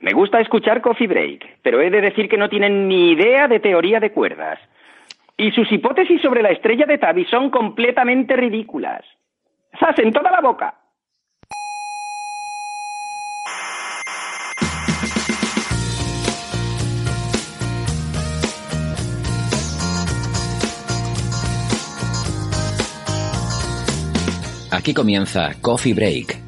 [0.00, 3.58] Me gusta escuchar Coffee Break, pero he de decir que no tienen ni idea de
[3.58, 4.58] teoría de cuerdas.
[5.36, 9.04] Y sus hipótesis sobre la estrella de Tabi son completamente ridículas.
[9.78, 10.74] ¡Sas en toda la boca!
[24.70, 26.47] Aquí comienza Coffee Break,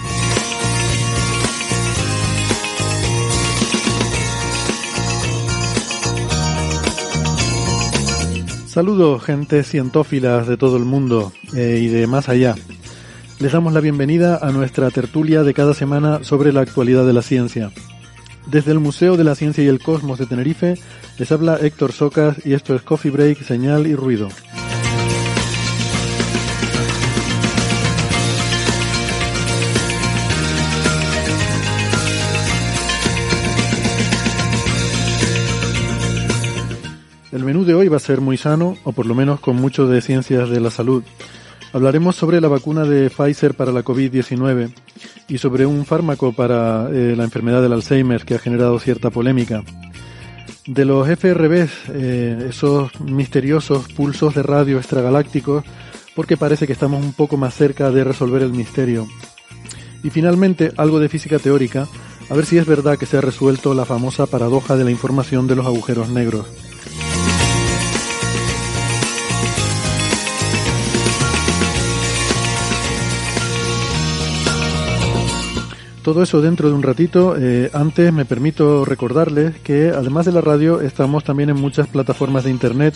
[8.71, 12.55] Saludos, gente cientófilas de todo el mundo eh, y de más allá.
[13.37, 17.21] Les damos la bienvenida a nuestra tertulia de cada semana sobre la actualidad de la
[17.21, 17.69] ciencia.
[18.45, 20.75] Desde el Museo de la Ciencia y el Cosmos de Tenerife
[21.17, 24.29] les habla Héctor Socas y esto es Coffee Break, Señal y Ruido.
[37.51, 39.99] Menú de hoy va a ser muy sano, o por lo menos con mucho de
[39.99, 41.03] ciencias de la salud.
[41.73, 44.73] Hablaremos sobre la vacuna de Pfizer para la COVID-19
[45.27, 49.65] y sobre un fármaco para eh, la enfermedad del Alzheimer que ha generado cierta polémica.
[50.65, 55.65] De los FRBs, eh, esos misteriosos pulsos de radio extragalácticos,
[56.15, 59.09] porque parece que estamos un poco más cerca de resolver el misterio.
[60.05, 61.85] Y finalmente, algo de física teórica,
[62.29, 65.47] a ver si es verdad que se ha resuelto la famosa paradoja de la información
[65.47, 66.47] de los agujeros negros.
[76.03, 77.35] Todo eso dentro de un ratito.
[77.37, 82.43] Eh, antes me permito recordarles que además de la radio estamos también en muchas plataformas
[82.43, 82.95] de internet.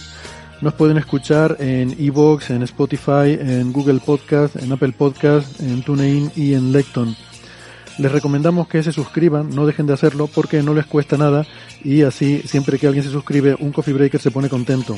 [0.61, 6.31] Nos pueden escuchar en Evox, en Spotify, en Google Podcast, en Apple Podcast, en TuneIn
[6.35, 7.15] y en Lecton.
[7.99, 11.45] Les recomendamos que se suscriban, no dejen de hacerlo porque no les cuesta nada
[11.83, 14.97] y así siempre que alguien se suscribe un Coffee Breaker se pone contento.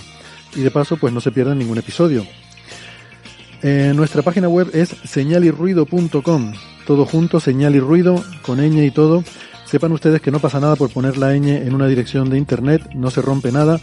[0.56, 2.26] Y de paso pues no se pierdan ningún episodio.
[3.62, 6.54] Eh, nuestra página web es señalirruido.com
[6.88, 9.24] todo junto, señal y ruido, con ñ y todo.
[9.66, 12.90] Sepan ustedes que no pasa nada por poner la ñ en una dirección de internet,
[12.96, 13.80] no se rompe nada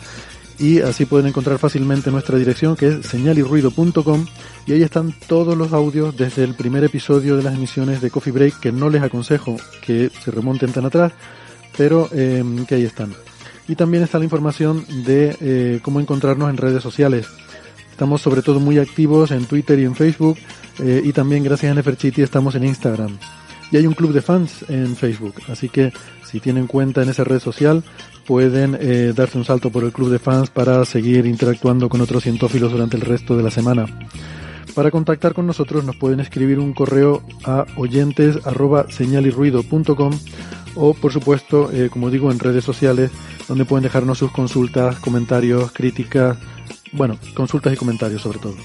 [0.58, 4.26] y así pueden encontrar fácilmente nuestra dirección que es señalirruido.com
[4.66, 8.32] y ahí están todos los audios desde el primer episodio de las emisiones de Coffee
[8.32, 11.12] Break que no les aconsejo que se remonten tan atrás,
[11.76, 13.12] pero em, que ahí están.
[13.68, 17.26] Y también está la información de eh, cómo encontrarnos en redes sociales.
[17.90, 20.38] Estamos sobre todo muy activos en Twitter y en Facebook
[20.78, 23.16] eh, y también gracias a Neferchiti estamos en Instagram.
[23.70, 25.92] Y hay un club de fans en Facebook, así que
[26.24, 27.82] si tienen cuenta en esa red social
[28.26, 32.22] pueden eh, darse un salto por el club de fans para seguir interactuando con otros
[32.22, 33.86] cientófilos durante el resto de la semana.
[34.74, 38.38] Para contactar con nosotros nos pueden escribir un correo a oyentes
[40.76, 43.12] o por supuesto, eh, como digo, en redes sociales
[43.46, 46.36] donde pueden dejarnos sus consultas, comentarios, críticas,
[46.92, 48.56] bueno, consultas y comentarios sobre todo.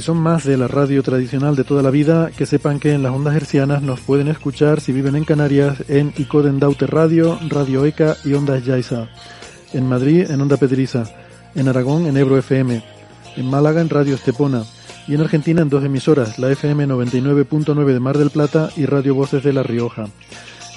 [0.00, 3.02] Si son más de la radio tradicional de toda la vida, que sepan que en
[3.02, 7.84] las ondas hercianas nos pueden escuchar si viven en Canarias en Icoden Daute Radio, Radio
[7.84, 9.10] ECA y Ondas Yaiza.
[9.74, 11.04] En Madrid en Onda Pedriza.
[11.54, 12.82] En Aragón en Ebro FM.
[13.36, 14.62] En Málaga en Radio Estepona
[15.06, 19.14] y en Argentina en dos emisoras, la FM 99.9 de Mar del Plata y Radio
[19.14, 20.06] Voces de La Rioja.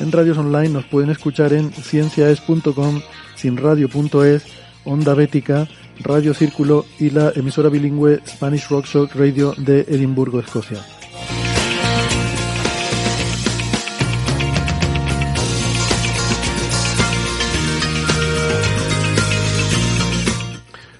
[0.01, 2.99] En radios online nos pueden escuchar en cienciaes.com,
[3.35, 4.43] sinradio.es,
[4.83, 5.69] Onda Bética,
[5.99, 10.79] Radio Círculo y la emisora bilingüe Spanish Rock Shock Radio de Edimburgo, Escocia.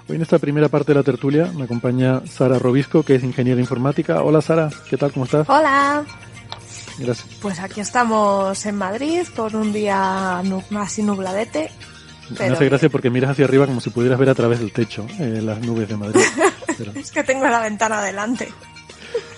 [0.08, 4.22] Hoy esta primera parte de la tertulia me acompaña Sara Robisco, que es ingeniera informática.
[4.22, 5.12] Hola Sara, ¿qué tal?
[5.12, 5.50] ¿Cómo estás?
[5.50, 6.06] Hola.
[7.00, 7.28] Gracias.
[7.42, 10.44] Pues aquí estamos en Madrid con un día
[10.78, 11.72] así nubladete.
[12.40, 15.06] Me hace gracia porque miras hacia arriba como si pudieras ver a través del techo
[15.20, 16.22] eh, las nubes de Madrid.
[16.96, 18.50] es que tengo la ventana delante.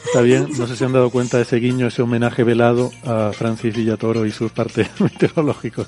[0.05, 3.31] Está bien, no sé si han dado cuenta de ese guiño, ese homenaje velado a
[3.33, 5.87] Francis Villatoro y sus partes meteorológicos.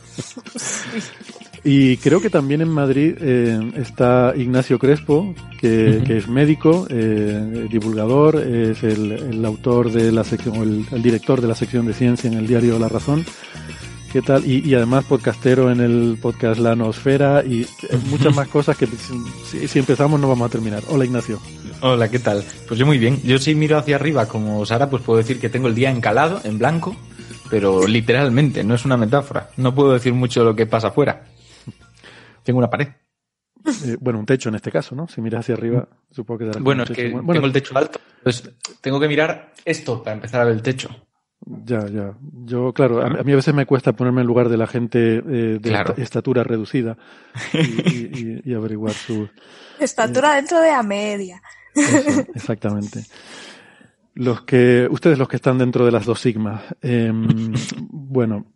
[1.63, 8.38] Y creo que también en Madrid eh, está Ignacio Crespo, que, es médico, eh, divulgador,
[8.38, 12.38] es el, autor de la sección, el, el, director de la sección de ciencia en
[12.38, 13.25] el diario La Razón.
[14.12, 14.45] ¿Qué tal?
[14.45, 17.68] Y, además podcastero en el podcast La Nosfera y
[18.09, 20.81] muchas más cosas que si, si, empezamos no vamos a terminar.
[20.88, 21.39] Hola Ignacio.
[21.81, 22.44] Hola, ¿qué tal?
[22.68, 23.21] Pues yo muy bien.
[23.24, 26.39] Yo si miro hacia arriba como Sara, pues puedo decir que tengo el día encalado,
[26.45, 26.95] en blanco,
[27.50, 29.50] pero literalmente, no es una metáfora.
[29.57, 31.25] No puedo decir mucho lo que pasa afuera.
[32.44, 32.88] Tengo una pared.
[33.86, 35.09] Eh, bueno, un techo en este caso, ¿no?
[35.09, 38.00] Si miras hacia arriba, supongo que Bueno, es que tengo el techo alto.
[38.80, 40.89] Tengo que mirar esto para empezar a ver el techo.
[41.45, 42.13] Ya, ya.
[42.45, 45.60] Yo, claro, a, mí a veces me cuesta ponerme en lugar de la gente eh,
[45.62, 46.98] de estatura reducida
[47.54, 49.30] y, averiguar su...
[49.80, 51.42] Estatura dentro de la media.
[52.36, 53.04] exactamente.
[54.16, 56.63] Los que, ustedes los que están dentro de las dos sigmas.
[56.81, 57.54] Em,
[57.90, 58.48] bueno,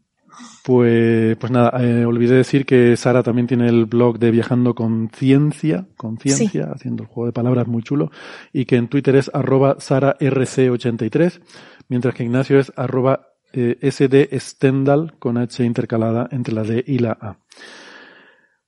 [0.63, 5.09] pues, pues nada, eh, olvidé decir que Sara también tiene el blog de Viajando con
[5.13, 8.11] Ciencia, con Ciencia, haciendo el juego de palabras muy chulo,
[8.53, 11.41] y que en Twitter es arroba sararc83,
[11.91, 17.11] mientras que Ignacio es arroba eh, sdstendal con H intercalada entre la D y la
[17.11, 17.35] A.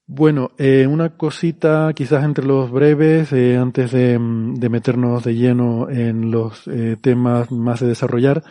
[0.06, 5.90] Bueno, eh, una cosita quizás entre los breves, eh, antes de, de, meternos de lleno
[5.90, 8.44] en los eh, temas más de desarrollar.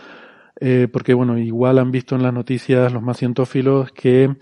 [0.92, 4.36] Porque bueno, igual han visto en las noticias los más cientófilos que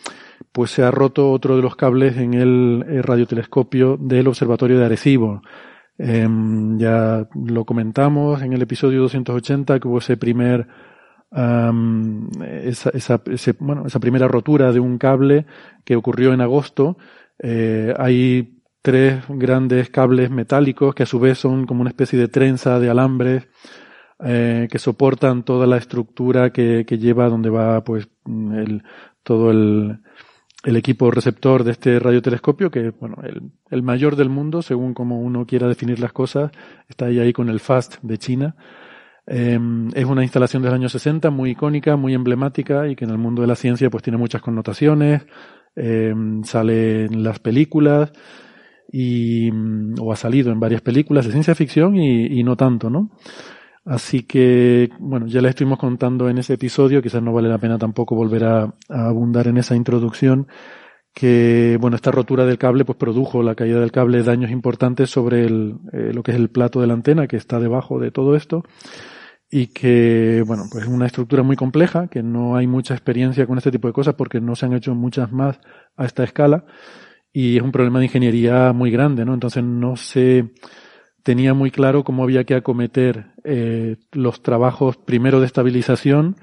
[0.52, 5.40] pues se ha roto otro de los cables en el, radiotelescopio del observatorio de Arecibo.
[6.02, 10.66] Em, ya lo comentamos en el episodio 280 que hubo ese primer
[11.30, 13.22] esa, esa,
[13.60, 15.46] bueno, esa primera rotura de un cable
[15.84, 16.96] que ocurrió en agosto.
[17.38, 22.28] Eh, hay tres grandes cables metálicos que a su vez son como una especie de
[22.28, 23.48] trenza de alambres
[24.24, 28.82] eh, que soportan toda la estructura que, que lleva donde va pues el,
[29.22, 30.00] todo el,
[30.62, 35.20] el equipo receptor de este radiotelescopio, que bueno, el, el, mayor del mundo, según como
[35.20, 36.50] uno quiera definir las cosas,
[36.88, 38.56] está ahí, ahí con el FAST de China.
[39.26, 39.58] Eh,
[39.94, 43.42] es una instalación del año 60, muy icónica, muy emblemática y que en el mundo
[43.42, 45.22] de la ciencia pues tiene muchas connotaciones,
[45.76, 46.12] eh,
[46.44, 48.12] sale en las películas
[48.92, 49.50] y,
[50.00, 53.10] o ha salido en varias películas de ciencia ficción y, y no tanto, ¿no?
[53.90, 57.76] Así que, bueno, ya le estuvimos contando en ese episodio, quizás no vale la pena
[57.76, 60.46] tampoco volver a, abundar en esa introducción,
[61.12, 65.44] que, bueno, esta rotura del cable pues produjo la caída del cable daños importantes sobre
[65.44, 68.36] el, eh, lo que es el plato de la antena que está debajo de todo
[68.36, 68.62] esto
[69.50, 73.58] y que, bueno, pues es una estructura muy compleja, que no hay mucha experiencia con
[73.58, 75.58] este tipo de cosas porque no se han hecho muchas más
[75.96, 76.64] a esta escala
[77.32, 79.34] y es un problema de ingeniería muy grande, ¿no?
[79.34, 80.52] Entonces no se
[81.30, 86.34] tenía muy claro cómo había que acometer eh, los trabajos primero de estabilización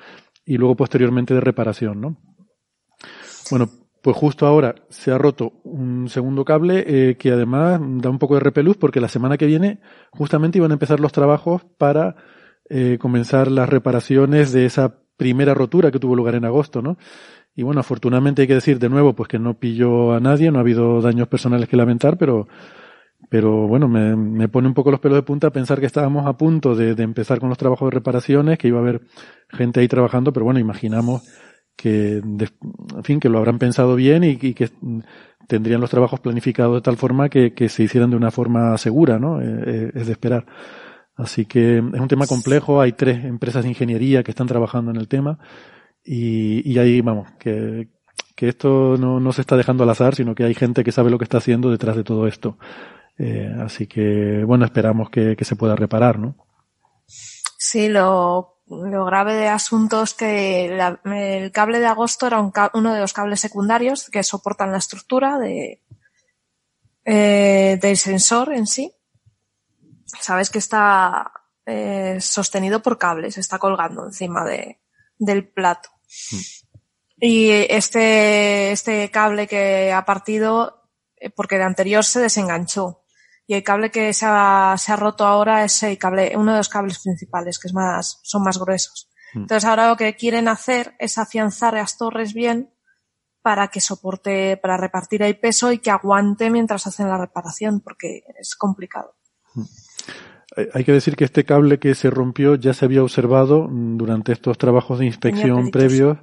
[0.46, 2.16] y luego posteriormente de reparación, ¿no?
[3.52, 3.70] Bueno,
[4.02, 8.36] pues justo ahora se ha roto un segundo cable eh, que además da un poco
[8.36, 9.82] de repelús porque la semana que viene
[10.12, 12.16] justamente iban a empezar los trabajos para
[12.70, 16.98] eh, comenzar las reparaciones de esa primera rotura que tuvo lugar en agosto, ¿no?
[17.58, 20.60] Y bueno, afortunadamente hay que decir de nuevo pues que no pilló a nadie, no
[20.60, 22.48] ha habido daños personales que lamentar, pero
[23.30, 26.38] pero bueno, me, me, pone un poco los pelos de punta pensar que estábamos a
[26.38, 29.02] punto de, de, empezar con los trabajos de reparaciones, que iba a haber
[29.50, 31.24] gente ahí trabajando, pero bueno, imaginamos
[31.78, 34.70] que, en fin, que lo habrán pensado bien y, y, que
[35.48, 39.20] tendrían los trabajos planificados de tal forma que, que se hicieran de una forma segura,
[39.20, 39.42] ¿no?
[39.42, 40.46] Eh, eh, es de esperar.
[41.16, 44.98] Así que es un tema complejo, hay tres empresas de ingeniería que están trabajando en
[44.98, 45.40] el tema
[46.04, 47.90] y, y ahí, vamos, que,
[48.36, 51.10] que esto no, no se está dejando al azar, sino que hay gente que sabe
[51.10, 52.58] lo que está haciendo detrás de todo esto.
[53.20, 56.36] Eh, así que, bueno, esperamos que, que, se pueda reparar, ¿no?
[57.58, 62.52] Sí, lo, lo grave de asunto es que la, el cable de agosto era un,
[62.74, 65.82] uno de los cables secundarios que soportan la estructura de,
[67.06, 68.94] eh, del sensor en sí.
[70.20, 71.32] Sabes que está
[71.66, 74.80] eh, sostenido por cables, está colgando encima de,
[75.18, 75.90] del plato.
[76.32, 76.38] Mm.
[77.20, 80.84] Y este, este cable que ha partido,
[81.16, 83.04] eh, porque de anterior se desenganchó
[83.48, 86.58] y el cable que se ha, se ha roto ahora es el cable, uno de
[86.58, 89.10] los cables principales, que es más, son más gruesos.
[89.34, 89.40] Mm.
[89.40, 92.74] Entonces ahora lo que quieren hacer es afianzar las torres bien
[93.42, 98.24] para que soporte, para repartir el peso y que aguante mientras hacen la reparación, porque
[98.38, 99.16] es complicado.
[100.74, 104.58] Hay que decir que este cable que se rompió ya se había observado durante estos
[104.58, 106.18] trabajos de inspección previos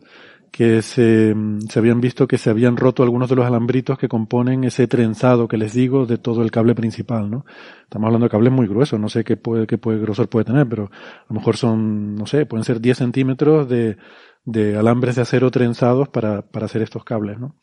[0.55, 1.35] que se,
[1.75, 5.57] habían visto que se habían roto algunos de los alambritos que componen ese trenzado que
[5.57, 7.45] les digo de todo el cable principal, ¿no?
[7.83, 10.69] Estamos hablando de cables muy gruesos, no sé qué puede, qué puede, grosor puede tener,
[10.69, 13.97] pero a lo mejor son, no sé, pueden ser 10 centímetros de,
[14.45, 17.57] de alambres de acero trenzados para, para hacer estos cables, ¿no?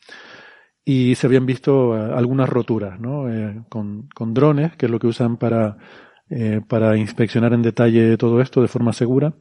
[0.84, 3.30] Y se habían visto eh, algunas roturas, ¿no?
[3.32, 5.78] Eh, con, con drones, que es lo que usan para,
[6.28, 9.32] eh, para inspeccionar en detalle todo esto de forma segura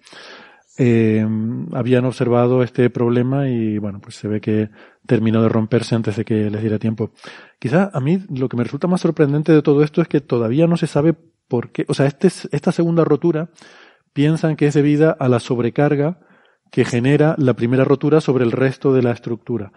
[0.77, 1.25] eh,
[1.73, 4.69] habían observado este problema y bueno, pues se ve que
[5.05, 7.11] terminó de romperse antes de que les diera tiempo.
[7.59, 10.67] Quizá a mí lo que me resulta más sorprendente de todo esto es que todavía
[10.67, 11.13] no se sabe
[11.47, 13.49] por qué, o sea, este, esta segunda rotura
[14.13, 16.19] piensan que es debida a la sobrecarga
[16.71, 19.73] que genera la primera rotura sobre el resto de la estructura.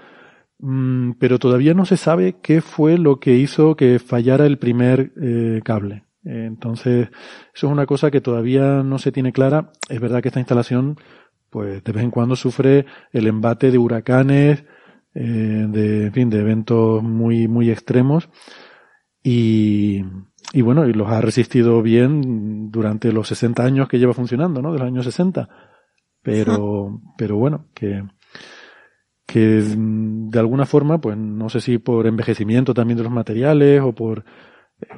[0.58, 5.12] Mm, pero todavía no se sabe qué fue lo que hizo que fallara el primer
[5.20, 6.04] eh, cable.
[6.24, 7.08] Entonces,
[7.54, 9.70] eso es una cosa que todavía no se tiene clara.
[9.88, 10.96] Es verdad que esta instalación,
[11.50, 14.64] pues de vez en cuando sufre el embate de huracanes,
[15.14, 18.28] eh, de, en fin, de eventos muy, muy extremos.
[19.22, 20.02] Y,
[20.52, 24.72] y bueno, y los ha resistido bien durante los 60 años que lleva funcionando, ¿no?
[24.72, 25.48] De los años 60.
[26.22, 28.02] Pero, pero bueno, que,
[29.26, 33.92] que de alguna forma, pues no sé si por envejecimiento también de los materiales o
[33.92, 34.24] por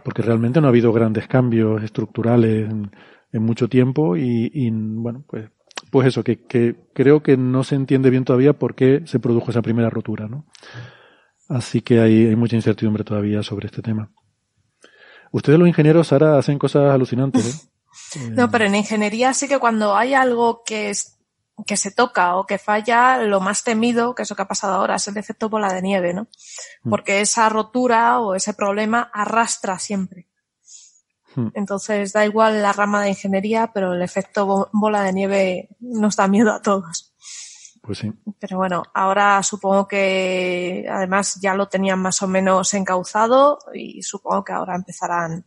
[0.05, 2.91] porque realmente no ha habido grandes cambios estructurales en,
[3.33, 5.51] mucho tiempo y, bueno, pues,
[5.91, 6.47] pues eso, que,
[6.95, 10.47] creo que no se entiende bien todavía por qué se produjo esa primera rotura, ¿no?
[11.47, 14.11] Así que hay, mucha incertidumbre todavía sobre este tema.
[15.33, 18.31] Ustedes los ingenieros ahora hacen cosas alucinantes, ¿eh?
[18.31, 20.91] No, pero en ingeniería sí que cuando hay algo que
[21.65, 24.75] que se toca o que falla, lo más temido, que es lo que ha pasado
[24.75, 26.29] ahora, es el efecto bola de nieve, ¿no?
[26.83, 26.91] Mm.
[26.91, 30.29] Porque esa rotura o ese problema arrastra siempre.
[31.35, 31.49] Mm.
[31.55, 36.29] Entonces da igual la rama de ingeniería, pero el efecto bola de nieve nos da
[36.29, 37.15] miedo a todos.
[37.87, 38.13] Pues sí.
[38.41, 44.45] Pero bueno, ahora supongo que además ya lo tenían más o menos encauzado y supongo
[44.45, 45.47] que ahora empezarán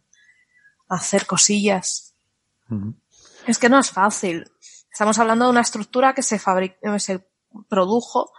[0.88, 2.16] a hacer cosillas.
[3.46, 4.50] Es que no es fácil.
[4.92, 7.26] Estamos hablando de una estructura que se, fabricó, se
[7.70, 8.32] produjo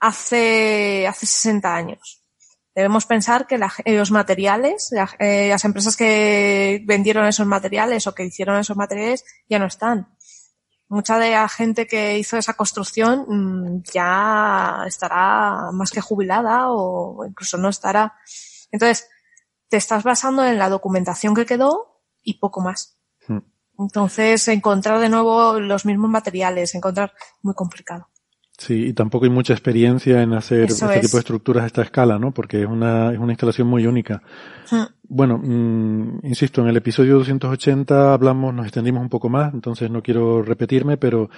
[0.00, 2.24] hace, hace 60 años.
[2.74, 8.58] Debemos pensar que los materiales, eh, las empresas que vendieron esos materiales o que hicieron
[8.58, 10.08] esos materiales ya no están.
[10.88, 17.24] Mucha de la gente que hizo esa construcción mm, ya estará más que jubilada o
[17.24, 18.14] incluso no estará.
[18.72, 19.08] Entonces,
[19.68, 22.93] te estás basando en la documentación que quedó y poco más.
[23.78, 27.12] Entonces, encontrar de nuevo los mismos materiales, encontrar
[27.42, 28.08] muy complicado.
[28.56, 32.20] Sí, y tampoco hay mucha experiencia en hacer este tipo de estructuras a esta escala,
[32.20, 32.32] ¿no?
[32.32, 34.22] Porque es una, es una instalación muy única.
[34.70, 34.84] Hmm.
[35.08, 40.02] Bueno, mm, insisto, en el episodio 280 hablamos, nos extendimos un poco más, entonces no
[40.02, 41.30] quiero repetirme, pero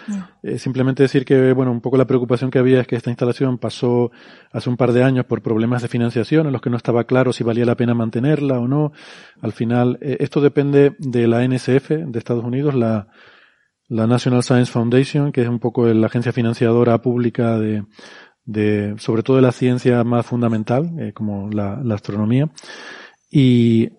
[0.43, 3.57] eh, simplemente decir que, bueno, un poco la preocupación que había es que esta instalación
[3.57, 4.11] pasó
[4.53, 7.33] hace un par de años por problemas de financiación en los que no estaba claro
[7.33, 8.93] si valía la pena mantenerla o no.
[9.41, 13.09] Al final, eh, esto depende de la NSF de Estados Unidos, la,
[13.89, 17.85] la National Science Foundation, que es un poco la agencia financiadora pública de,
[18.45, 22.51] de sobre todo de la ciencia más fundamental, eh, como la, astronomía.
[23.31, 23.91] Y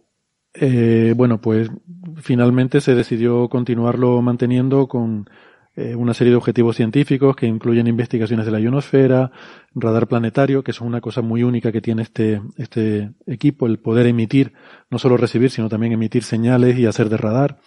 [0.53, 1.69] eh, bueno, pues
[2.17, 5.29] finalmente se decidió continuarlo manteniendo con
[5.75, 9.31] eh, una serie de objetivos científicos que incluyen investigaciones de la ionosfera,
[9.75, 14.07] radar planetario, que es una cosa muy única que tiene este, este equipo, el poder
[14.07, 14.53] emitir,
[14.89, 17.59] no solo recibir, sino también emitir señales y hacer de radar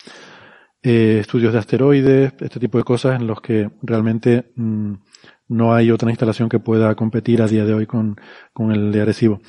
[0.82, 4.94] eh, estudios de asteroides, este tipo de cosas en los que realmente mm,
[5.48, 8.16] no hay otra instalación que pueda competir a día de hoy con,
[8.52, 9.40] con el de Arecibo.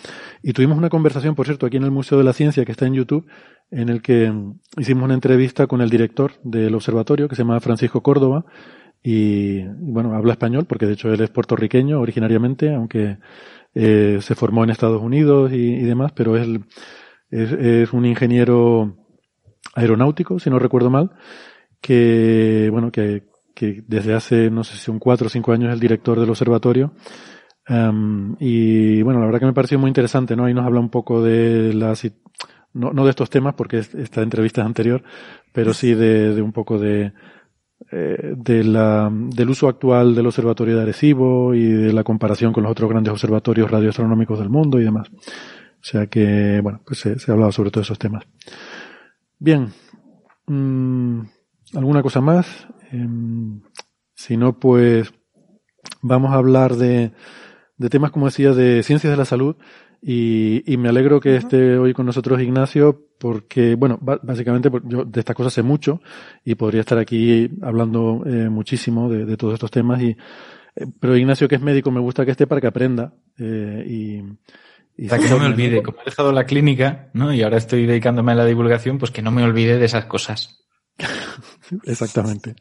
[0.44, 2.86] Y tuvimos una conversación, por cierto, aquí en el Museo de la Ciencia, que está
[2.86, 3.28] en YouTube,
[3.70, 7.60] en el que mm, hicimos una entrevista con el director del observatorio, que se llama
[7.62, 8.46] Francisco Córdoba,
[9.04, 13.18] y bueno, habla español, porque de hecho él es puertorriqueño originariamente, aunque
[13.74, 16.66] eh, se formó en Estados Unidos y, y demás, pero él
[17.30, 19.01] es, es un ingeniero
[19.74, 21.12] aeronáutico, si no recuerdo mal,
[21.80, 23.24] que, bueno, que,
[23.88, 26.94] desde hace, no sé si un cuatro o cinco años es el director del observatorio.
[27.70, 30.46] Um, y bueno, la verdad que me pareció muy interesante, ¿no?
[30.46, 32.04] Ahí nos habla un poco de las,
[32.74, 35.04] no, de estos temas porque esta entrevista es anterior,
[35.54, 37.14] pero sí de, de un poco de,
[37.92, 42.64] eh, de la, del uso actual del observatorio de Arecibo y de la comparación con
[42.64, 45.10] los otros grandes observatorios radioastronómicos del mundo y demás.
[45.12, 48.24] O sea que, bueno, pues se, se ha hablado sobre todos esos temas.
[49.42, 49.74] Bien.
[50.46, 51.22] Mm,
[51.74, 52.68] ¿Alguna cosa más?
[52.92, 53.64] Em,
[54.14, 55.12] si no, pues
[56.04, 57.12] vamos a hablar de,
[57.76, 59.56] de temas, como decía, de ciencias de la salud.
[60.00, 65.20] Y, y me alegro que esté hoy con nosotros Ignacio, porque, bueno, básicamente yo de
[65.20, 66.02] estas cosas sé mucho
[66.46, 70.04] y podría estar aquí hablando eh, muchísimo de, de, todos estos temas.
[70.04, 70.10] Y,
[70.76, 73.16] eh, pero Ignacio, que es médico, me gusta que esté para que aprenda.
[73.40, 74.24] Eh, y,
[75.02, 77.34] y para que no me olvide, como he dejado la clínica, ¿no?
[77.34, 80.64] Y ahora estoy dedicándome a la divulgación, pues que no me olvide de esas cosas.
[81.86, 82.54] Exactamente.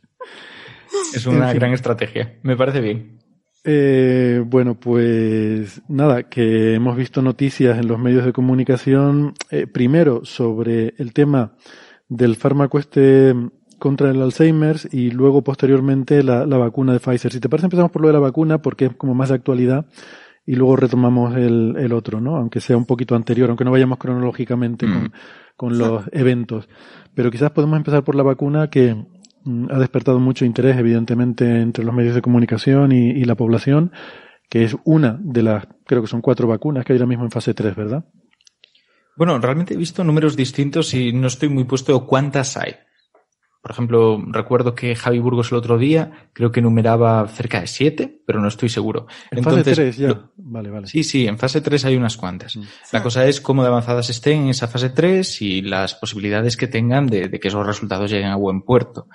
[1.12, 1.61] Es una en fin.
[1.61, 2.38] gran estrategia.
[2.42, 3.18] Me parece bien.
[3.62, 10.25] Eh, bueno, pues nada, que hemos visto noticias en los medios de comunicación, eh, primero
[10.25, 11.56] sobre el tema
[12.09, 13.35] del fármaco este
[13.78, 17.32] contra el Alzheimer y luego posteriormente la, la, vacuna de Pfizer.
[17.32, 19.85] Si te parece empezamos por lo de la vacuna porque es como más de actualidad
[20.47, 22.37] y luego retomamos el, el otro, ¿no?
[22.37, 24.92] Aunque sea un poquito anterior, aunque no vayamos cronológicamente mm.
[24.92, 25.12] con,
[25.56, 26.68] con los eventos.
[27.14, 28.97] Pero quizás podemos empezar por la vacuna que
[29.44, 33.92] Mm, ha despertado mucho interés, evidentemente, entre los medios de comunicación y, y, la población,
[34.50, 37.30] que es una de las, creo que son cuatro vacunas que hay ahora mismo en
[37.30, 38.04] fase 3, ¿verdad?
[39.16, 42.75] Bueno, realmente he visto números distintos y no estoy muy puesto cuántas hay.
[43.61, 48.23] Por ejemplo, recuerdo que Javi Burgos el otro día creo que numeraba cerca de siete,
[48.26, 49.07] pero no estoy seguro.
[49.31, 50.09] En Entonces, fase 3 ya.
[50.09, 50.87] Lo, vale, vale.
[50.87, 52.57] Sí, sí, en fase 3 hay unas cuantas.
[52.57, 52.62] Mm.
[52.93, 56.69] La cosa es cómo de avanzadas estén en esa fase 3 y las posibilidades que
[56.69, 59.09] tengan de, de que esos resultados lleguen a buen puerto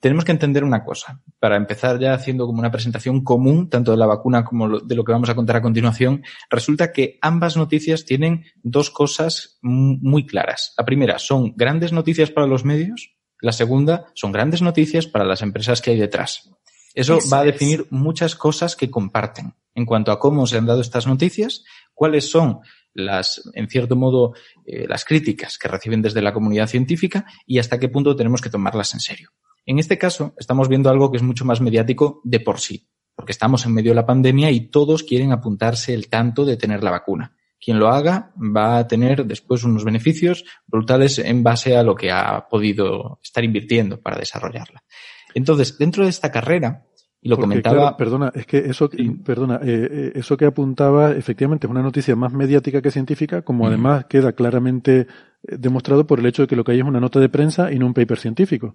[0.00, 3.98] tenemos que entender una cosa, para empezar ya haciendo como una presentación común, tanto de
[3.98, 8.06] la vacuna como de lo que vamos a contar a continuación, resulta que ambas noticias
[8.06, 10.74] tienen dos cosas muy claras.
[10.78, 15.42] La primera son grandes noticias para los medios, la segunda son grandes noticias para las
[15.42, 16.50] empresas que hay detrás.
[16.94, 17.92] Eso, Eso va a definir es.
[17.92, 22.60] muchas cosas que comparten en cuanto a cómo se han dado estas noticias, cuáles son
[22.92, 27.78] las, en cierto modo, eh, las críticas que reciben desde la comunidad científica y hasta
[27.78, 29.30] qué punto tenemos que tomarlas en serio.
[29.66, 33.32] En este caso, estamos viendo algo que es mucho más mediático de por sí, porque
[33.32, 36.90] estamos en medio de la pandemia y todos quieren apuntarse el tanto de tener la
[36.90, 37.36] vacuna.
[37.60, 42.10] Quien lo haga va a tener después unos beneficios brutales en base a lo que
[42.10, 44.82] ha podido estar invirtiendo para desarrollarla.
[45.34, 46.86] Entonces, dentro de esta carrera,
[47.22, 47.76] y lo Porque, comentaba.
[47.76, 49.10] Claro, perdona, es que eso, sí.
[49.10, 53.66] perdona, eh, eh, eso que apuntaba, efectivamente, es una noticia más mediática que científica, como
[53.66, 55.06] además queda claramente
[55.42, 57.78] demostrado por el hecho de que lo que hay es una nota de prensa y
[57.78, 58.74] no un paper científico.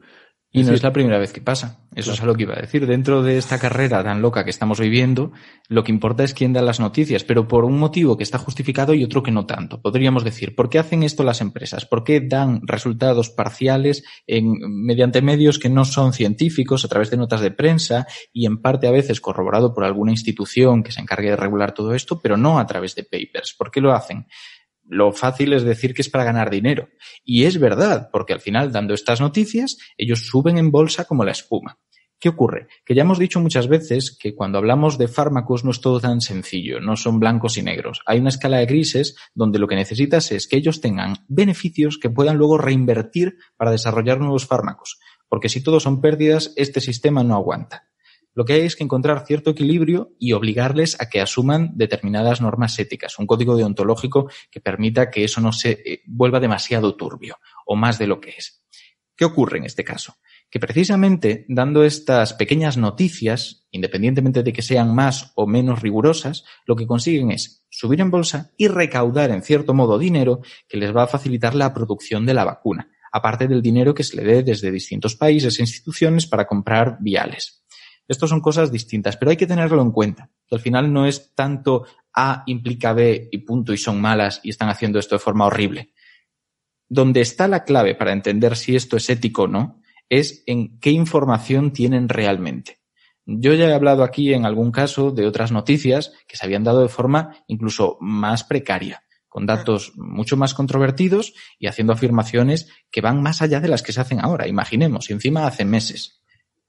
[0.52, 1.82] Y no es la primera vez que pasa.
[1.94, 2.24] Eso claro.
[2.24, 2.88] es lo que iba a decir.
[2.88, 5.34] Dentro de esta carrera tan loca que estamos viviendo,
[5.68, 8.94] lo que importa es quién da las noticias, pero por un motivo que está justificado
[8.94, 9.82] y otro que no tanto.
[9.82, 11.86] Podríamos decir, ¿por qué hacen esto las empresas?
[11.86, 14.54] ¿Por qué dan resultados parciales en,
[14.86, 18.88] mediante medios que no son científicos, a través de notas de prensa y en parte
[18.88, 22.60] a veces corroborado por alguna institución que se encargue de regular todo esto, pero no
[22.60, 23.56] a través de papers?
[23.58, 24.28] ¿Por qué lo hacen?
[24.88, 26.90] Lo fácil es decir que es para ganar dinero.
[27.24, 31.32] Y es verdad, porque al final, dando estas noticias, ellos suben en bolsa como la
[31.32, 31.80] espuma.
[32.20, 32.68] ¿Qué ocurre?
[32.86, 36.22] Que ya hemos dicho muchas veces que cuando hablamos de fármacos no es todo tan
[36.22, 38.02] sencillo, no son blancos y negros.
[38.06, 42.10] Hay una escala de grises donde lo que necesitas es que ellos tengan beneficios que
[42.10, 45.00] puedan luego reinvertir para desarrollar nuevos fármacos.
[45.28, 47.90] Porque si todo son pérdidas, este sistema no aguanta.
[48.36, 52.78] Lo que hay es que encontrar cierto equilibrio y obligarles a que asuman determinadas normas
[52.78, 57.78] éticas, un código deontológico que permita que eso no se eh, vuelva demasiado turbio o
[57.78, 58.62] más de lo que es.
[59.16, 60.18] ¿Qué ocurre en este caso?
[60.50, 66.76] Que precisamente dando estas pequeñas noticias, independientemente de que sean más o menos rigurosas, lo
[66.76, 71.04] que consiguen es subir en bolsa y recaudar en cierto modo dinero que les va
[71.04, 74.72] a facilitar la producción de la vacuna, aparte del dinero que se le dé desde
[74.72, 77.65] distintos países e instituciones para comprar viales.
[78.08, 80.30] Estas son cosas distintas, pero hay que tenerlo en cuenta.
[80.52, 84.70] Al final no es tanto A implica B y punto y son malas y están
[84.70, 85.92] haciendo esto de forma horrible.
[86.88, 90.92] Donde está la clave para entender si esto es ético o no es en qué
[90.92, 92.80] información tienen realmente.
[93.26, 96.82] Yo ya he hablado aquí en algún caso de otras noticias que se habían dado
[96.82, 103.24] de forma incluso más precaria, con datos mucho más controvertidos y haciendo afirmaciones que van
[103.24, 106.22] más allá de las que se hacen ahora, imaginemos, encima hace meses.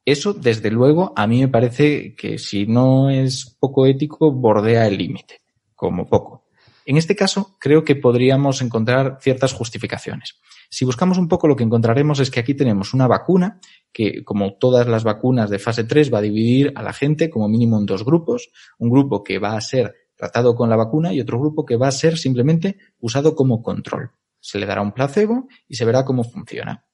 [0.06, 4.96] Eso, desde luego, a mí me parece que si no es poco ético, bordea el
[4.96, 5.42] límite,
[5.74, 6.46] como poco.
[6.84, 10.38] En este caso, creo que podríamos encontrar ciertas justificaciones.
[10.70, 13.58] Si buscamos un poco, lo que encontraremos es que aquí tenemos una vacuna
[13.92, 17.48] que, como todas las vacunas de fase 3, va a dividir a la gente como
[17.48, 18.50] mínimo en dos grupos.
[18.78, 21.88] Un grupo que va a ser tratado con la vacuna y otro grupo que va
[21.88, 24.12] a ser simplemente usado como control.
[24.38, 26.84] Se le dará un placebo y se verá cómo funciona.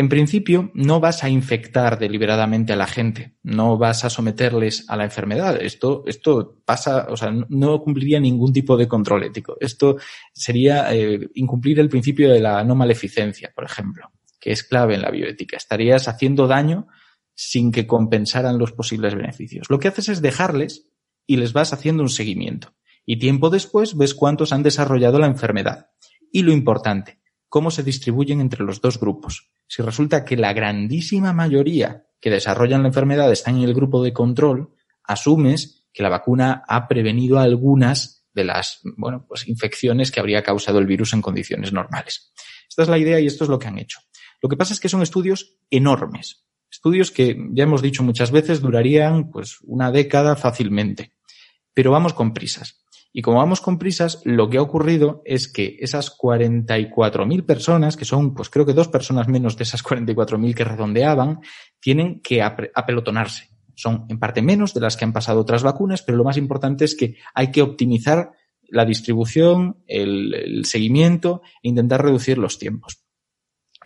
[0.00, 4.96] En principio, no vas a infectar deliberadamente a la gente, no vas a someterles a
[4.96, 5.60] la enfermedad.
[5.60, 9.58] Esto, esto pasa, o sea, no cumpliría ningún tipo de control ético.
[9.60, 9.98] Esto
[10.32, 14.10] sería eh, incumplir el principio de la no maleficencia, por ejemplo,
[14.40, 15.58] que es clave en la bioética.
[15.58, 16.88] Estarías haciendo daño
[17.34, 19.66] sin que compensaran los posibles beneficios.
[19.68, 20.88] Lo que haces es dejarles
[21.26, 22.74] y les vas haciendo un seguimiento.
[23.04, 25.90] Y tiempo después ves cuántos han desarrollado la enfermedad.
[26.32, 27.19] Y lo importante,
[27.50, 29.50] cómo se distribuyen entre los dos grupos.
[29.66, 34.14] Si resulta que la grandísima mayoría que desarrollan la enfermedad están en el grupo de
[34.14, 34.72] control,
[35.04, 40.78] asumes que la vacuna ha prevenido algunas de las bueno, pues infecciones que habría causado
[40.78, 42.32] el virus en condiciones normales.
[42.68, 43.98] Esta es la idea y esto es lo que han hecho.
[44.40, 48.60] Lo que pasa es que son estudios enormes, estudios que ya hemos dicho muchas veces
[48.60, 51.12] durarían pues una década fácilmente.
[51.74, 52.84] Pero vamos con prisas.
[53.12, 58.04] Y como vamos con prisas, lo que ha ocurrido es que esas 44.000 personas, que
[58.04, 61.40] son, pues creo que dos personas menos de esas 44.000 que redondeaban,
[61.80, 63.50] tienen que apelotonarse.
[63.74, 66.84] Son en parte menos de las que han pasado otras vacunas, pero lo más importante
[66.84, 68.32] es que hay que optimizar
[68.68, 73.04] la distribución, el, el seguimiento e intentar reducir los tiempos.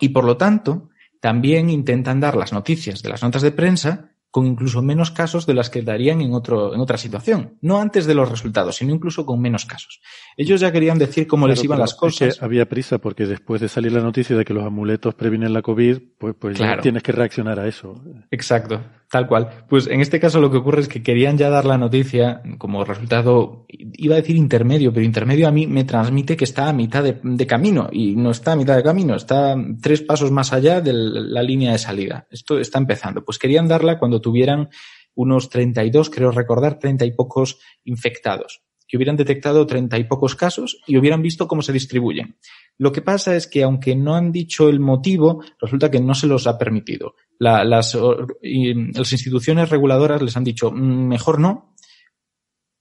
[0.00, 4.46] Y por lo tanto, también intentan dar las noticias de las notas de prensa con
[4.46, 7.56] incluso menos casos de las que darían en, otro, en otra situación.
[7.60, 10.00] No antes de los resultados, sino incluso con menos casos.
[10.36, 12.42] Ellos ya querían decir cómo les iban las cosas.
[12.42, 15.98] había prisa porque después de salir la noticia de que los amuletos previenen la COVID,
[16.18, 18.02] pues, pues ya tienes que reaccionar a eso.
[18.32, 18.82] Exacto,
[19.14, 19.48] tal cual.
[19.68, 22.85] Pues en este caso lo que ocurre es que querían ya dar la noticia como
[22.85, 27.05] resultado, iba a decir intermedio, pero intermedio a mí me transmite que está a mitad
[27.05, 30.92] de, camino y no está a mitad de camino, está tres pasos más allá de
[30.92, 32.27] la línea de salida.
[32.29, 33.24] Esto está empezando.
[33.24, 34.70] Pues querían darla cuando tuvieran
[35.14, 38.63] unos 32, creo recordar, 30 y pocos infectados,
[38.94, 42.38] que hubieran detectado 30 y pocos casos y hubieran visto cómo se distribuyen.
[42.78, 46.28] Lo que pasa es que aunque no han dicho el motivo, resulta que no se
[46.28, 47.16] los ha permitido.
[47.40, 51.74] las, las instituciones reguladoras les han dicho, mm, mejor no,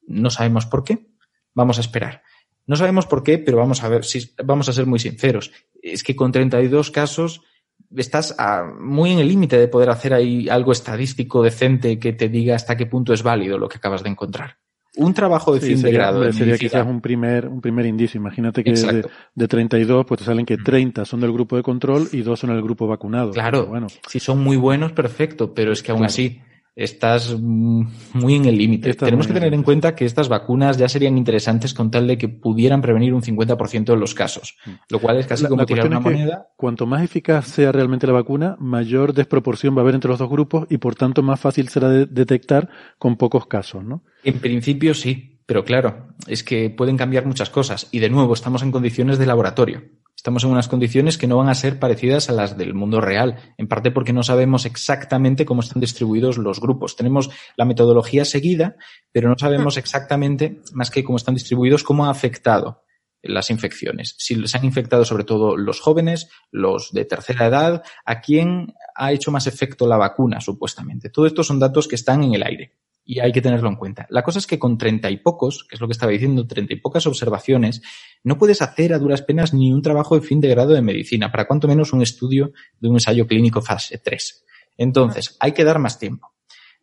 [0.05, 1.07] no sabemos por qué,
[1.55, 2.21] vamos a esperar.
[2.67, 5.51] No sabemos por qué, pero vamos a ver si vamos a ser muy sinceros.
[5.81, 7.41] Es que con 32 casos
[7.89, 8.35] estás
[8.79, 12.77] muy en el límite de poder hacer ahí algo estadístico decente que te diga hasta
[12.77, 14.59] qué punto es válido lo que acabas de encontrar.
[14.95, 16.31] Un trabajo de fin de grado.
[16.31, 18.19] sería quizás un primer, un primer indicio.
[18.19, 22.09] Imagínate que de, de, 32, pues te salen que 30 son del grupo de control
[22.11, 23.31] y 2 son el grupo vacunado.
[23.31, 23.65] Claro.
[23.65, 23.87] Bueno.
[24.07, 26.41] Si son muy buenos, perfecto, pero es que aún así
[26.75, 28.93] estás muy en el límite.
[28.93, 32.29] Tenemos que tener en cuenta que estas vacunas ya serían interesantes con tal de que
[32.29, 34.71] pudieran prevenir un 50% de los casos, mm.
[34.89, 36.47] lo cual es casi como tirar una moneda.
[36.57, 40.29] Cuanto más eficaz sea realmente la vacuna, mayor desproporción va a haber entre los dos
[40.29, 44.03] grupos y por tanto más fácil será de detectar con pocos casos, ¿no?
[44.23, 48.63] En principio sí, pero claro, es que pueden cambiar muchas cosas y de nuevo estamos
[48.63, 49.83] en condiciones de laboratorio.
[50.15, 53.37] Estamos en unas condiciones que no van a ser parecidas a las del mundo real,
[53.57, 56.95] en parte porque no sabemos exactamente cómo están distribuidos los grupos.
[56.95, 58.77] Tenemos la metodología seguida,
[59.11, 62.83] pero no sabemos exactamente, más que cómo están distribuidos, cómo ha afectado
[63.21, 64.15] las infecciones.
[64.17, 69.11] Si les han infectado sobre todo los jóvenes, los de tercera edad, a quién ha
[69.11, 71.09] hecho más efecto la vacuna, supuestamente.
[71.09, 72.73] Todo esto son datos que están en el aire
[73.05, 74.07] y hay que tenerlo en cuenta.
[74.09, 76.73] La cosa es que con treinta y pocos, que es lo que estaba diciendo, treinta
[76.73, 77.81] y pocas observaciones,
[78.23, 81.31] no puedes hacer a duras penas ni un trabajo de fin de grado de medicina,
[81.31, 84.45] para cuanto menos un estudio de un ensayo clínico fase 3.
[84.77, 86.33] Entonces, hay que dar más tiempo.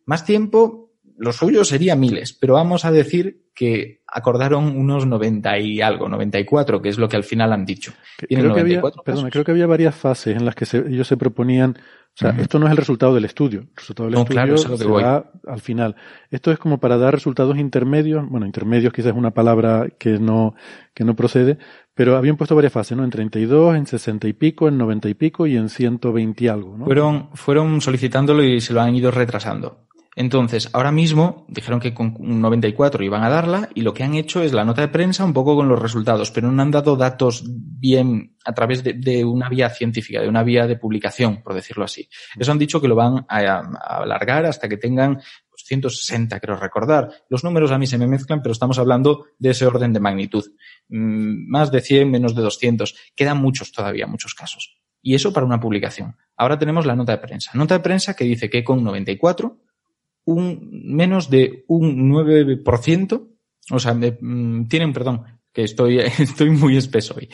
[0.05, 5.81] Más tiempo, lo suyo sería miles, pero vamos a decir que acordaron unos 90 y
[5.81, 7.93] algo, 94, que es lo que al final han dicho.
[8.17, 11.77] Creo que, había, perdona, creo que había varias fases en las que ellos se proponían
[12.13, 13.61] o sea, esto no es el resultado del estudio.
[13.61, 15.95] El resultado del estudio se va al final.
[16.29, 18.27] Esto es como para dar resultados intermedios.
[18.29, 20.53] Bueno, intermedios quizás es una palabra que no,
[20.93, 21.57] que no procede,
[21.93, 23.05] pero habían puesto varias fases, ¿no?
[23.05, 26.77] En 32, en 60 y pico, en 90 y pico y en 120 y algo,
[26.77, 26.85] ¿no?
[26.85, 29.87] Fueron, fueron solicitándolo y se lo han ido retrasando.
[30.15, 34.15] Entonces, ahora mismo dijeron que con un 94 iban a darla y lo que han
[34.15, 36.97] hecho es la nota de prensa un poco con los resultados, pero no han dado
[36.97, 41.85] datos bien a través de, una vía científica, de una vía de publicación, por decirlo
[41.85, 42.09] así.
[42.37, 43.61] Eso han dicho que lo van a,
[43.99, 45.21] alargar hasta que tengan
[45.55, 47.09] 160, pues, creo recordar.
[47.29, 50.43] Los números a mí se me mezclan, pero estamos hablando de ese orden de magnitud.
[50.89, 52.95] Mm, más de 100, menos de 200.
[53.15, 54.77] Quedan muchos todavía, muchos casos.
[55.01, 56.17] Y eso para una publicación.
[56.35, 57.51] Ahora tenemos la nota de prensa.
[57.53, 59.57] Nota de prensa que dice que con 94
[60.25, 63.27] un menos de un 9%,
[63.71, 67.29] o sea, mm, tienen, perdón, que estoy, estoy muy espeso hoy,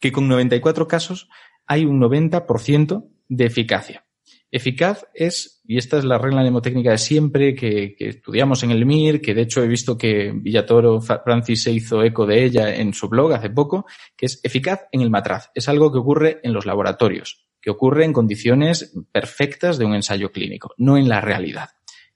[0.00, 1.28] que con 94 casos
[1.66, 4.04] hay un 90% de eficacia.
[4.50, 8.84] Eficaz es, y esta es la regla mnemotécnica de siempre que, que, estudiamos en el
[8.84, 12.92] MIR, que de hecho he visto que Villatoro Francis se hizo eco de ella en
[12.92, 15.50] su blog hace poco, que es eficaz en el matraz.
[15.54, 20.30] Es algo que ocurre en los laboratorios, que ocurre en condiciones perfectas de un ensayo
[20.32, 21.70] clínico, no en la realidad.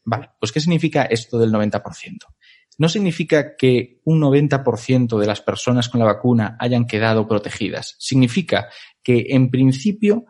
[0.07, 1.83] Vale, pues ¿qué significa esto del 90%?
[2.79, 7.97] No significa que un 90% de las personas con la vacuna hayan quedado protegidas.
[7.99, 8.69] Significa
[9.03, 10.27] que, en principio,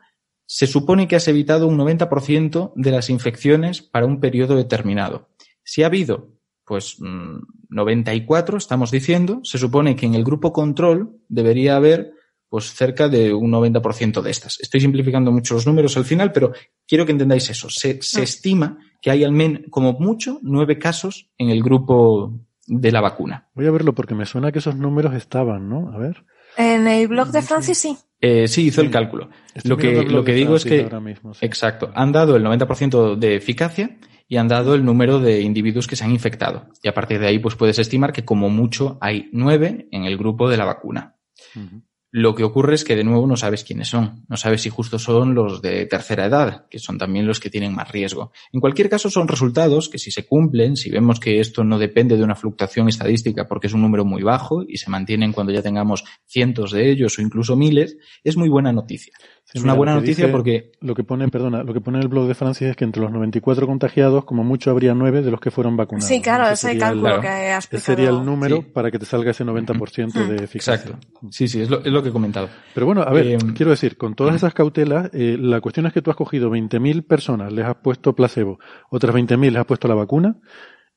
[0.47, 5.29] se supone que has evitado un 90% de las infecciones para un periodo determinado.
[5.63, 11.77] Si ha habido pues 94, estamos diciendo, se supone que en el grupo control debería
[11.77, 12.13] haber
[12.49, 14.59] pues cerca de un 90% de estas.
[14.61, 16.53] Estoy simplificando mucho los números al final, pero
[16.87, 17.69] quiero que entendáis eso.
[17.71, 22.33] Se, se estima que hay al menos, como mucho, nueve casos en el grupo
[22.67, 23.49] de la vacuna.
[23.55, 25.93] Voy a verlo porque me suena que esos números estaban, ¿no?
[25.93, 26.25] A ver.
[26.57, 27.97] En el blog de Francis sí.
[28.21, 29.29] Eh, sí, hizo el cálculo.
[29.55, 31.45] Estoy Lo que, lo que digo es que, ahora mismo, sí.
[31.45, 35.97] exacto, han dado el 90% de eficacia y han dado el número de individuos que
[35.97, 36.69] se han infectado.
[36.83, 40.17] Y a partir de ahí, pues puedes estimar que como mucho hay nueve en el
[40.17, 41.17] grupo de la vacuna.
[41.55, 41.83] Ujú.
[42.13, 44.25] Lo que ocurre es que de nuevo no sabes quiénes son.
[44.29, 47.75] No sabes si justo son los de tercera edad, que son también los que tienen
[47.75, 48.33] más riesgo.
[48.53, 52.17] En cualquier caso, son resultados que si se cumplen, si vemos que esto no depende
[52.17, 55.63] de una fluctuación estadística porque es un número muy bajo y se mantienen cuando ya
[55.63, 59.13] tengamos cientos de ellos o incluso miles, es muy buena noticia.
[59.45, 61.73] Sí, es una mira, buena lo que noticia dice- porque Lo que pone, perdona, lo
[61.73, 64.71] que pone en el blog de Francis es que entre los 94 contagiados, como mucho
[64.71, 66.09] habría nueve de los que fueron vacunados.
[66.09, 67.21] Sí, claro, Ese sería el- cálculo claro.
[67.23, 68.63] que has ese sería el número Sí.
[68.73, 70.75] para que te salga ese 90% de eficacia.
[70.75, 70.99] Exacto.
[71.31, 72.49] Sí, sí, es lo, es lo que he comentado.
[72.75, 75.93] Pero bueno, a ver, Eh, quiero decir, con todas esas cautelas, eh, la cuestión es
[75.93, 78.59] que tú has cogido 20.000 personas, les has puesto placebo,
[78.91, 80.39] otras 20.000 les has puesto la vacuna,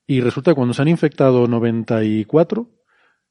[0.05, 2.69] y resulta que cuando se han infectado 94,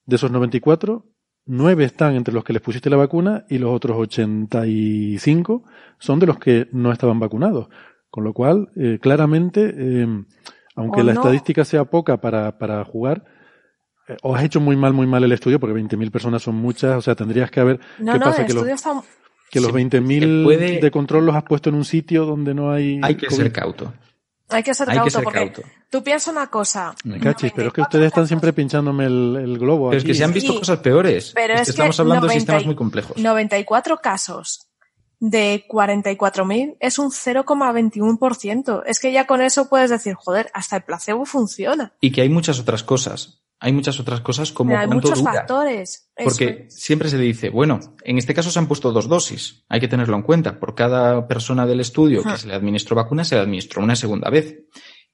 [0.07, 1.04] de esos 94,
[1.46, 5.64] 9 están entre los que les pusiste la vacuna y los otros 85
[5.98, 7.68] son de los que no estaban vacunados.
[8.11, 10.07] Con lo cual, eh, claramente, eh,
[10.76, 11.20] aunque la no.
[11.20, 13.24] estadística sea poca para, para jugar,
[14.09, 16.97] eh, o has hecho muy mal, muy mal el estudio, porque 20.000 personas son muchas,
[16.97, 17.81] o sea, tendrías que haber...
[17.99, 18.40] No, ¿Qué no, pasa?
[18.42, 19.03] el Que los, estudio está...
[19.51, 22.55] que los Se- 20.000 se puede- de control los has puesto en un sitio donde
[22.55, 23.01] no hay...
[23.03, 23.37] Hay que COVID.
[23.38, 23.92] ser cauto.
[24.51, 25.62] Hay que ser Hay cauto que ser porque cauto.
[25.90, 26.94] tú piensas una cosa.
[27.05, 29.90] Me cachis, pero es que 94 ustedes están siempre pinchándome el, el globo.
[29.90, 31.33] Pero es que se han visto Sí, cosas peores.
[31.35, 33.16] pero Es es que que estamos hablando de 90 sistemas muy complejos.
[33.18, 34.64] 94 casos
[35.21, 38.83] de 44.000 es un 0,21%.
[38.87, 41.92] Es que ya con eso puedes decir, joder, hasta el placebo funciona.
[42.01, 43.42] Y que hay muchas otras cosas.
[43.61, 45.33] Hay muchas otras cosas como Pero hay cuánto muchos dura.
[45.33, 46.11] factores.
[46.23, 46.81] Porque es.
[46.81, 49.64] siempre se dice, bueno, en este caso se han puesto dos dosis.
[49.68, 50.61] Hay que tenerlo en cuenta.
[50.61, 54.31] Por cada persona del estudio que se le administró vacuna, se le administró una segunda
[54.31, 54.61] vez.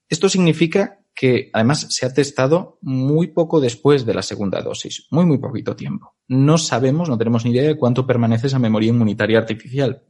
[0.09, 5.07] Esto significa que además se ha testado muy poco después de la segunda dosis.
[5.11, 6.15] Muy, muy poquito tiempo.
[6.27, 10.03] No sabemos, no tenemos ni idea de cuánto permanece esa memoria inmunitaria artificial.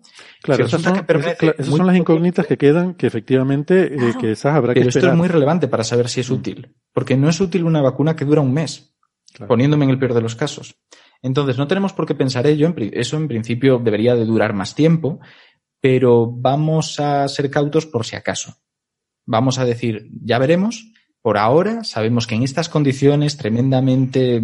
[0.43, 1.05] Claro, Si esas son,
[1.39, 4.81] que esas- son las poco incógnitas que quedan, que efectivamente, eh, que esas habrá que
[4.81, 5.15] Pero esto esperar.
[5.15, 6.75] es muy relevante para saber si es útil.
[6.93, 8.95] Porque no es útil una vacuna que dura un mes,
[9.35, 9.49] Claro.
[9.49, 10.77] poniéndome en el peor de los casos.
[11.21, 12.73] Entonces, no tenemos por qué pensar ello.
[12.93, 15.21] Eso en principio debería de durar más tiempo,
[15.81, 18.55] pero vamos a ser cautos por si acaso.
[19.27, 20.93] Vamos a decir, ya veremos.
[21.25, 24.43] Por ahora sabemos que en estas condiciones tremendamente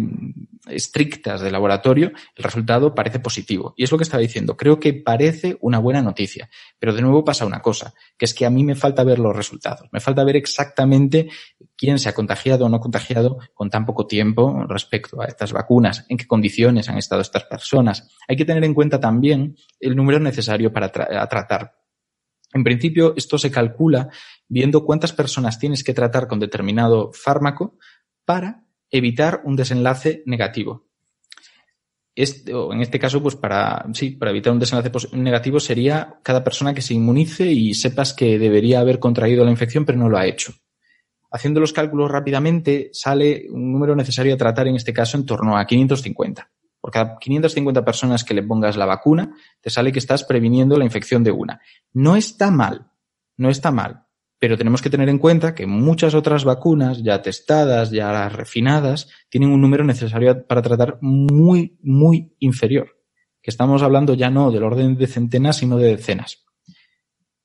[0.67, 3.75] estrictas de laboratorio, el resultado parece positivo.
[3.77, 4.57] Y es lo que estaba diciendo.
[4.57, 6.49] Creo que parece una buena noticia.
[6.79, 9.35] Pero de nuevo pasa una cosa, que es que a mí me falta ver los
[9.35, 9.89] resultados.
[9.91, 11.29] Me falta ver exactamente
[11.77, 16.07] quién se ha contagiado o no contagiado con tan poco tiempo respecto a estas vacunas,
[16.09, 18.09] en qué condiciones han estado estas personas.
[18.27, 21.75] Hay que tener en cuenta también el número necesario para tratar.
[22.53, 24.09] En principio, esto se calcula
[24.51, 27.77] viendo cuántas personas tienes que tratar con determinado fármaco
[28.25, 30.87] para evitar un desenlace negativo.
[32.13, 36.73] Este, en este caso, pues para, sí, para evitar un desenlace negativo sería cada persona
[36.73, 40.25] que se inmunice y sepas que debería haber contraído la infección, pero no lo ha
[40.25, 40.53] hecho.
[41.31, 45.55] Haciendo los cálculos rápidamente, sale un número necesario a tratar en este caso en torno
[45.55, 46.51] a 550.
[46.81, 50.83] Por cada 550 personas que le pongas la vacuna, te sale que estás previniendo la
[50.83, 51.61] infección de una.
[51.93, 52.91] No está mal,
[53.37, 54.07] no está mal,
[54.41, 59.51] pero tenemos que tener en cuenta que muchas otras vacunas, ya testadas, ya refinadas, tienen
[59.51, 62.97] un número necesario para tratar muy, muy inferior.
[63.39, 66.43] Que estamos hablando ya no del orden de centenas, sino de decenas.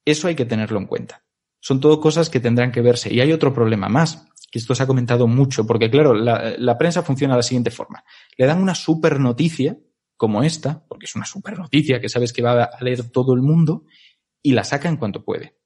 [0.07, 1.23] Eso hay que tenerlo en cuenta.
[1.61, 3.13] Son todo cosas que tendrán que verse.
[3.13, 7.03] Y hay otro problema más, que esto se ha comentado mucho, porque claro, la, prensa
[7.03, 8.05] funciona de la siguiente forma.
[8.39, 9.77] Le dan una super noticia,
[10.17, 13.43] como esta, porque es una super noticia que sabes que va a leer todo el
[13.43, 13.85] mundo,
[14.43, 15.59] y la saca en cuanto puede.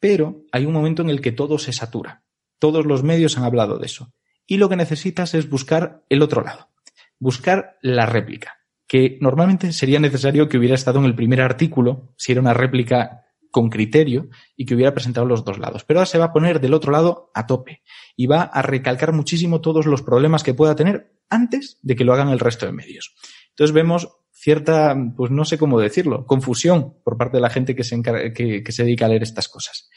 [0.00, 2.24] Pero hay un momento en el que todo se satura.
[2.58, 4.12] Todos los medios han hablado de eso.
[4.46, 6.70] Y lo que necesitas es buscar el otro lado.
[7.18, 8.58] Buscar la réplica.
[8.88, 13.26] Que normalmente sería necesario que hubiera estado en el primer artículo, si era una réplica
[13.50, 15.84] con criterio y que hubiera presentado los dos lados.
[15.84, 17.82] Pero ahora se va a poner del otro lado a tope
[18.16, 22.12] y va a recalcar muchísimo todos los problemas que pueda tener antes de que lo
[22.12, 23.14] hagan el resto de medios.
[23.50, 24.08] Entonces vemos
[24.40, 28.32] cierta, pues no sé cómo decirlo, confusión por parte de la gente que se, encar-
[28.32, 29.88] que, que se dedica a leer estas cosas.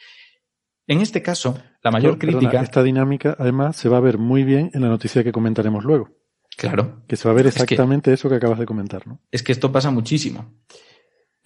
[0.85, 4.69] En este caso, la mayor crítica, esta dinámica, además, se va a ver muy bien
[4.73, 6.09] en la noticia que comentaremos luego.
[6.57, 9.21] claro, Que se va a ver Es que- exactamente eso que acabas de comentar, ¿no?
[9.31, 10.53] es que esto pasa muchísimo.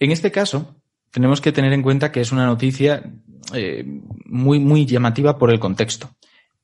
[0.00, 0.82] En este caso,
[1.12, 3.12] tenemos que tener en cuenta que es una noticia
[3.54, 3.84] eh,
[4.26, 6.10] muy, muy llamativa por el contexto.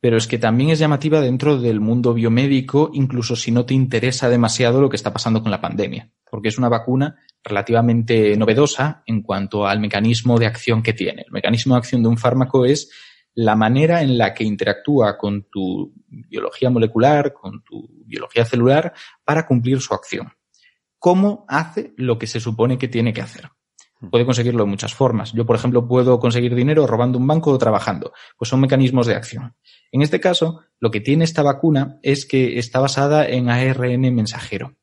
[0.04, 4.28] Pero es que también es llamativa dentro del mundo biomédico, incluso si no te interesa
[4.28, 9.22] demasiado lo que está pasando con la pandemia, porque es una vacuna relativamente novedosa en
[9.22, 11.22] cuanto al mecanismo de acción que tiene.
[11.22, 12.90] El mecanismo de acción de un fármaco es
[13.32, 18.92] la manera en la que interactúa con tu biología molecular, con tu biología celular,
[19.24, 20.34] para cumplir su acción.
[20.98, 23.48] ¿Cómo hace lo que se supone que tiene que hacer?
[24.10, 25.32] Puede conseguirlo de muchas formas.
[25.32, 28.12] Yo, por ejemplo, puedo conseguir dinero robando un banco o trabajando.
[28.36, 29.54] Pues son mecanismos de acción.
[29.92, 34.76] En este caso, lo que tiene esta vacuna es que está basada en ARN mensajero.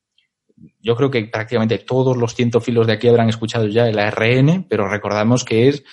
[0.80, 4.88] Yo creo que prácticamente todos los cientofilos de aquí habrán escuchado ya el ARN, pero
[4.88, 5.84] recordamos que es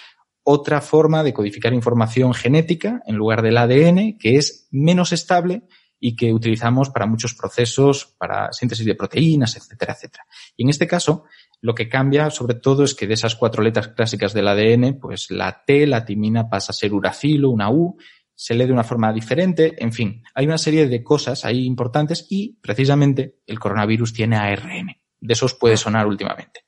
[0.42, 5.64] otra forma de codificar información genética en lugar del ADN, que es menos estable
[6.00, 10.24] y que utilizamos para muchos procesos, para síntesis de proteínas, etcétera, etcétera.
[10.56, 11.24] Y en este caso,
[11.60, 15.30] lo que cambia sobre todo es que de esas cuatro letras clásicas del ADN, pues
[15.30, 17.96] la T, la timina, pasa a ser uracilo, una U,
[18.34, 22.26] se lee de una forma diferente, en fin, hay una serie de cosas ahí importantes
[22.30, 24.96] y precisamente el coronavirus tiene ARN.
[25.20, 26.60] De esos puede sonar últimamente.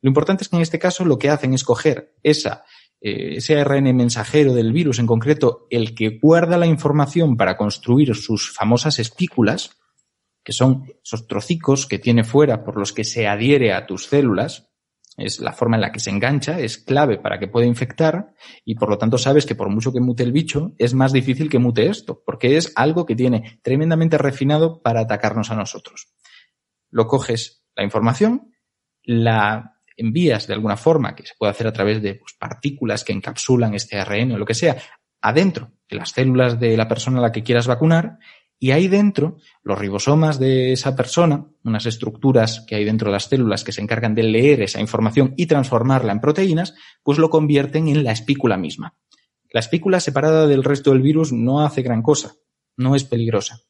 [0.00, 2.62] Lo importante es que en este caso lo que hacen es coger esa,
[3.00, 8.14] eh, ese ARN mensajero del virus, en concreto el que guarda la información para construir
[8.14, 9.76] sus famosas espículas,
[10.46, 14.70] que son esos trocicos que tiene fuera por los que se adhiere a tus células,
[15.16, 18.32] es la forma en la que se engancha, es clave para que pueda infectar
[18.64, 21.50] y por lo tanto sabes que por mucho que mute el bicho, es más difícil
[21.50, 26.14] que mute esto, porque es algo que tiene tremendamente refinado para atacarnos a nosotros.
[26.90, 28.54] Lo coges la información,
[29.02, 33.12] la envías de alguna forma, que se puede hacer a través de pues, partículas que
[33.12, 34.76] encapsulan este ARN o lo que sea,
[35.20, 38.20] adentro de las células de la persona a la que quieras vacunar
[38.58, 43.24] y ahí dentro, los ribosomas de esa persona, unas estructuras que hay dentro de las
[43.24, 47.88] células que se encargan de leer esa información y transformarla en proteínas, pues lo convierten
[47.88, 48.94] en la espícula misma.
[49.50, 52.34] La espícula separada del resto del virus no hace gran cosa,
[52.76, 53.60] no es peligrosa.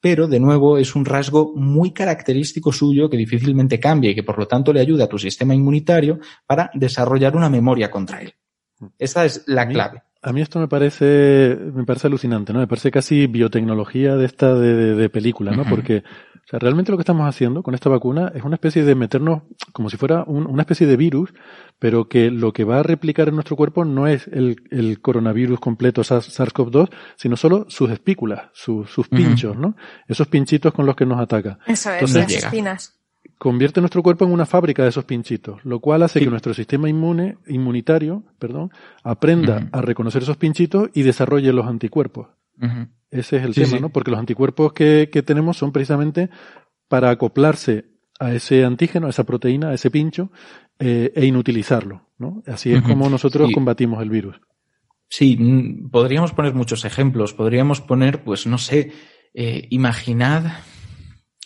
[0.00, 4.38] Pero, de nuevo, es un rasgo muy característico suyo que difícilmente cambia y que por
[4.38, 8.34] lo tanto le ayuda a tu sistema inmunitario para desarrollar una memoria contra él.
[8.98, 10.02] Esa es la clave.
[10.22, 12.58] A mí esto me parece, me parece alucinante, ¿no?
[12.58, 15.64] Me parece casi biotecnología de esta de, de, película, ¿no?
[15.64, 16.04] Porque,
[16.44, 19.42] o sea, realmente lo que estamos haciendo con esta vacuna es una especie de meternos
[19.72, 21.32] como si fuera una especie de virus,
[21.78, 25.58] pero que lo que va a replicar en nuestro cuerpo no es el, el coronavirus
[25.58, 29.74] completo SARS-CoV-2, sino solo sus espículas, sus, sus pinchos, ¿no?
[30.06, 31.58] Esos pinchitos con los que nos ataca.
[31.66, 32.99] Eso es, las espinas
[33.40, 36.90] convierte nuestro cuerpo en una fábrica de esos pinchitos, lo cual hace que nuestro sistema
[36.90, 38.70] inmune, inmunitario, perdón,
[39.02, 42.28] aprenda a reconocer esos pinchitos y desarrolle los anticuerpos.
[43.10, 43.88] Ese es el tema, ¿no?
[43.88, 46.28] Porque los anticuerpos que, que, tenemos son precisamente
[46.86, 47.86] para acoplarse
[48.18, 50.30] a ese antígeno, a esa proteína, a ese pincho,
[50.78, 52.42] eh, e inutilizarlo, ¿no?
[52.46, 54.38] Así es como nosotros combatimos el virus.
[55.08, 55.38] Sí,
[55.90, 57.32] podríamos poner muchos ejemplos.
[57.32, 58.92] Podríamos poner, pues, no sé,
[59.32, 60.44] eh, imaginad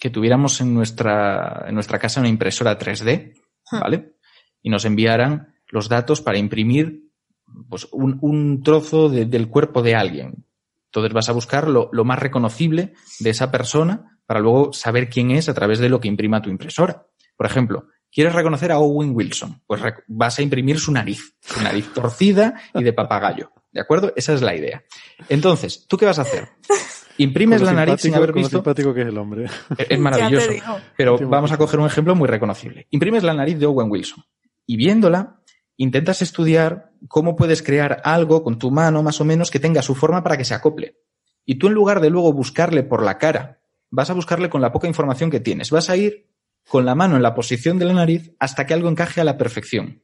[0.01, 3.35] que tuviéramos en nuestra, en nuestra casa una impresora 3D,
[3.73, 3.81] ah.
[3.81, 4.17] ¿vale?
[4.63, 7.11] Y nos enviaran los datos para imprimir
[7.69, 10.47] pues, un, un trozo del cuerpo de alguien.
[10.87, 15.33] Entonces vas a buscar lo, lo, más reconocible de esa persona para luego saber quién
[15.33, 17.07] es a través de lo que imprima tu impresora.
[17.37, 19.63] Por ejemplo, ¿quieres reconocer a Owen Wilson?
[19.67, 23.53] Pues vas a imprimir su nariz, su nariz torcida y de papagayo.
[23.73, 24.13] ¿De acuerdo?
[24.15, 24.85] Esa es la idea.
[25.29, 26.49] Entonces, ¿tú qué vas a hacer?
[27.19, 28.59] Imprimes la nariz sin haber visto.
[28.59, 29.47] simpático que es el hombre.
[29.89, 30.51] Es maravilloso.
[30.97, 32.87] Pero vamos a coger un ejemplo muy reconocible.
[32.91, 34.25] Imprimes la nariz de Owen Wilson
[34.67, 35.41] y viéndola,
[35.77, 39.95] intentas estudiar cómo puedes crear algo con tu mano más o menos que tenga su
[39.95, 40.99] forma para que se acople.
[41.45, 44.73] Y tú en lugar de luego buscarle por la cara, vas a buscarle con la
[44.73, 45.71] poca información que tienes.
[45.71, 46.29] Vas a ir
[46.67, 49.37] con la mano en la posición de la nariz hasta que algo encaje a la
[49.37, 50.03] perfección.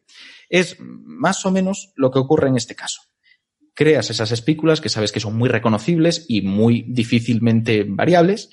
[0.50, 3.00] Es más o menos lo que ocurre en este caso
[3.74, 8.50] creas esas espículas que sabes que son muy reconocibles y muy difícilmente variables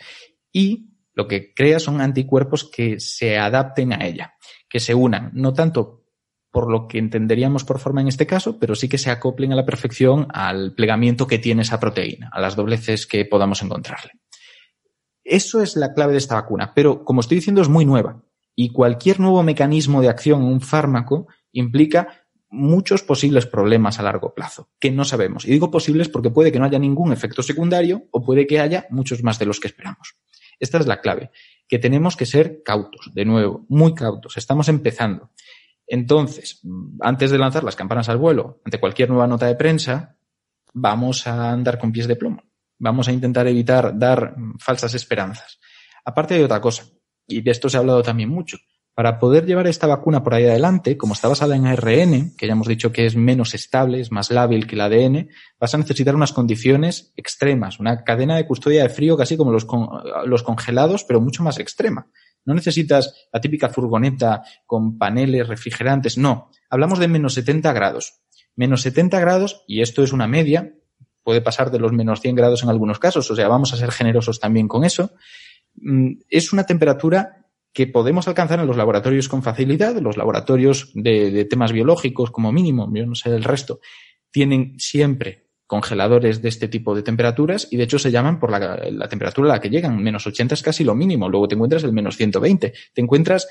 [0.52, 4.36] y lo que creas son anticuerpos que se adapten a ella,
[4.70, 6.06] que se unan, no tanto
[6.52, 9.56] por lo que entenderíamos por forma en este caso, pero sí que se acoplen a
[9.56, 14.12] la perfección al plegamiento que tiene esa proteína, a las dobleces que podamos encontrarle.
[15.24, 18.24] Eso es la clave de esta vacuna, pero como estoy diciendo es muy nueva
[18.56, 24.34] y cualquier nuevo mecanismo de acción en un fármaco implica muchos posibles problemas a largo
[24.34, 25.46] plazo que no sabemos.
[25.46, 28.88] Y digo posibles porque puede que no haya ningún efecto secundario o puede que haya
[28.90, 30.16] muchos más de los que esperamos.
[30.60, 31.32] Esta es la clave,
[31.68, 34.38] que tenemos que ser cautos, de nuevo, muy cautos.
[34.38, 35.32] Estamos empezando.
[35.86, 36.62] Entonces,
[37.02, 40.18] antes de lanzar las campanas al vuelo, ante cualquier nueva nota de prensa,
[40.74, 42.44] vamos a andar con pies de plomo.
[42.80, 45.60] Vamos a intentar evitar dar falsas esperanzas.
[46.04, 46.86] Aparte de otra cosa,
[47.28, 48.58] y de esto se ha hablado también mucho,
[48.98, 52.54] Para poder llevar esta vacuna por ahí adelante, como está basada en ARN, que ya
[52.54, 55.30] hemos dicho que es menos estable, es más lábil que el ADN,
[55.60, 59.68] vas a necesitar unas condiciones extremas, una cadena de custodia de frío casi como los,
[60.26, 62.08] los congelados, pero mucho más extrema.
[62.44, 66.50] No necesitas la típica furgoneta con paneles refrigerantes, no.
[66.68, 68.24] Hablamos de menos 70 grados.
[68.56, 70.74] Menos 70 grados, y esto es una media,
[71.22, 73.92] puede pasar de los menos 100 grados en algunos casos, o sea, vamos a ser
[73.92, 75.12] generosos también con eso.
[75.76, 77.37] Mm, es una temperatura
[77.78, 82.92] que podemos alcanzar en los laboratorios con facilidad, los laboratorios de, temas biológicos como mínimo,
[82.92, 83.82] yo no sé el resto,
[84.32, 89.08] tienen siempre congeladores de este tipo de temperaturas y de hecho se llaman por la,
[89.08, 90.02] temperatura a la que llegan.
[90.02, 91.30] Menos 80 es casi lo mínimo.
[91.30, 92.74] Luego te encuentras el menos 120.
[92.94, 93.48] Te encuentras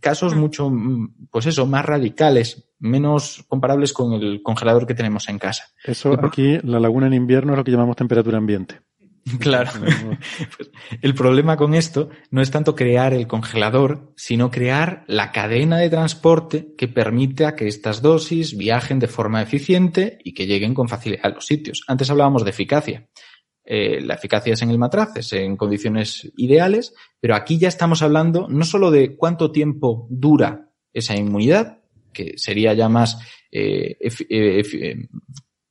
[0.00, 0.38] casos mm.
[0.38, 5.64] mucho, mm, pues eso, más radicales, menos comparables con el congelador que tenemos en casa.
[5.82, 8.82] Eso aquí, la laguna en invierno es lo que llamamos temperatura ambiente.
[9.40, 9.70] Claro.
[10.56, 10.70] Pues,
[11.00, 15.90] el problema con esto no es tanto crear el congelador, sino crear la cadena de
[15.90, 21.26] transporte que permita que estas dosis viajen de forma eficiente y que lleguen con facilidad
[21.26, 21.82] a los sitios.
[21.86, 23.08] Antes hablábamos de eficacia.
[23.66, 28.02] Eh, la eficacia es en el matraz, es en condiciones ideales, pero aquí ya estamos
[28.02, 31.78] hablando no solo de cuánto tiempo dura esa inmunidad,
[32.12, 33.18] que sería ya más,
[33.50, 33.96] eh,
[34.28, 35.08] eh,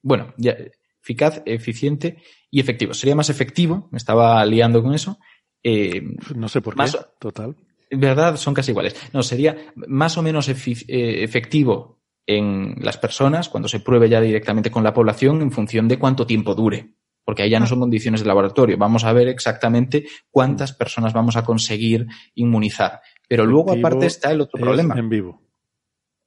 [0.01, 0.57] bueno, ya,
[1.03, 2.17] eficaz, eficiente
[2.49, 2.93] y efectivo.
[2.93, 5.19] Sería más efectivo, me estaba liando con eso.
[5.61, 6.01] Eh,
[6.35, 6.85] no sé por qué,
[7.19, 7.55] total.
[7.89, 8.95] En verdad, son casi iguales.
[9.13, 14.71] No, sería más o menos eh, efectivo en las personas cuando se pruebe ya directamente
[14.71, 16.95] con la población en función de cuánto tiempo dure.
[17.25, 18.77] Porque ahí ya no son condiciones de laboratorio.
[18.77, 22.99] Vamos a ver exactamente cuántas personas vamos a conseguir inmunizar.
[23.29, 24.95] Pero luego, aparte, está el otro problema.
[24.97, 25.41] En vivo.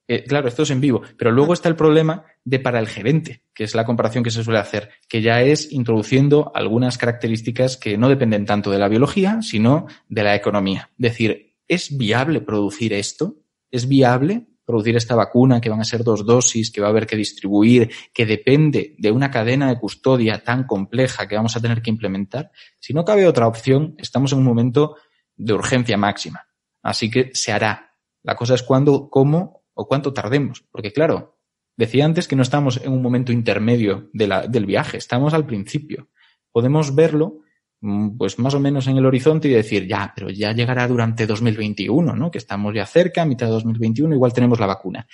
[0.09, 3.43] Eh, claro, esto es en vivo, pero luego está el problema de para el gerente,
[3.53, 7.99] que es la comparación que se suele hacer, que ya es introduciendo algunas características que
[7.99, 10.91] no dependen tanto de la biología, sino de la economía.
[10.93, 13.37] Es decir, ¿es viable producir esto?
[13.71, 17.07] ¿Es viable producir esta vacuna que van a ser dos dosis, que va a haber
[17.07, 21.83] que distribuir, que depende de una cadena de custodia tan compleja que vamos a tener
[21.83, 22.53] que implementar?
[22.79, 24.97] Si no cabe otra opción, estamos en un momento
[25.37, 26.47] de urgencia máxima.
[26.83, 27.95] Así que se hará.
[28.23, 30.65] La cosa es cuándo, cómo o cuánto tardemos.
[30.73, 31.39] Porque claro,
[31.77, 35.47] decía antes que no estamos en un momento intermedio de la, del viaje, estamos al
[35.47, 36.09] principio.
[36.51, 37.41] Podemos verlo
[37.81, 41.27] mm, pues más o menos en el horizonte y decir, ya, pero ya llegará durante
[41.27, 42.31] 2021, ¿no?
[42.31, 45.07] Que estamos ya cerca, mitad de 2021, igual tenemos la vacuna.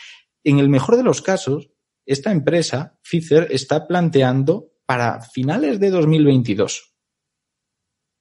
[0.44, 1.70] En el mejor de los casos,
[2.06, 6.94] esta empresa, Pfizer, está planteando para finales de 2022.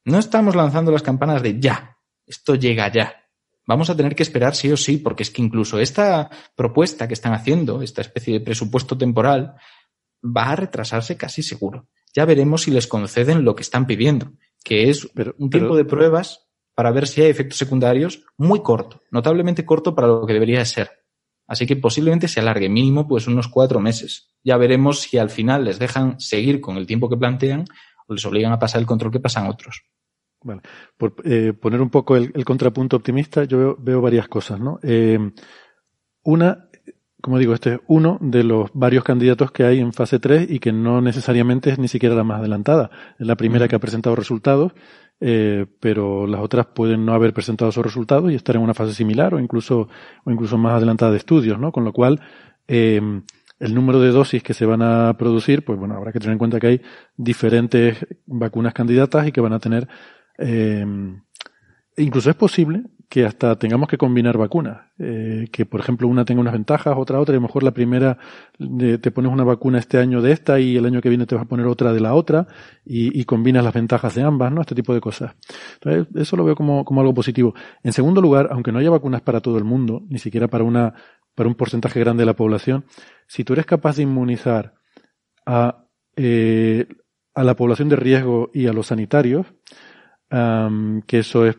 [0.05, 3.20] No estamos lanzando las campanas de ya, esto llega ya
[3.65, 7.13] vamos a tener que esperar sí o sí, porque es que incluso esta propuesta que
[7.13, 9.55] están haciendo, esta especie de presupuesto temporal,
[10.23, 11.87] va a retrasarse casi seguro.
[12.13, 14.33] Ya veremos si les conceden lo que están pidiendo,
[14.63, 15.07] que es
[15.37, 20.07] un tiempo de pruebas para ver si hay efectos secundarios muy corto, notablemente corto para
[20.07, 21.01] lo que debería ser.
[21.47, 24.33] Así que posiblemente se alargue mínimo pues unos cuatro meses.
[24.43, 27.65] Ya veremos si al final les dejan seguir con el tiempo que plantean
[28.07, 29.83] o les obligan a pasar el control que pasan otros.
[30.43, 30.61] Bueno,
[30.97, 34.79] por eh, poner un poco el, contrapunto optimista, yo veo, varias cosas, ¿no?
[34.81, 35.19] Eh,
[36.23, 36.67] una,
[37.21, 40.59] como digo, este es uno de los varios candidatos que hay en fase 3 y
[40.59, 42.89] que no necesariamente es ni siquiera la más adelantada.
[43.19, 44.73] Es la primera que ha presentado resultados,
[45.19, 48.95] eh, pero las otras pueden no haber presentado esos resultados y estar en una fase
[48.95, 49.89] similar o incluso,
[50.23, 51.71] o incluso más adelantada de estudios, ¿no?
[51.71, 52.19] Con lo cual,
[53.61, 56.39] el número de dosis que se van a producir, pues bueno, habrá que tener en
[56.39, 56.81] cuenta que hay
[57.15, 59.87] diferentes vacunas candidatas y que van a tener
[60.37, 60.85] eh,
[61.97, 66.39] incluso es posible que hasta tengamos que combinar vacunas, eh, que por ejemplo una tenga
[66.39, 68.17] unas ventajas, otra otra, y a lo mejor la primera
[68.57, 71.43] te pones una vacuna este año de esta y el año que viene te vas
[71.43, 72.47] a poner otra de la otra
[72.85, 74.61] y, combinas las ventajas de ambas, ¿no?
[74.61, 75.35] Este tipo de cosas.
[75.73, 77.53] Entonces, eso lo veo como, como algo positivo.
[77.83, 80.93] En segundo lugar, aunque no haya vacunas para todo el mundo, ni siquiera para una,
[81.35, 82.85] para un porcentaje grande de la población,
[83.27, 84.75] si tú eres capaz de inmunizar
[85.45, 85.83] a,
[86.15, 86.87] eh,
[87.33, 89.47] a la población de riesgo y a los sanitarios,
[91.05, 91.57] que eso es,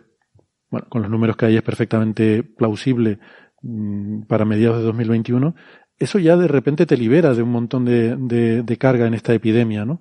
[0.70, 3.18] bueno, con los números que hay es perfectamente plausible
[3.60, 5.54] mm, para mediados de 2021,
[5.98, 9.84] eso ya de repente te libera de un montón de, de, carga en esta epidemia,
[9.84, 10.00] ¿no?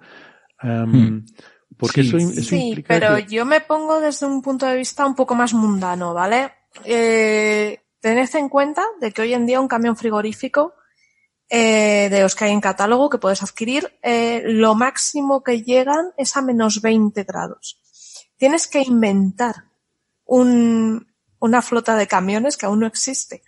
[0.64, 1.26] Hmm.
[1.78, 5.54] Porque eso, sí, pero yo me pongo desde un punto de vista un poco más
[5.54, 6.52] mundano, ¿vale?
[6.86, 10.74] Eh, tened en cuenta de que hoy en día un camión frigorífico
[11.50, 16.12] eh, de los que hay en catálogo que puedes adquirir, eh, lo máximo que llegan
[16.18, 17.81] es a menos 20 grados
[18.42, 19.66] tienes que inventar
[20.26, 21.06] un,
[21.38, 23.44] una flota de camiones que aún no existe,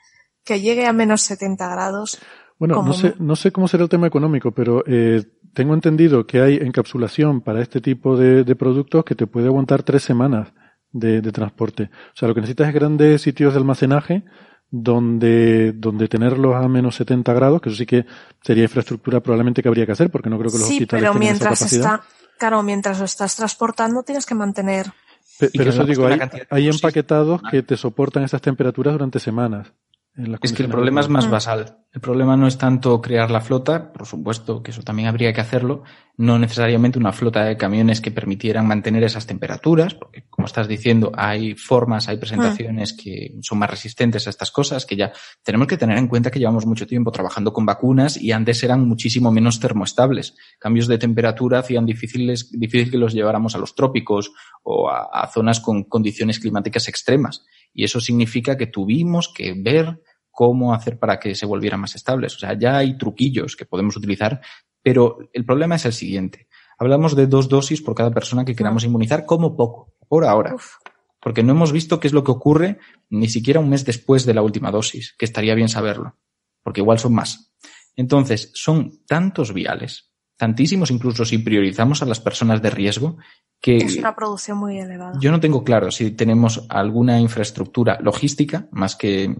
[0.45, 2.19] que llegue a menos 70 grados.
[2.59, 6.41] Bueno, no sé, no sé cómo será el tema económico, pero eh, tengo entendido que
[6.41, 10.53] hay encapsulación para este tipo de, productos que te puede aguantar tres semanas
[10.91, 11.89] de, de transporte.
[12.13, 14.23] O sea, lo que necesitas es grandes sitios de almacenaje
[14.69, 18.05] donde, donde tenerlos a menos 70 grados, que eso sí que
[18.43, 21.11] sería infraestructura probablemente que habría que hacer, porque no creo que los Sí, hospitales pero
[21.13, 21.95] esa mientras capacidad.
[21.95, 24.91] está, claro, mientras lo estás transportando tienes que mantener.
[25.39, 26.07] Pero que eso digo,
[26.49, 29.73] hay, empaquetados que te soportan esas temperaturas durante semanas.
[30.15, 31.45] Es que el problema es más adecuadas.
[31.45, 31.77] basal.
[31.91, 35.41] El problema no es tanto crear la flota, por supuesto que eso también habría que
[35.41, 35.83] hacerlo,
[36.17, 41.11] no necesariamente una flota de camiones que permitieran mantener esas temperaturas, porque como estás diciendo,
[41.15, 45.77] hay formas, hay presentaciones que son más resistentes a estas cosas, que ya tenemos que
[45.77, 49.59] tener en cuenta que llevamos mucho tiempo trabajando con vacunas y antes eran muchísimo menos
[49.59, 50.35] termoestables.
[50.59, 55.27] Cambios de temperatura hacían difíciles, difícil que los lleváramos a los trópicos o a, a
[55.27, 57.45] zonas con condiciones climáticas extremas.
[57.73, 60.02] Y eso significa que tuvimos que ver
[60.33, 62.35] cómo hacer para que se volvieran más estables.
[62.35, 64.41] O sea, ya hay truquillos que podemos utilizar,
[64.81, 66.47] pero el problema es el siguiente.
[66.79, 70.55] Hablamos de dos dosis por cada persona que queramos inmunizar como poco, por ahora.
[70.55, 70.77] Uf.
[71.21, 72.79] Porque no hemos visto qué es lo que ocurre
[73.09, 76.17] ni siquiera un mes después de la última dosis, que estaría bien saberlo,
[76.63, 77.53] porque igual son más.
[77.95, 83.17] Entonces, son tantos viales, tantísimos incluso si priorizamos a las personas de riesgo,
[83.61, 85.13] que Es una producción muy elevada.
[85.21, 89.33] yo no tengo claro si tenemos alguna infraestructura logística más que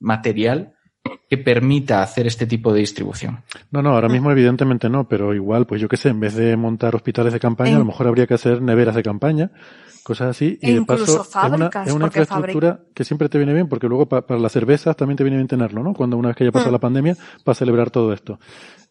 [0.00, 0.74] material
[1.28, 3.42] que permita hacer este tipo de distribución.
[3.70, 6.56] No, no, ahora mismo evidentemente no, pero igual, pues yo qué sé, en vez de
[6.56, 9.50] montar hospitales de campaña, En- a lo mejor habría que hacer neveras de campaña,
[10.02, 13.28] cosas así, y E de incluso paso es una, fábricas, es una infraestructura que siempre
[13.28, 15.94] te viene bien, porque luego pa- para las cervezas también te viene bien tenerlo, ¿no?
[15.94, 16.74] Cuando una vez que haya pasado Mm.
[16.74, 18.38] la pandemia, para celebrar todo esto.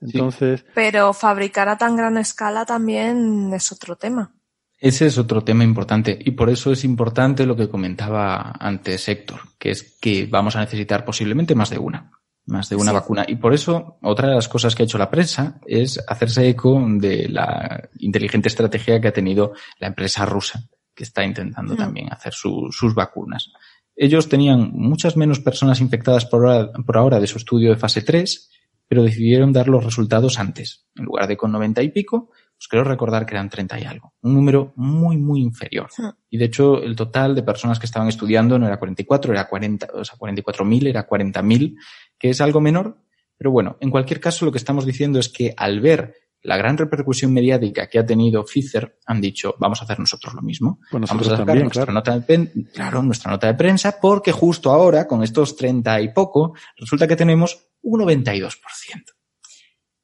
[0.01, 4.31] Entonces, Pero fabricar a tan gran escala también es otro tema.
[4.79, 9.41] Ese es otro tema importante y por eso es importante lo que comentaba antes Héctor,
[9.57, 12.11] que es que vamos a necesitar posiblemente más de una,
[12.45, 12.95] más de una Sí.
[12.95, 13.25] vacuna.
[13.27, 16.81] Y por eso otra de las cosas que ha hecho la prensa es hacerse eco
[16.91, 20.63] de la inteligente estrategia que ha tenido la empresa rusa,
[20.95, 23.51] que está intentando también hacer su- sus vacunas.
[23.97, 28.01] Ellos tenían muchas menos personas infectadas por ahora, por ahora de su estudio de fase
[28.01, 28.49] 3,
[28.87, 30.85] pero decidieron dar los resultados antes.
[30.95, 34.13] En lugar de con 90 y pico, pues creo recordar que eran 30 y algo.
[34.21, 35.87] Un número muy, muy inferior.
[35.97, 36.09] Hmm.
[36.29, 39.87] Y de hecho, el total de personas que estaban estudiando no era 44, era 40,
[39.93, 41.77] o sea, 44.000, era 40.000,
[42.19, 42.97] que es algo menor.
[43.37, 46.77] Pero bueno, en cualquier caso, lo que estamos diciendo es que al ver la gran
[46.77, 50.79] repercusión mediática que ha tenido Pfizer, han dicho, vamos a hacer nosotros lo mismo.
[50.91, 51.93] Pues vamos a sacar también, nuestra claro.
[51.93, 56.13] nota de pen- claro, nuestra nota de prensa, porque justo ahora, con estos 30 y
[56.13, 58.51] poco, resulta que tenemos un 92%.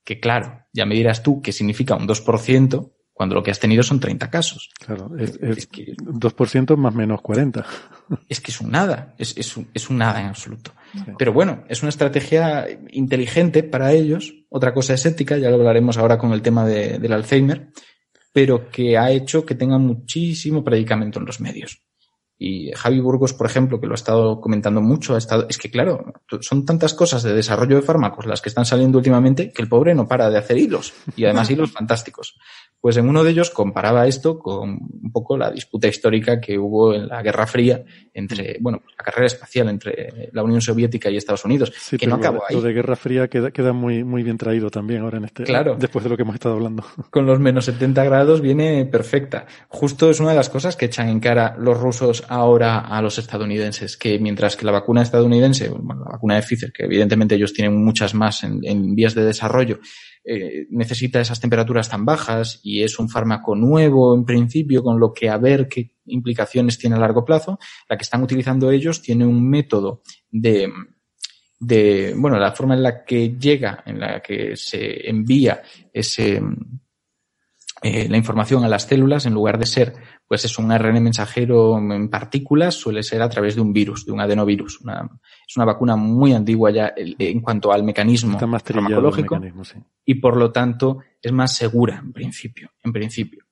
[0.06, 3.82] Que claro, ya me dirás tú qué significa un 2% cuando lo que has tenido
[3.82, 4.70] son 30 casos.
[4.80, 7.66] claro, es, es Es que, 2% más menos 40.
[8.30, 10.74] es que es un nada, es, es un, es un nada en absoluto.
[10.94, 11.00] Sí.
[11.18, 14.34] Pero bueno, es una estrategia inteligente para ellos.
[14.50, 17.70] Otra cosa es ética, ya lo hablaremos ahora con el tema de- del Alzheimer,
[18.34, 21.82] pero que ha hecho que tengan muchísimo predicamento en los medios.
[22.38, 25.72] Y Javi Burgos, por ejemplo, que lo ha estado comentando mucho, ha estado, es que
[25.72, 29.70] claro, son tantas cosas de desarrollo de fármacos las que están saliendo últimamente que el
[29.70, 32.38] pobre no para de hacer hilos y además hilos fantásticos.
[32.82, 34.70] Pues en uno de ellos comparaba esto con
[35.02, 39.26] un poco la disputa histórica que hubo en la Guerra Fría entre, bueno, la carrera
[39.26, 42.56] espacial entre la Unión Soviética y Estados Unidos, Sí, que no acabó ahí.
[42.56, 45.76] lo de Guerra Fría queda, queda muy, muy bien traído también ahora en este, Claro.
[45.80, 46.84] después de lo que hemos estado hablando.
[47.10, 49.48] con los menos 70 grados viene perfecta.
[49.68, 53.18] Justo es una de las cosas que echan en cara los rusos ahora a los
[53.18, 57.52] estadounidenses, que mientras que la vacuna estadounidense, bueno, la vacuna de Pfizer, que evidentemente ellos
[57.52, 59.80] tienen muchas más en, en vías de desarrollo,
[60.28, 65.14] eh, necesita esas temperaturas tan bajas y es un fármaco nuevo en principio, con lo
[65.14, 69.26] que a ver qué implicaciones tiene a largo plazo, la que están utilizando ellos tiene
[69.26, 70.02] un método
[70.32, 70.72] de,
[71.60, 75.62] de, bueno, la forma en la que llega, en la que se envía
[75.94, 76.42] ese,
[77.82, 79.94] eh, la información a las células, en lugar de ser,
[80.28, 84.12] pues es un ARN mensajero en partículas, suele ser a través de un virus, de
[84.12, 84.82] un adenovirus.
[84.82, 85.10] Una,
[85.48, 89.36] es una vacuna muy antigua ya en cuanto al mecanismo Está más trillado el farmacológico
[89.36, 89.78] mecanismo, sí.
[90.06, 93.46] y por lo tanto es más segura en principio, en principio.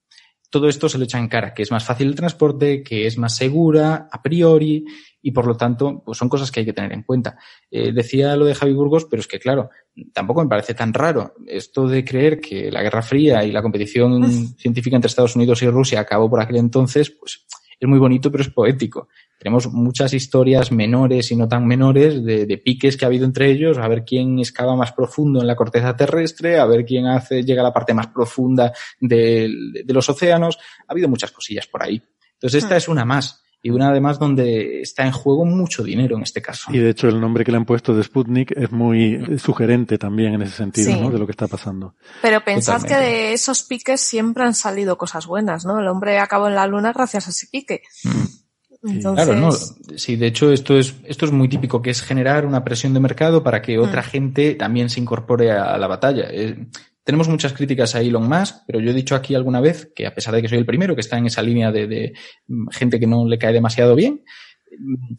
[0.49, 3.17] Todo esto se le echa en cara, que es más fácil el transporte, que es
[3.17, 4.85] más segura a priori
[5.25, 7.37] y por lo tanto pues son cosas que hay que tener en cuenta.
[7.71, 9.69] Eh, decía lo de Javi Burgos, pero es que claro,
[10.13, 14.21] tampoco me parece tan raro esto de creer que la Guerra Fría y la competición
[14.59, 17.45] científica entre Estados Unidos y Rusia acabó por aquel entonces, pues
[17.79, 19.07] es muy bonito pero es poético.
[19.39, 23.49] Tenemos muchas historias menores y no tan menores de, de piques que ha habido entre
[23.51, 27.43] ellos, a ver quién excava más profundo en la corteza terrestre, a ver quién hace,
[27.43, 28.71] llega a la parte más profunda
[29.01, 30.57] del- de, los océanos.
[30.87, 32.01] Ha habido muchas cosillas por ahí.
[32.33, 32.77] Entonces esta Hmm.
[32.77, 33.42] es una más.
[33.65, 36.69] Y una además donde está en juego mucho dinero en este caso.
[36.73, 39.97] Y de hecho el nombre que le han puesto de Sputnik es muy eh, sugerente
[39.97, 40.99] también en ese sentido, Sí.
[40.99, 41.09] ¿no?
[41.09, 41.95] De lo que está pasando.
[42.21, 45.79] Pero pensad que de esos piques siempre han salido cosas buenas, ¿no?
[45.79, 47.83] El hombre acabó en la luna gracias a ese pique.
[48.03, 48.89] Mm.
[48.89, 49.51] Entonces, Claro, no.
[49.95, 52.99] Sí, de hecho, esto es, esto es muy típico, que es generar una presión de
[52.99, 54.05] mercado para que otra Mm.
[54.05, 56.27] gente también se incorpore a, la batalla.
[57.03, 60.13] Tenemos muchas críticas a Elon Musk, pero yo he dicho aquí alguna vez que a
[60.15, 62.13] pesar de que soy el primero que está en esa línea de, de,
[62.47, 64.23] mm, gente que no le cae demasiado bien,
[64.79, 65.13] mm,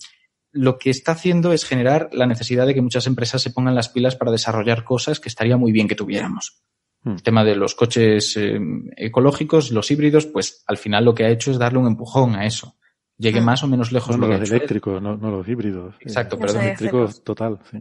[0.52, 3.88] lo que está haciendo es generar la necesidad de que muchas empresas se pongan las
[3.88, 6.62] pilas para desarrollar cosas que estaría muy bien que tuviéramos.
[7.02, 7.12] Hmm.
[7.16, 8.58] El tema de los coches eh,
[8.96, 12.46] ecológicos, los híbridos, pues al final lo que ha hecho es darle un empujón a
[12.46, 12.76] eso.
[13.18, 13.44] Llegue Hmm.
[13.44, 14.60] más o menos lejos No, lo que ha los hecho él.
[14.62, 15.96] eléctricos, no, no los híbridos.
[16.00, 16.56] Exacto, Eh, perdón.
[16.56, 17.78] Los eléctricos total, sí.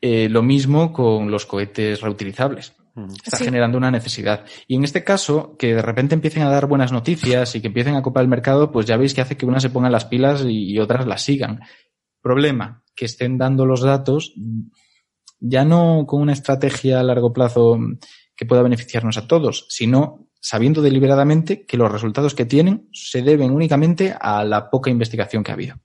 [0.00, 2.74] Eh, lo mismo con los cohetes reutilizables.
[2.98, 3.10] Mm.
[3.24, 3.44] Está Sí.
[3.44, 4.44] generando una necesidad.
[4.66, 7.94] Y en este caso, que de repente empiecen a dar buenas noticias y que empiecen
[7.96, 10.44] a copar el mercado, pues ya veis que hace que unas se pongan las pilas
[10.44, 11.60] y, y otras las sigan.
[12.20, 14.34] Problema, que estén dando los datos
[15.40, 17.78] ya no con una estrategia a largo plazo
[18.34, 23.52] que pueda beneficiarnos a todos, sino sabiendo deliberadamente que los resultados que tienen se deben
[23.52, 25.76] únicamente a la poca investigación que ha habido.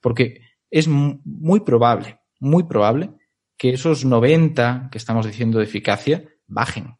[0.00, 0.40] Porque
[0.70, 3.10] es mu- muy probable, muy probable
[3.56, 6.96] que esos 90 que estamos diciendo de eficacia bajen.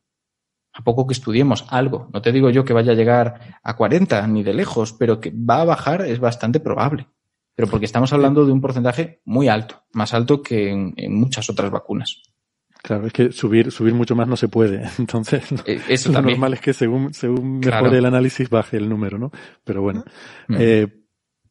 [0.72, 2.08] A poco que estudiemos algo.
[2.12, 5.32] No te digo yo que vaya a llegar a 40 ni de lejos, pero que
[5.32, 7.08] va a bajar es bastante probable.
[7.56, 11.50] Pero porque estamos hablando de un porcentaje muy alto, más alto que en, en muchas
[11.50, 12.22] otras vacunas.
[12.80, 14.88] Claro, es que subir, subir mucho más no se puede.
[15.00, 17.82] Entonces, Eh, Eso lo normal es que según, según Claro.
[17.82, 19.32] mejore el análisis baje el número, ¿no?
[19.64, 20.04] Pero bueno.
[20.46, 20.56] Mm.
[20.60, 20.86] Eh,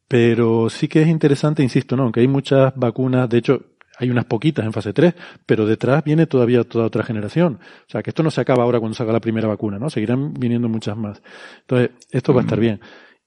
[0.07, 2.03] pero sí que es interesante, insisto, ¿no?
[2.03, 3.59] Aunque hay muchas vacunas, de hecho,
[3.97, 5.13] hay unas poquitas en fase 3,
[5.45, 7.59] pero detrás viene todavía toda otra generación.
[7.61, 9.89] O sea, que esto no se acaba ahora cuando salga la primera vacuna, ¿no?
[9.89, 11.21] Seguirán viniendo muchas más.
[11.61, 12.79] Entonces, esto va a estar bien.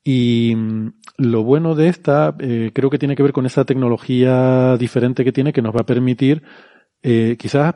[0.05, 4.77] Y mm, lo bueno de esta, eh, creo que tiene que ver con esa tecnología
[4.77, 6.43] diferente que tiene que nos va a permitir,
[7.03, 7.75] eh, quizás,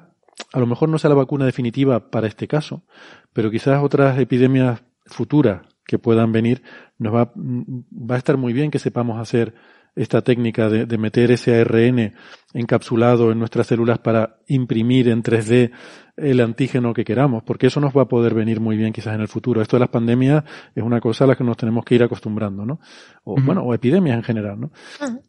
[0.52, 2.84] a lo mejor no sea la vacuna definitiva para este caso,
[3.32, 6.62] pero quizás otras epidemias futuras que puedan venir,
[6.98, 9.54] nos va, mm, va a estar muy bien que sepamos hacer
[9.96, 12.14] esta técnica de, de meter ese ARN
[12.52, 15.72] encapsulado en nuestras células para imprimir en 3D
[16.16, 19.20] el antígeno que queramos, porque eso nos va a poder venir muy bien quizás en
[19.20, 19.60] el futuro.
[19.60, 22.64] Esto de las pandemias es una cosa a la que nos tenemos que ir acostumbrando,
[22.64, 22.78] ¿no?
[23.24, 24.70] O, bueno, o epidemias en general, ¿no?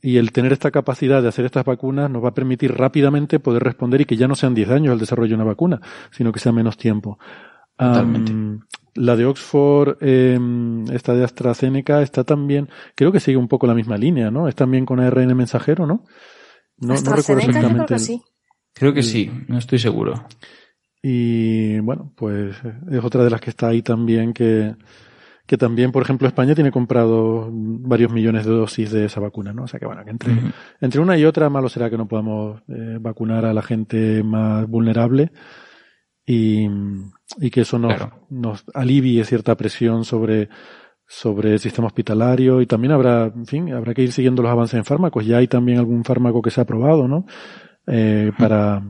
[0.02, 3.64] Y el tener esta capacidad de hacer estas vacunas nos va a permitir rápidamente poder
[3.64, 6.40] responder y que ya no sean 10 años el desarrollo de una vacuna, sino que
[6.40, 7.18] sea menos tiempo.
[7.76, 8.32] Totalmente.
[8.96, 13.76] La de Oxford, em, esta de AstraZeneca, está también, creo que sigue un poco la
[13.76, 14.48] misma línea, ¿no?
[14.48, 16.06] Es también con ARN mensajero, ¿no?
[16.78, 17.94] No, no recuerdo yo creo exactamente.
[17.94, 18.22] que sí.
[18.74, 20.26] Creo que sí, no estoy seguro.
[21.02, 22.56] Y bueno, pues
[22.90, 24.76] es otra de las que está ahí también que,
[25.46, 29.64] que también, por ejemplo, España tiene comprado varios millones de dosis de esa vacuna, ¿no?
[29.64, 30.34] O sea que bueno, que entre,
[30.82, 34.68] entre una y otra malo será que no podamos eh, vacunar a la gente más
[34.68, 35.32] vulnerable
[36.26, 36.68] y,
[37.40, 38.26] y que eso nos, Claro.
[38.30, 40.50] nos alivie cierta presión sobre,
[41.08, 44.76] sobre el sistema hospitalario y también habrá, en fin, habrá que ir siguiendo los avances
[44.78, 45.26] en fármacos.
[45.26, 47.26] Ya hay también algún fármaco que se ha aprobado, ¿no?
[47.88, 48.82] Eh, para,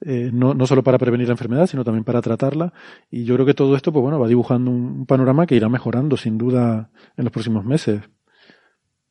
[0.00, 2.72] eh, no, no solo para prevenir la enfermedad, sino también para tratarla.
[3.10, 6.16] Y yo creo que todo esto, pues bueno, va dibujando un panorama que irá mejorando
[6.16, 8.00] sin duda en los próximos meses.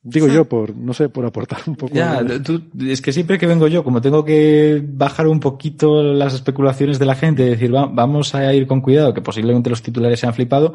[0.03, 1.93] Digo yo, por, no sé, por aportar un poco.
[1.93, 6.01] Ya, de- tú- es que siempre que vengo yo, como tengo que bajar un poquito
[6.01, 9.83] las especulaciones de la gente, decir, va- vamos a ir con cuidado, que posiblemente los
[9.83, 10.73] titulares se han flipado,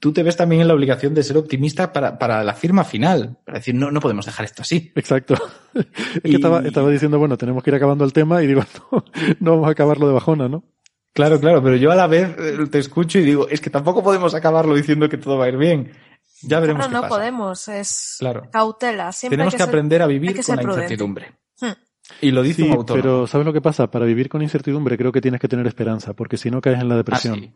[0.00, 3.36] tú te ves también en la obligación de ser optimista para, para la firma final,
[3.44, 4.90] para decir, no, no podemos dejar esto así.
[4.94, 5.34] Exacto.
[5.74, 9.04] es que estaba, estaba diciendo, bueno, tenemos que ir acabando el tema y digo, no,
[9.40, 10.64] no vamos a acabarlo de bajona, ¿no?
[11.14, 14.02] Claro, claro, pero yo a la vez eh, te escucho y digo, es que tampoco
[14.02, 15.90] podemos acabarlo diciendo que todo va a ir bien.
[16.42, 17.14] Ya veremos Claro, qué no pasa.
[17.14, 18.48] podemos, es Claro.
[18.50, 19.12] cautela.
[19.12, 20.84] Siempre Tenemos hay que, ser- aprender a vivir que con la prudente.
[20.84, 21.32] incertidumbre.
[21.60, 21.72] Hmm.
[22.20, 23.00] Y lo dice Sí, un autor.
[23.00, 23.90] pero ¿sabes lo que pasa?
[23.90, 26.88] Para vivir con incertidumbre creo que tienes que tener esperanza, porque si no caes en
[26.88, 27.54] la depresión.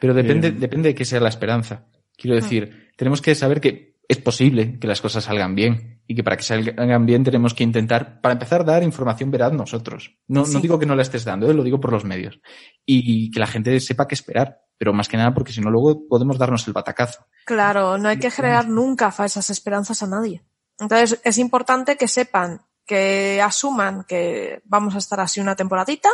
[0.00, 1.86] Pero depende, Eh, depende de qué sea la esperanza.
[2.16, 6.24] Quiero decir, tenemos que saber que es posible que las cosas salgan bien y que
[6.24, 10.16] para que salgan bien tenemos que intentar, para empezar, dar información veraz nosotros.
[10.26, 10.60] No, no Sí.
[10.60, 12.40] digo que no la estés dando, eh, lo digo por los medios.
[12.84, 14.58] Y que la gente sepa qué esperar.
[14.78, 17.26] Pero más que nada porque si no luego podemos darnos el batacazo.
[17.44, 20.44] Claro, no hay que generar nunca falsas esperanzas a nadie.
[20.78, 26.08] Entonces, es importante que sepan, que asuman que vamos a estar así una temporadita,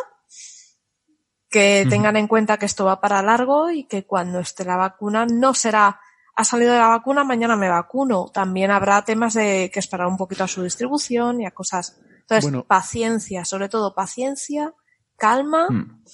[1.49, 5.25] que tengan en cuenta que esto va para largo y que cuando esté la vacuna
[5.25, 5.99] no será
[6.37, 8.29] ha salido de la vacuna, mañana me vacuno.
[8.33, 11.99] También habrá temas de que esperar un poquito a su distribución y a cosas.
[12.21, 12.65] Entonces, Bueno.
[12.65, 14.73] paciencia, sobre todo paciencia,
[15.17, 16.05] calma Mm.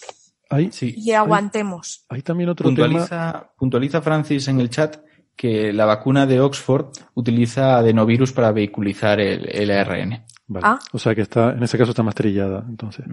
[0.51, 0.95] Hay, Sí.
[0.97, 2.05] y aguantemos.
[2.09, 2.87] hay también otro tema.
[2.87, 4.99] Puntualiza, puntualiza Francis en el chat
[5.37, 10.25] que la vacuna de Oxford utiliza adenovirus para vehiculizar el, el ARN.
[10.47, 10.67] Vale.
[10.67, 10.79] Ah.
[10.93, 13.07] O sea que está, en ese caso está más trillada, entonces.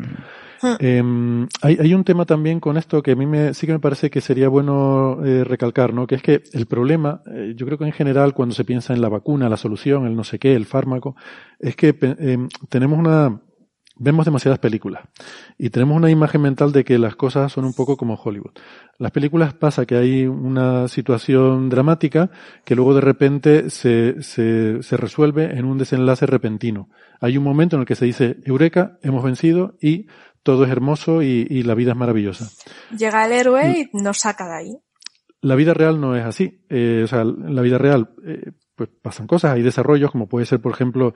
[0.62, 0.76] Hmm.
[0.80, 3.80] Eh, hay, hay un tema también con esto que a mí me, sí que me
[3.80, 6.06] parece que sería bueno eh, recalcar, ¿no?
[6.06, 9.02] Que es que el problema, eh, yo creo que en general cuando se piensa en
[9.02, 11.16] la vacuna, la solución, el no sé qué, el fármaco,
[11.58, 13.42] es que eh, tenemos una,
[14.02, 15.04] vemos demasiadas películas
[15.58, 18.54] y tenemos una imagen mental de que las cosas son un poco como Hollywood.
[18.98, 22.32] Las películas pasa que hay una situación dramática
[22.66, 26.90] que luego de repente se, se, se resuelve en un desenlace repentino.
[27.20, 30.08] Hay un momento en el que se dice, Eureka, hemos vencido y
[30.44, 32.50] todo es hermoso y, y la vida es maravillosa.
[32.98, 34.78] Llega el héroe y nos saca de ahí.
[35.42, 36.64] La vida real no es así.
[36.70, 40.60] Eh, o sea, la vida real, eh, pues pasan cosas, hay desarrollos, como puede ser,
[40.60, 41.14] por ejemplo,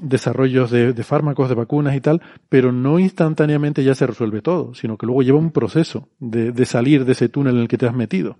[0.00, 4.74] desarrollos de, de fármacos, de vacunas y tal, pero no instantáneamente ya se resuelve todo,
[4.74, 7.78] sino que luego lleva un proceso de, de salir de ese túnel en el que
[7.78, 8.38] te has metido.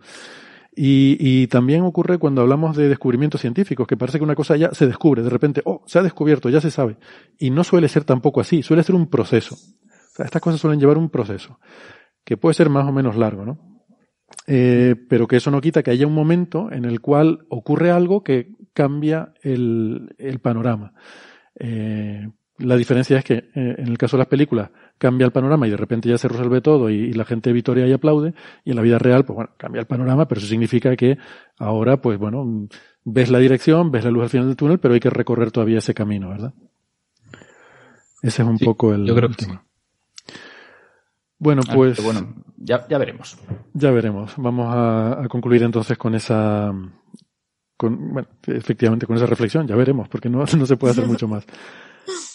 [0.74, 4.72] Y, y también ocurre cuando hablamos de descubrimientos científicos, que parece que una cosa ya
[4.72, 6.96] se descubre, de repente, oh, se ha descubierto, ya se sabe.
[7.38, 9.56] Y no suele ser tampoco así, suele ser un proceso.
[9.56, 11.58] O sea, estas cosas suelen llevar un proceso,
[12.24, 13.67] que puede ser más o menos largo, ¿no?
[14.46, 18.22] Eh, pero que eso no quita que haya un momento en el cual ocurre algo
[18.24, 20.94] que cambia el, el panorama.
[21.58, 25.66] Eh, la diferencia es que eh, en el caso de las películas cambia el panorama
[25.66, 28.70] y de repente ya se resuelve todo y, y, la gente vitorea y aplaude y
[28.70, 31.18] en la vida real pues bueno cambia el panorama pero eso significa que
[31.58, 32.68] ahora pues bueno
[33.04, 35.78] ves la dirección ves la luz al final del túnel pero hay que recorrer todavía
[35.78, 36.52] ese camino verdad
[38.22, 39.64] ese es un Sí, poco el, yo creo que tema
[41.38, 43.38] bueno Ah, pues bueno, ya, ya veremos.
[43.74, 44.32] ya veremos.
[44.36, 46.72] Vamos a, a concluir entonces con esa,
[47.76, 49.66] con, bueno, efectivamente con esa reflexión.
[49.66, 51.46] Ya veremos, porque no, no se puede hacer mucho más.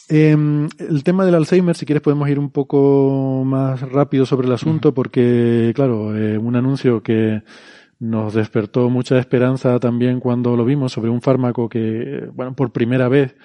[0.09, 0.35] Eh,
[0.79, 4.93] el tema del Alzheimer, si quieres podemos ir un poco más rápido sobre el asunto,
[4.93, 7.43] porque claro, eh, un anuncio que
[7.99, 13.07] nos despertó mucha esperanza también cuando lo vimos sobre un fármaco que, bueno, por primera
[13.07, 13.35] vez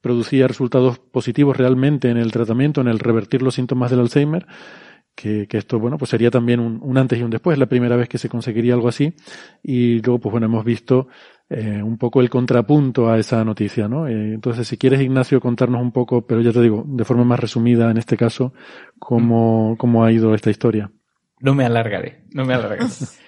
[0.00, 4.46] producía resultados positivos realmente en el tratamiento, en el revertir los síntomas del Alzheimer
[5.20, 7.96] que, que, esto, bueno, pues sería también un, un, antes y un después, la primera
[7.96, 9.14] vez que se conseguiría algo así.
[9.62, 11.08] Y luego, pues bueno, hemos visto
[11.50, 14.06] eh, un poco el contrapunto a esa noticia, ¿no?
[14.06, 17.40] Eh, entonces, si quieres, Ignacio, contarnos un poco, pero ya te digo, de forma más
[17.40, 18.52] resumida en este caso,
[18.98, 20.90] cómo, cómo ha ido esta historia.
[21.40, 22.84] No me alargaré, no me alargaré.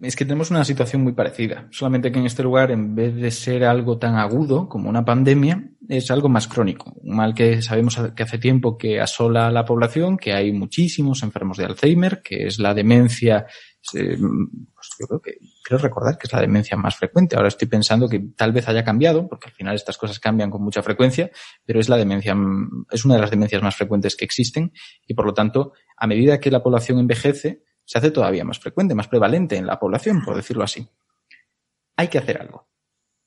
[0.00, 3.30] Es que tenemos una situación muy parecida, solamente que en este lugar, en vez de
[3.30, 6.92] ser algo tan agudo como una pandemia, es algo más crónico.
[7.02, 11.22] Un mal que sabemos que hace tiempo que asola a la población, que hay muchísimos
[11.22, 13.46] enfermos de Alzheimer, que es la demencia,
[13.94, 17.36] eh, pues yo creo que, creo recordar que es la demencia más frecuente.
[17.36, 20.62] Ahora estoy pensando que tal vez haya cambiado, porque al final estas cosas cambian con
[20.62, 21.30] mucha frecuencia,
[21.64, 22.36] pero es la demencia,
[22.90, 24.72] es una de las demencias más frecuentes que existen
[25.06, 28.94] y por lo tanto, a medida que la población envejece, se hace todavía más frecuente,
[28.94, 30.86] más prevalente en la población, por decirlo así.
[31.96, 32.68] Hay que hacer algo.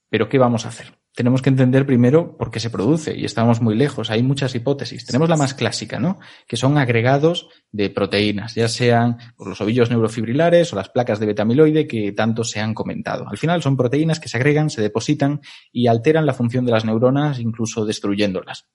[0.08, 1.00] Pero ¿qué vamos a hacer?
[1.16, 4.12] Tenemos que entender primero por qué se produce y estamos muy lejos.
[4.12, 5.04] Hay muchas hipótesis.
[5.04, 6.20] Tenemos la más clásica, ¿no?
[6.48, 11.88] Que son agregados de proteínas, ya sean los ovillos neurofibrilares o las placas de beta-amiloide
[11.88, 13.28] que tanto se han comentado.
[13.28, 15.42] Al final son proteínas que se agregan, se depositan
[15.72, 18.68] y alteran la función de las neuronas, incluso destruyéndolas.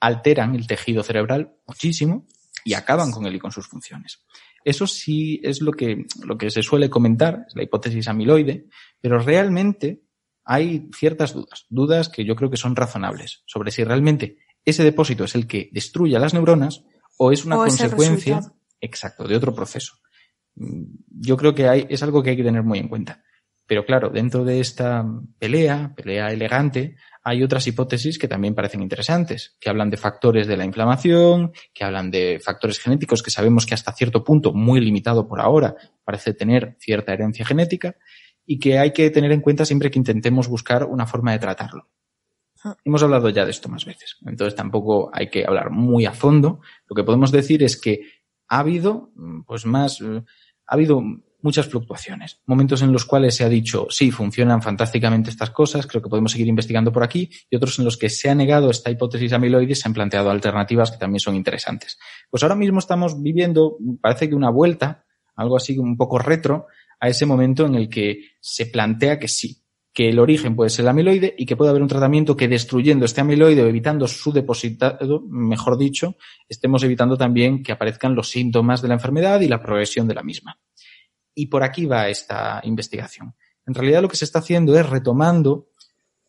[0.00, 2.26] Alteran el tejido cerebral muchísimo
[2.64, 4.24] y acaban con él y con sus funciones.
[4.64, 8.66] Eso sí es lo que, lo que se suele comentar, es la hipótesis amiloide,
[9.00, 10.02] pero realmente
[10.44, 15.24] hay ciertas dudas, dudas que yo creo que son razonables sobre si realmente ese depósito
[15.24, 16.84] es el que destruye a las neuronas
[17.18, 18.40] o es una o consecuencia
[18.80, 19.98] exacto de otro proceso.
[20.54, 23.22] Yo creo que hay, es algo que hay que tener muy en cuenta.
[23.66, 25.06] Pero claro, dentro de esta
[25.38, 30.56] pelea, pelea elegante, hay otras hipótesis que también parecen interesantes, que hablan de factores de
[30.56, 35.28] la inflamación, que hablan de factores genéticos que sabemos que hasta cierto punto, muy limitado
[35.28, 37.96] por ahora, parece tener cierta herencia genética
[38.46, 41.88] y que hay que tener en cuenta siempre que intentemos buscar una forma de tratarlo.
[42.84, 46.60] Hemos hablado ya de esto más veces, entonces tampoco hay que hablar muy a fondo.
[46.88, 48.02] Lo que podemos decir es que
[48.48, 49.12] ha habido,
[49.46, 50.24] pues más, ha
[50.66, 51.02] habido
[51.42, 56.02] muchas fluctuaciones, momentos en los cuales se ha dicho, sí, funcionan fantásticamente estas cosas, creo
[56.02, 58.90] que podemos seguir investigando por aquí, y otros en los que se ha negado esta
[58.90, 61.98] hipótesis amiloide se han planteado alternativas que también son interesantes.
[62.30, 65.04] Pues ahora mismo estamos viviendo, parece que una vuelta,
[65.36, 66.66] algo así un poco retro,
[67.00, 69.60] a ese momento en el que se plantea que sí,
[69.92, 73.04] que el origen puede ser el amiloide y que puede haber un tratamiento que destruyendo
[73.04, 76.16] este amiloide o evitando su depositado, mejor dicho,
[76.48, 80.22] estemos evitando también que aparezcan los síntomas de la enfermedad y la progresión de la
[80.22, 80.58] misma.
[81.34, 83.34] Y por aquí va esta investigación.
[83.66, 85.68] En realidad lo que se está haciendo es retomando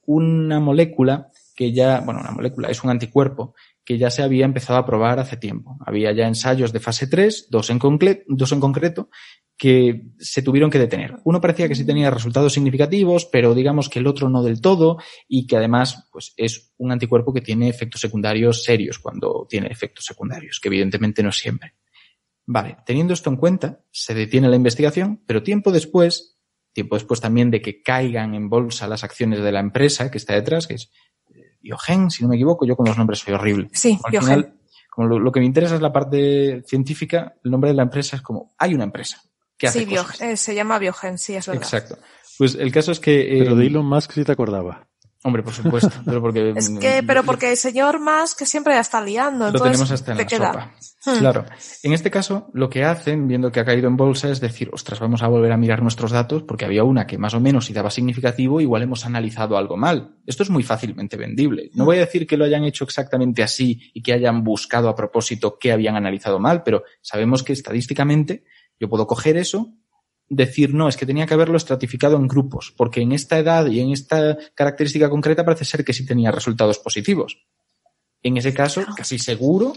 [0.06, 4.80] una molécula que ya, bueno, una molécula es un anticuerpo que ya se había empezado
[4.80, 5.78] a probar hace tiempo.
[5.86, 7.80] Había ya ensayos de fase 3, dos en,
[8.28, 9.10] dos en concreto,
[9.58, 11.18] que se tuvieron que detener.
[11.24, 14.98] Uno parecía que sí tenía resultados significativos, pero digamos que el otro no del todo
[15.28, 20.06] y que además pues, es un anticuerpo que tiene efectos secundarios serios cuando tiene efectos
[20.06, 21.76] secundarios, que evidentemente no siempre.
[22.46, 26.38] Vale, teniendo esto en cuenta, se detiene la investigación, pero tiempo después,
[26.74, 30.34] tiempo después también de que caigan en bolsa las acciones de la empresa que está
[30.34, 30.92] detrás, que es
[31.34, 33.70] eh, Biogen, si no me equivoco, yo con los nombres soy horrible.
[33.74, 34.28] Sí, Al Biogen.
[34.30, 34.54] final,
[34.90, 38.16] como lo, lo que me interesa es la parte científica, el nombre de la empresa
[38.18, 39.22] es como, hay una empresa
[39.58, 41.64] que hace Sí, Bio- eh, se llama Biogen, sí, es verdad.
[41.64, 41.98] Exacto.
[42.38, 43.36] Pues el caso es que...
[43.36, 44.88] eh, Pero de Elon Musk sí te acordaba.
[45.24, 46.54] Hombre, por supuesto, pero porque...
[46.56, 50.12] Es que, pero porque el señor más que siempre la está liando, Lo tenemos hasta
[50.12, 50.48] en te la queda.
[50.48, 50.76] sopa.
[51.06, 51.20] Hmm.
[51.20, 51.46] Claro.
[51.84, 55.00] En este caso, lo que hacen, viendo que ha caído en bolsa, es decir, ostras,
[55.00, 57.74] vamos a volver a mirar nuestros datos porque había una que más o menos si
[57.74, 60.16] daba significativo, igual hemos analizado algo mal.
[60.26, 61.70] Esto es muy fácilmente vendible.
[61.74, 64.96] No voy a decir que lo hayan hecho exactamente así y que hayan buscado a
[64.96, 68.44] propósito qué habían analizado mal, pero sabemos que estadísticamente
[68.80, 69.74] yo puedo coger eso,
[70.32, 73.82] decir, no, es que tenía que haberlo estratificado en grupos, porque en esta edad y
[73.82, 77.38] en esta característica concreta parece ser que sí tenía resultados positivos.
[78.24, 79.74] En ese caso, casi seguro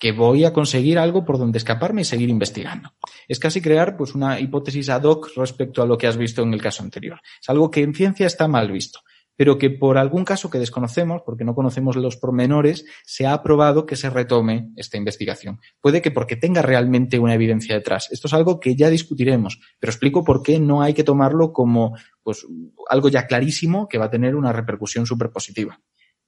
[0.00, 2.94] que voy a conseguir algo por donde escaparme y seguir investigando.
[3.28, 6.52] Es casi crear pues una hipótesis ad hoc respecto a lo que has visto en
[6.52, 7.20] el caso anterior.
[7.40, 8.98] Es algo que en ciencia está mal visto,
[9.36, 13.86] pero que por algún caso que desconocemos, porque no conocemos los pormenores, se ha aprobado
[13.86, 15.60] que se retome esta investigación.
[15.80, 18.08] Puede que porque tenga realmente una evidencia detrás.
[18.10, 21.96] Esto es algo que ya discutiremos, pero explico por qué no hay que tomarlo como
[22.22, 22.46] pues
[22.88, 25.80] algo ya clarísimo que va a tener una repercusión súper positiva.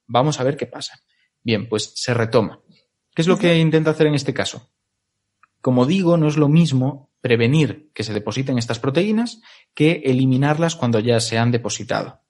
[0.07, 0.99] Vamos a ver qué pasa.
[1.43, 2.61] Bien, pues se retoma.
[3.13, 4.71] ¿Qué es lo que intenta hacer en este caso?
[5.61, 9.41] Como digo, no es lo mismo prevenir que se depositen estas proteínas
[9.73, 12.24] que eliminarlas cuando ya se han depositado.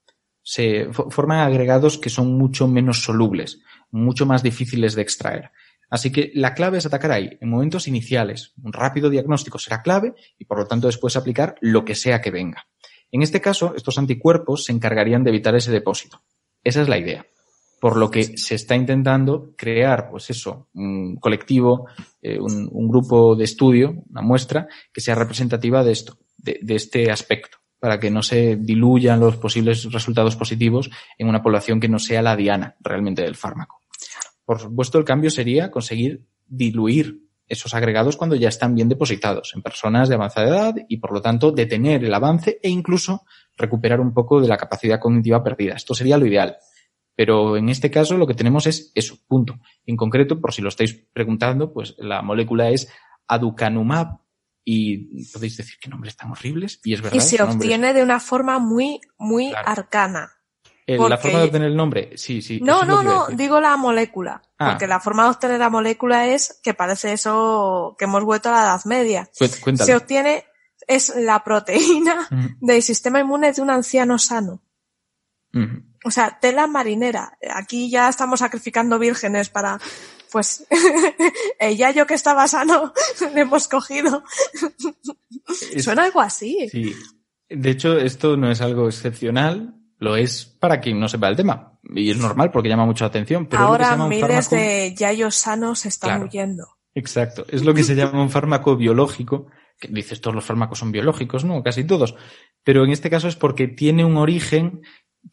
[0.48, 3.58] Se fo- forman agregados que son mucho menos solubles,
[3.90, 5.50] mucho más difíciles de extraer.
[5.90, 8.52] Así que la clave es atacar ahí, en momentos iniciales.
[8.62, 12.30] Un rápido diagnóstico será clave y por lo tanto después aplicar lo que sea que
[12.30, 12.68] venga.
[13.10, 16.22] En este caso, estos anticuerpos se encargarían de evitar ese depósito.
[16.62, 17.26] Esa es la idea.
[17.80, 21.88] Por lo que se está intentando crear, pues eso, un colectivo,
[22.22, 27.58] eh, un, grupo de estudio, una muestra, que sea representativa de esto, de este aspecto,
[27.78, 32.22] para que no se diluyan los posibles resultados positivos en una población que no sea
[32.22, 33.82] la diana realmente del fármaco.
[34.44, 39.62] Por supuesto, el cambio sería conseguir diluir esos agregados cuando ya están bien depositados en
[39.62, 43.24] personas de avanzada edad y, por lo tanto, detener el avance e incluso
[43.56, 45.74] recuperar un poco de la capacidad cognitiva perdida.
[45.74, 46.56] Esto sería lo ideal.
[47.14, 49.58] Pero en este caso lo que tenemos es eso, punto.
[49.86, 52.88] En concreto, por si lo estáis preguntando, pues la molécula es
[53.26, 54.18] aducanumab
[54.68, 57.16] y podéis decir qué nombres tan horribles y es verdad.
[57.16, 59.68] Y se nombres- obtiene de una forma muy, muy Claro.
[59.68, 60.32] arcana.
[60.88, 62.60] La forma de obtener el nombre, sí, sí.
[62.62, 64.42] No, no, que no, digo la molécula.
[64.58, 64.70] Ah.
[64.70, 68.52] Porque la forma de obtener la molécula es que parece eso que hemos vuelto a
[68.52, 69.28] la Edad Media.
[69.32, 70.44] Se obtiene,
[70.88, 72.28] es la proteína
[72.60, 74.62] del sistema inmune de un anciano sano.
[76.04, 77.38] O sea, tela marinera.
[77.54, 79.78] Aquí ya estamos sacrificando vírgenes para,
[80.30, 80.66] pues,
[81.58, 82.92] el yayo que estaba sano,
[83.34, 84.22] le hemos cogido.
[85.72, 86.68] Es- Suena algo así.
[86.70, 86.94] Sí.
[87.48, 91.78] De hecho, esto no es algo excepcional, lo es para quien no sepa el tema.
[91.94, 93.46] Y es normal porque llama mucho la atención.
[93.46, 96.24] Pero Ahora miles fármaco- de yayos sanos están Claro.
[96.26, 96.66] huyendo.
[96.94, 97.44] Exacto.
[97.50, 99.46] Es lo que se llama un fármaco biológico.
[99.78, 102.14] Que dices, todos los fármacos son biológicos, no, casi todos.
[102.64, 104.80] Pero en este caso es porque tiene un origen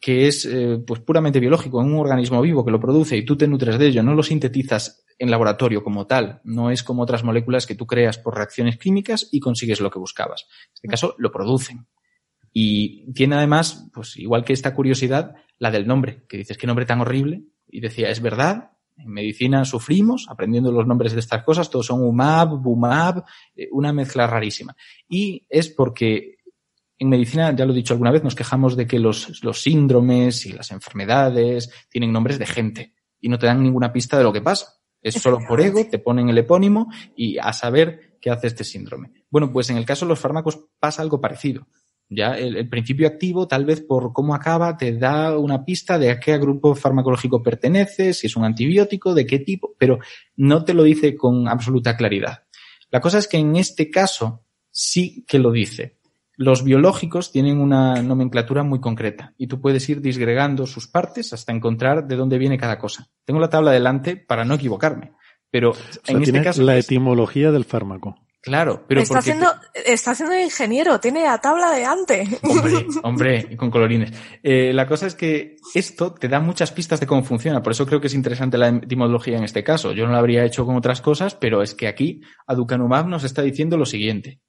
[0.00, 3.36] que es eh, pues puramente biológico, en un organismo vivo que lo produce y tú
[3.36, 7.22] te nutres de ello, no lo sintetizas en laboratorio como tal, no es como otras
[7.22, 10.46] moléculas que tú creas por reacciones químicas y consigues lo que buscabas.
[10.48, 11.86] En este caso lo producen.
[12.52, 16.86] Y tiene además, pues igual que esta curiosidad, la del nombre, que dices qué nombre
[16.86, 21.68] tan horrible, y decía, es verdad, en medicina sufrimos aprendiendo los nombres de estas cosas,
[21.68, 23.24] todos son UMAB, BUMAB,
[23.56, 24.76] eh, una mezcla rarísima.
[25.08, 26.36] Y es porque
[26.98, 30.46] en medicina, ya lo he dicho alguna vez, nos quejamos de que los, los síndromes
[30.46, 34.32] y las enfermedades tienen nombres de gente y no te dan ninguna pista de lo
[34.32, 34.74] que pasa.
[35.02, 39.12] Es solo por ego, te ponen el epónimo y a saber qué hace este síndrome.
[39.28, 41.66] Bueno, pues en el caso de los fármacos pasa algo parecido.
[42.08, 46.10] Ya el, el principio activo, tal vez por cómo acaba, te da una pista de
[46.10, 49.98] a qué grupo farmacológico pertenece, si es un antibiótico, de qué tipo, pero
[50.36, 52.44] no te lo dice con absoluta claridad.
[52.90, 55.98] La cosa es que en este caso sí que lo dice.
[56.36, 61.52] Los biológicos tienen una nomenclatura muy concreta y tú puedes ir disgregando sus partes hasta
[61.52, 63.08] encontrar de dónde viene cada cosa.
[63.24, 65.12] Tengo la tabla delante para no equivocarme,
[65.50, 68.16] pero O sea, en este tiene caso la es- etimología del fármaco.
[68.42, 69.50] Claro, pero está porque haciendo,
[69.86, 72.28] está haciendo ingeniero, tiene la tabla de antes.
[72.42, 74.12] Hombre, hombre, con colorines.
[74.42, 77.86] Eh, la cosa es que esto te da muchas pistas de cómo funciona, por eso
[77.86, 79.92] creo que es interesante la etimología en este caso.
[79.92, 83.40] Yo no lo habría hecho con otras cosas, pero es que aquí Aducanumab nos está
[83.40, 84.40] diciendo lo siguiente,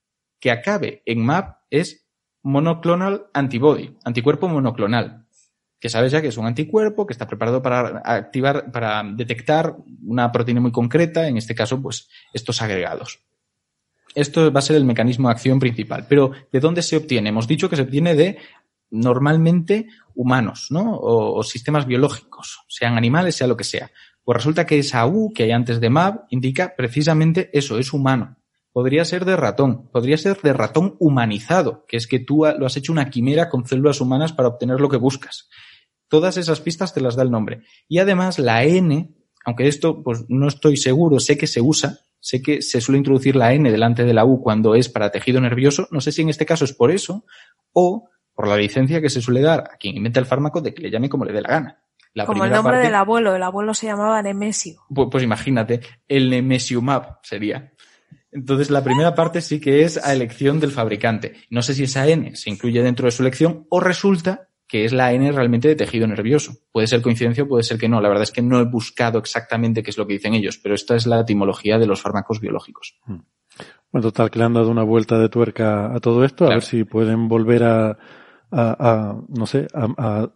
[0.46, 2.06] que acabe en MAP es
[2.44, 5.26] monoclonal antibody, anticuerpo monoclonal,
[5.80, 10.32] que sabes ya que es un anticuerpo que está preparado para activar, para detectar una
[10.32, 13.24] proteína muy concreta, en este caso, pues estos agregados.
[14.14, 16.06] Esto va a ser el mecanismo de acción principal.
[16.08, 17.30] Pero, ¿de dónde se obtiene?
[17.30, 18.38] Hemos dicho que se obtiene de
[18.92, 20.94] normalmente humanos, ¿no?
[20.94, 23.90] O, o sistemas biológicos, sean animales, sea lo que sea.
[24.24, 28.38] Pues resulta que esa U que hay antes de MAB indica precisamente eso, es humano.
[28.76, 32.76] Podría ser de ratón, podría ser de ratón humanizado, que es que tú lo has
[32.76, 35.48] hecho una quimera con células humanas para obtener lo que buscas.
[36.10, 37.62] Todas esas pistas te las da el nombre.
[37.88, 39.16] Y además la N,
[39.46, 43.38] aunque esto pues no estoy seguro, sé que se usa, sé que se suele introducir
[43.38, 45.88] la N delante de la U cuando es para tejido nervioso.
[45.92, 47.24] No sé si en este caso es por eso
[47.72, 50.82] o por la licencia que se suele dar a quien inventa el fármaco de que
[50.82, 51.82] le llame como le dé la gana.
[52.14, 54.82] La Como el primera nombre parte- del abuelo, el abuelo se llamaba Nemesio.
[54.94, 57.72] Pues, pues imagínate, el Nemesiumab sería.
[58.36, 61.34] Entonces, la primera parte sí que es a elección del fabricante.
[61.50, 64.92] No sé si esa N se incluye dentro de su elección o resulta que es
[64.94, 66.54] la N realmente de tejido nervioso.
[66.72, 68.02] Puede ser coincidencia o puede ser que no.
[68.02, 70.76] La verdad es que no he buscado exactamente qué es lo que dicen ellos, pero
[70.76, 72.98] esta es la etimología de los fármacos biológicos.
[73.08, 76.60] Bueno, total, que le han dado una vuelta de tuerca a todo esto, a Claro.
[76.60, 77.98] ver si pueden volver a, a,
[78.52, 80.32] a, no sé, a, a-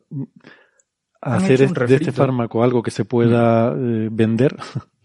[1.21, 4.55] hacer hecho un es- de este fármaco algo que se pueda eh, vender.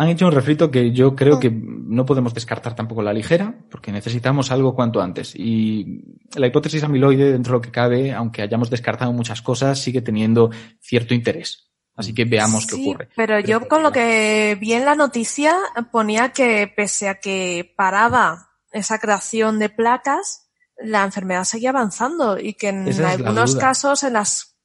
[0.00, 3.92] Han hecho un refrito que yo creo que no podemos descartar tampoco la ligera, porque
[3.92, 5.34] necesitamos algo cuanto antes.
[5.36, 10.00] Y la hipótesis amiloide, dentro de lo que cabe, aunque hayamos descartado muchas cosas, sigue
[10.00, 10.48] teniendo
[10.80, 11.70] cierto interés.
[11.94, 13.10] Así que veamos qué ocurre.
[13.14, 15.54] Pero yo con lo que vi en la noticia
[15.92, 22.54] ponía que pese a que paraba esa creación de placas, la enfermedad seguía avanzando y
[22.54, 24.56] que en Esa algunos casos en las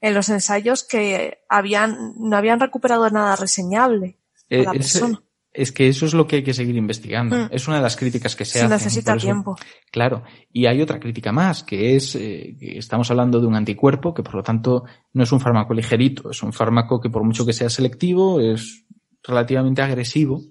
[0.00, 4.19] en los ensayos que habían no habían recuperado nada reseñable
[4.50, 5.22] Eh, la es, persona.
[5.52, 7.36] es que eso es lo que hay que seguir investigando.
[7.36, 7.48] Mm.
[7.52, 9.56] Es una de las críticas que se Se necesita tiempo.
[9.90, 10.22] Claro.
[10.52, 14.22] Y hay otra crítica más, que es eh, que estamos hablando de un anticuerpo que
[14.22, 14.84] por lo tanto
[15.14, 18.84] no es un fármaco ligerito, es un fármaco que por mucho que sea selectivo es
[19.22, 20.42] relativamente agresivo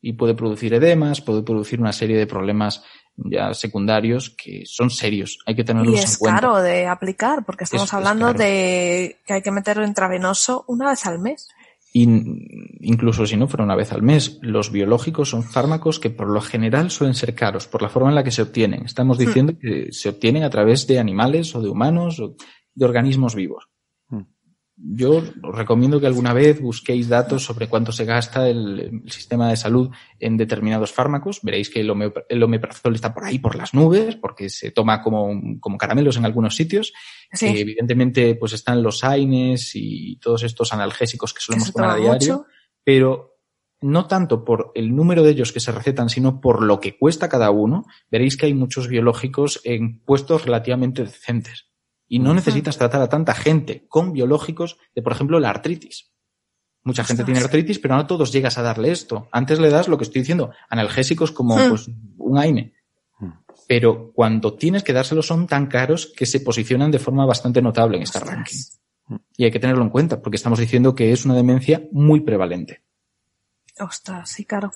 [0.00, 2.82] y puede producir edemas, puede producir una serie de problemas
[3.16, 5.38] ya secundarios que son serios.
[5.46, 6.40] Hay que tenerlos Y en es cuenta.
[6.40, 10.90] caro de aplicar porque estamos Es- es hablando de que hay que meterlo intravenoso una
[10.90, 11.48] vez al mes.
[11.98, 16.42] Incluso si no fuera una vez al mes, los biológicos son fármacos que por lo
[16.42, 18.84] general suelen ser caros por la forma en la que se obtienen.
[18.84, 22.36] Estamos diciendo que se obtienen a través de animales o de humanos o
[22.74, 23.68] de organismos vivos.
[24.78, 29.48] Yo os recomiendo que alguna vez busquéis datos sobre cuánto se gasta el, el sistema
[29.48, 29.88] de salud
[30.20, 31.40] en determinados fármacos.
[31.42, 35.00] Veréis que el, homeop- el omeprazol está por ahí, por las nubes, porque se toma
[35.00, 36.92] como, como caramelos en algunos sitios.
[37.32, 37.46] Sí.
[37.46, 42.34] Eh, evidentemente, pues están los AINES y todos estos analgésicos que solemos tomar a diario,
[42.34, 42.46] mucho.
[42.84, 43.38] pero
[43.80, 47.28] no tanto por el número de ellos que se recetan, sino por lo que cuesta
[47.30, 47.84] cada uno.
[48.10, 51.70] Veréis que hay muchos biológicos en puestos relativamente decentes.
[52.08, 56.12] Y no necesitas tratar a tanta gente con biológicos de, por ejemplo, la artritis.
[56.84, 59.28] Mucha gente tiene artritis, pero no a todos llegas a darle esto.
[59.32, 61.68] Antes le das lo que estoy diciendo, analgésicos como Hmm.
[61.68, 62.74] pues, un AINE.
[63.66, 67.96] Pero cuando tienes que dárselo son tan caros que se posicionan de forma bastante notable
[67.96, 68.58] en este ranking.
[69.36, 72.82] Y hay que tenerlo en cuenta, porque estamos diciendo que es una demencia muy prevalente.
[73.80, 74.70] Ostras, sí, claro.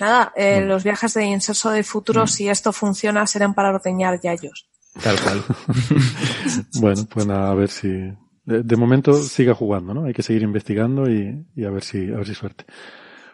[0.00, 4.68] Nada, eh, los viajes de inserso de futuro, si esto funciona, serán para ordeñar yayos.
[5.02, 5.42] Tal cual.
[6.80, 7.88] Bueno, pues nada, a ver si.
[7.88, 10.04] De, de momento siga jugando, ¿no?
[10.04, 12.64] Hay que seguir investigando y, y a ver si, a ver si suerte.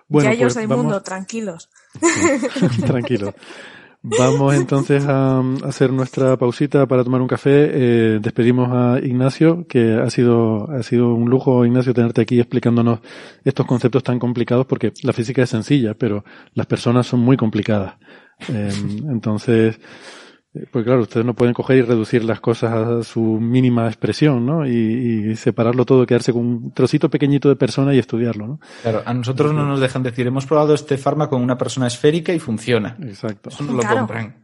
[0.08, 1.70] Bueno, yayos pues vamos, mundo, tranquilos.
[2.86, 3.34] tranquilo.
[4.04, 7.70] Vamos entonces a, a hacer nuestra pausita para tomar un café.
[7.72, 12.98] Eh, despedimos a Ignacio, que ha sido, ha sido un lujo, Ignacio, tenerte aquí explicándonos
[13.44, 17.94] estos conceptos tan complicados, porque la física es sencilla, pero las personas son muy complicadas.
[18.48, 18.72] Eh,
[19.08, 19.78] entonces,
[20.70, 24.66] pues claro, ustedes no pueden coger y reducir las cosas a su mínima expresión, ¿no?
[24.66, 28.61] Y, y separarlo todo, quedarse con un trocito pequeñito de persona y estudiarlo, ¿no?
[28.82, 32.34] Claro, a nosotros no nos dejan decir, hemos probado este fármaco con una persona esférica
[32.34, 32.96] y funciona.
[33.03, 33.48] Exacto.
[33.48, 33.98] Eso no lo Claro.
[34.00, 34.36] compran.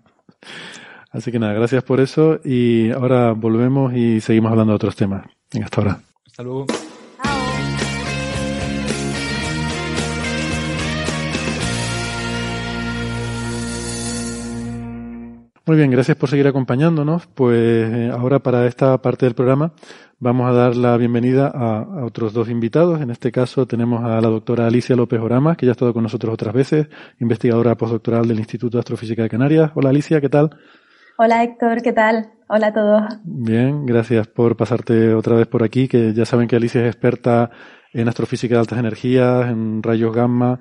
[1.11, 5.27] Así que nada, gracias por eso y ahora volvemos y seguimos hablando de otros temas.
[5.53, 6.01] Venga, hasta ahora.
[6.27, 6.67] Hasta luego.
[15.69, 17.27] Muy bien, gracias por seguir acompañándonos.
[17.27, 19.73] Pues eh, ahora para esta parte del programa
[20.19, 23.03] vamos a dar la bienvenida a, otros dos invitados.
[23.03, 26.05] En este caso tenemos a la doctora Alicia López Oramas, que ya ha estado con
[26.05, 26.89] nosotros otras veces,
[27.21, 29.71] investigadora postdoctoral del Instituto de Astrofísica de Canarias.
[29.75, 30.57] Hola Alicia, ¿qué tal?
[31.19, 32.31] Hola Héctor, ¿qué tal?
[32.49, 33.03] Hola a todos.
[33.25, 37.51] Bien, gracias por pasarte otra vez por aquí, que ya saben que Alicia es experta
[37.93, 40.61] en astrofísica de altas energías, en rayos gamma,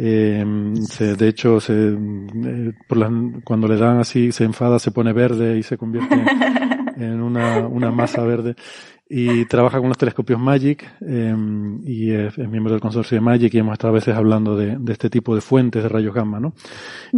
[0.00, 0.44] eh,
[0.88, 2.98] se, de hecho, se, eh, por
[3.42, 6.14] cuando le dan así, se enfada, se pone verde y se convierte
[6.96, 8.54] en una, una masa verde.
[9.10, 11.34] Y trabaja con los telescopios Magic eh,
[11.84, 14.92] y es, miembro del consorcio de Magic y hemos estado a veces hablando de, de
[14.92, 16.52] este tipo de fuentes de rayos gamma, ¿no?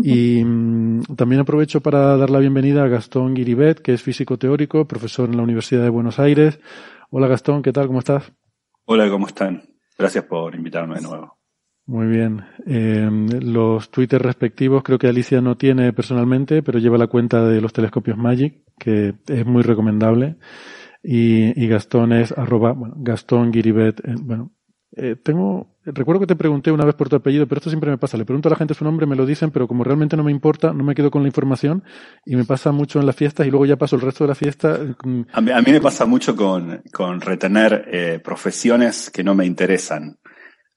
[0.02, 4.86] Y mm, también aprovecho para dar la bienvenida a Gastón Guiribet, que es físico teórico,
[4.86, 6.60] profesor en la Universidad de Buenos Aires.
[7.10, 7.88] Hola Gastón, ¿qué tal?
[7.88, 8.32] ¿Cómo estás?
[8.86, 9.64] Hola, ¿cómo están?
[9.98, 11.39] Gracias por invitarme de nuevo.
[11.90, 12.44] Muy bien.
[12.68, 13.10] Eh,
[13.42, 17.72] los Twitter respectivos creo que Alicia no tiene personalmente, pero lleva la cuenta de los
[17.72, 20.36] telescopios Magic, que es muy recomendable.
[21.02, 23.98] Y, y Gastón es arroba, bueno, Gastón Giribet.
[24.04, 24.52] Eh, bueno,
[24.96, 27.98] eh, tengo, recuerdo que te pregunté una vez por tu apellido, pero esto siempre me
[27.98, 28.16] pasa.
[28.16, 30.30] Le pregunto a la gente su nombre, me lo dicen, pero como realmente no me
[30.30, 31.82] importa, no me quedo con la información
[32.24, 34.36] y me pasa mucho en las fiestas y luego ya paso el resto de la
[34.36, 34.78] fiesta.
[35.02, 35.22] Mm.
[35.32, 39.44] A mí, a mí me pasa mucho con, con retener eh, profesiones que no me
[39.44, 40.20] interesan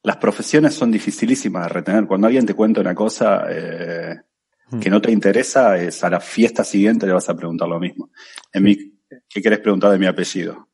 [0.03, 2.05] las profesiones son dificilísimas de retener.
[2.05, 4.19] Cuando alguien te cuenta una cosa eh,
[4.79, 8.11] que no te interesa, es a la fiesta siguiente le vas a preguntar lo mismo.
[8.51, 8.93] En mi,
[9.29, 10.67] ¿Qué quieres preguntar de mi apellido?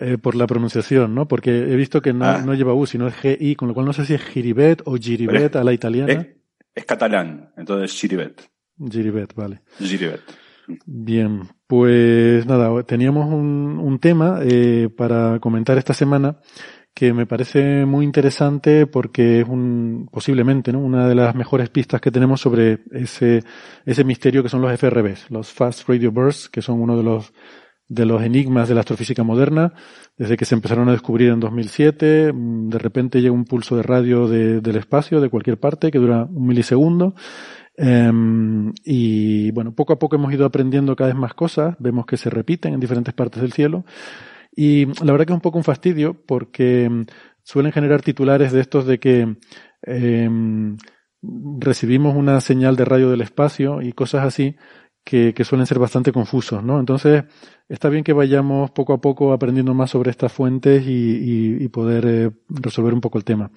[0.00, 1.28] Eh, por la pronunciación, ¿no?
[1.28, 2.42] Porque he visto que no, ah.
[2.44, 4.96] no, lleva U, sino es GI, con lo cual no sé si es Giribet o
[4.96, 6.26] Giribet a la italiana.
[6.74, 8.50] Es, catalán, entonces Giribet.
[8.78, 9.62] Giribet, vale.
[9.78, 10.22] Giribet.
[10.86, 16.40] Bien, pues nada, teníamos un, un tema eh, para comentar esta semana
[16.94, 20.78] que me parece muy interesante porque es un, posiblemente, ¿no?
[20.78, 23.42] una de las mejores pistas que tenemos sobre ese,
[23.84, 27.32] ese misterio que son los FRBs, los Fast Radio Bursts, que son uno de los,
[27.88, 29.72] de los enigmas de la astrofísica moderna,
[30.16, 33.82] desde que se empezaron a descubrir en 2007, mm, de repente llega un pulso de
[33.82, 37.16] radio de, del espacio, de cualquier parte, que dura un milisegundo,
[37.76, 42.16] em, y bueno, poco a poco hemos ido aprendiendo cada vez más cosas, vemos que
[42.16, 43.84] se repiten en diferentes partes del cielo,
[44.56, 47.06] y la verdad que es un poco un fastidio porque mm,
[47.42, 49.36] suelen generar titulares de estos de que
[49.86, 50.30] eh,
[51.58, 54.56] recibimos una señal de radio del espacio y cosas así
[55.04, 56.80] que, que, suelen ser bastante confusos, ¿no?
[56.80, 57.24] Entonces,
[57.68, 61.68] está bien que vayamos poco a poco aprendiendo más sobre estas fuentes y, y, y
[61.68, 63.50] poder eh, resolver un poco el tema.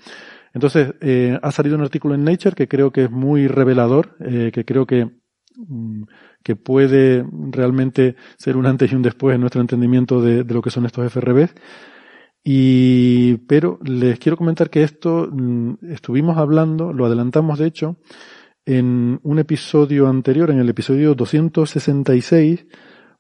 [0.54, 4.52] Entonces, eh, ha salido un artículo en Nature que creo que es muy revelador, eh,
[4.54, 5.12] que creo que mm,
[6.44, 10.70] que puede realmente ser un antes y un después en nuestro entendimiento de, lo que
[10.70, 11.54] son estos FRBs.
[12.44, 17.98] Y, pero les quiero comentar que esto mm, estuvimos hablando, lo adelantamos de hecho,
[18.66, 22.66] en un episodio anterior, en el episodio 266,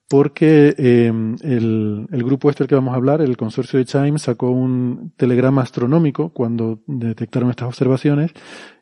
[0.09, 1.11] porque eh,
[1.41, 5.11] el, el, grupo este del que vamos a hablar, el consorcio de Chimes, sacó un
[5.17, 8.31] telegrama astronómico cuando detectaron estas observaciones,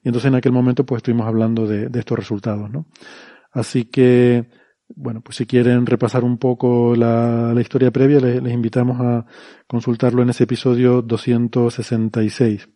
[0.04, 2.86] y entonces en aquel momento pues estuvimos hablando de, de estos resultados, ¿no?
[3.56, 4.50] Así que,
[4.90, 9.26] bueno, pues si quieren repasar un poco la, historia previa, les, invitamos a
[9.66, 12.68] consultarlo en ese episodio 266.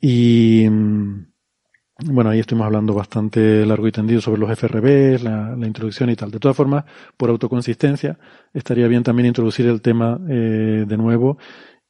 [0.00, 6.10] Y, bueno, ahí estuvimos hablando bastante largo y tendido sobre los FRB, la, la, introducción
[6.10, 6.32] y tal.
[6.32, 6.84] De todas formas,
[7.16, 8.18] por autoconsistencia,
[8.52, 11.38] estaría bien también introducir el tema eh, de nuevo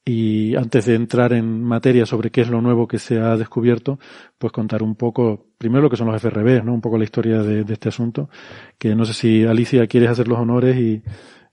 [0.04, 3.98] y antes de entrar en materia sobre qué es lo nuevo que se ha descubierto,
[4.38, 6.72] pues contar un poco, primero lo que son los FRB, ¿no?
[6.72, 8.30] Un poco la historia de, de este asunto,
[8.78, 11.02] que no sé si Alicia quieres hacer los honores y,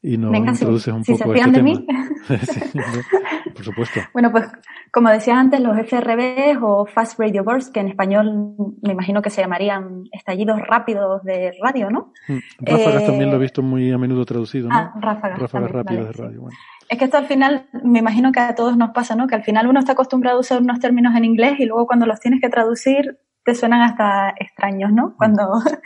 [0.05, 1.87] y nos introduces un poco se este de Mí.
[3.55, 4.01] por supuesto.
[4.13, 4.45] Bueno, pues
[4.91, 9.31] como decía antes, los FRB o Fast Radio Bursts, que en español me imagino que
[9.31, 12.13] se llamarían estallidos rápidos de radio, ¿no?
[12.27, 14.75] Mm, ráfagas eh, también lo he visto muy a menudo traducido, ¿no?
[14.75, 15.39] Ah, ráfagas.
[15.39, 16.41] Ráfagas rápidas de radio.
[16.41, 16.57] Bueno.
[16.87, 19.27] Es que esto al final, me imagino que a todos nos pasa, ¿no?
[19.27, 22.05] Que al final uno está acostumbrado a usar unos términos en inglés y luego cuando
[22.05, 25.15] los tienes que traducir te suenan hasta extraños, ¿no?
[25.17, 25.43] Cuando...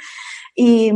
[0.61, 0.91] Y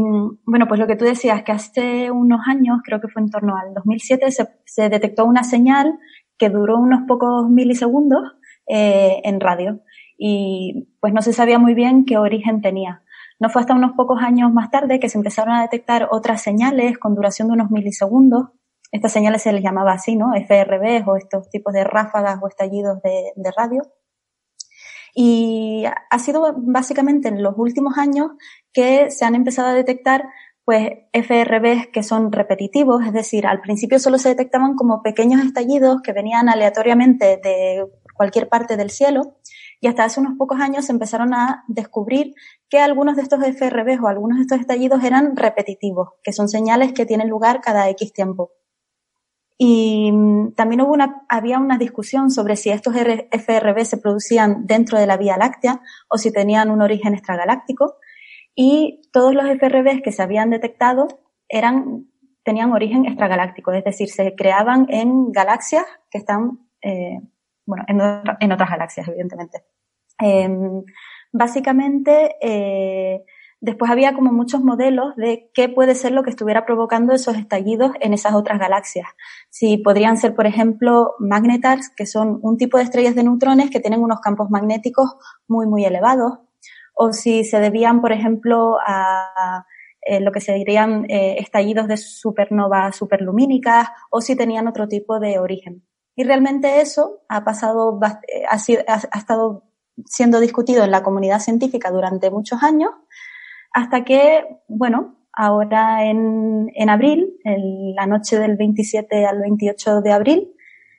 [0.45, 3.55] bueno, pues lo que tú decías, que hace unos años, creo que fue en torno
[3.55, 5.99] al 2007, se, se detectó una señal
[6.37, 8.33] que duró unos pocos milisegundos
[8.67, 9.79] eh, en radio.
[10.17, 13.03] Y pues no se sabía muy bien qué origen tenía.
[13.39, 16.97] No fue hasta unos pocos años más tarde que se empezaron a detectar otras señales
[16.97, 18.49] con duración de unos milisegundos
[18.93, 20.33] estas señales se les llamaba así, ¿no?
[20.35, 23.81] FRB o estos tipos de ráfagas o estallidos de, de radio.
[25.15, 28.31] Y ha sido básicamente en los últimos años
[28.71, 30.25] que se han empezado a detectar
[30.63, 36.01] pues FRBs que son repetitivos, es decir, al principio solo se detectaban como pequeños estallidos
[36.01, 39.37] que venían aleatoriamente de cualquier parte del cielo
[39.81, 42.35] Y hasta hace unos pocos años se empezaron a descubrir
[42.69, 46.93] que algunos de estos FRBs o algunos de estos estallidos eran repetitivos, que son señales
[46.93, 48.51] que tienen lugar cada X tiempo.
[49.57, 54.99] Y mm, también hubo una, había una discusión sobre si estos FRB se producían dentro
[54.99, 57.97] de la Vía Láctea o si tenían un origen extragaláctico.
[58.55, 61.07] Y todos los FRBs que se habían detectado
[61.49, 62.07] eran,
[62.43, 67.19] tenían origen extragaláctico, es decir, se creaban en galaxias que están, eh,
[67.65, 68.01] bueno, en,
[68.39, 69.63] en, otras galaxias, evidentemente.
[70.21, 70.49] Eh,
[71.31, 73.23] básicamente, eh,
[73.63, 77.91] después había como muchos modelos de qué puede ser lo que estuviera provocando esos estallidos
[78.01, 79.07] en esas otras galaxias.
[79.49, 83.79] Si podrían ser, por ejemplo, magnetars, que son un tipo de estrellas de neutrones que
[83.79, 85.15] tienen unos campos magnéticos
[85.47, 86.39] muy, muy elevados,
[86.93, 89.65] o si se debían, por ejemplo, a
[90.01, 95.21] eh, lo que se dirían eh, estallidos de supernovas superlumínicas, o si tenían otro tipo
[95.21, 95.87] de origen.
[96.17, 99.63] Y realmente eso ha pasado, eh, ha estado
[100.05, 102.91] siendo discutido en la comunidad científica durante muchos años,
[103.73, 110.11] hasta que, bueno, ahora en, en abril, en la noche del 27 al 28 de
[110.11, 110.53] abril,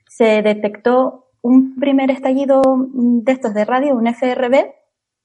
[0.07, 2.61] se detectó un primer estallido
[2.93, 4.73] de estos de radio, un FRB,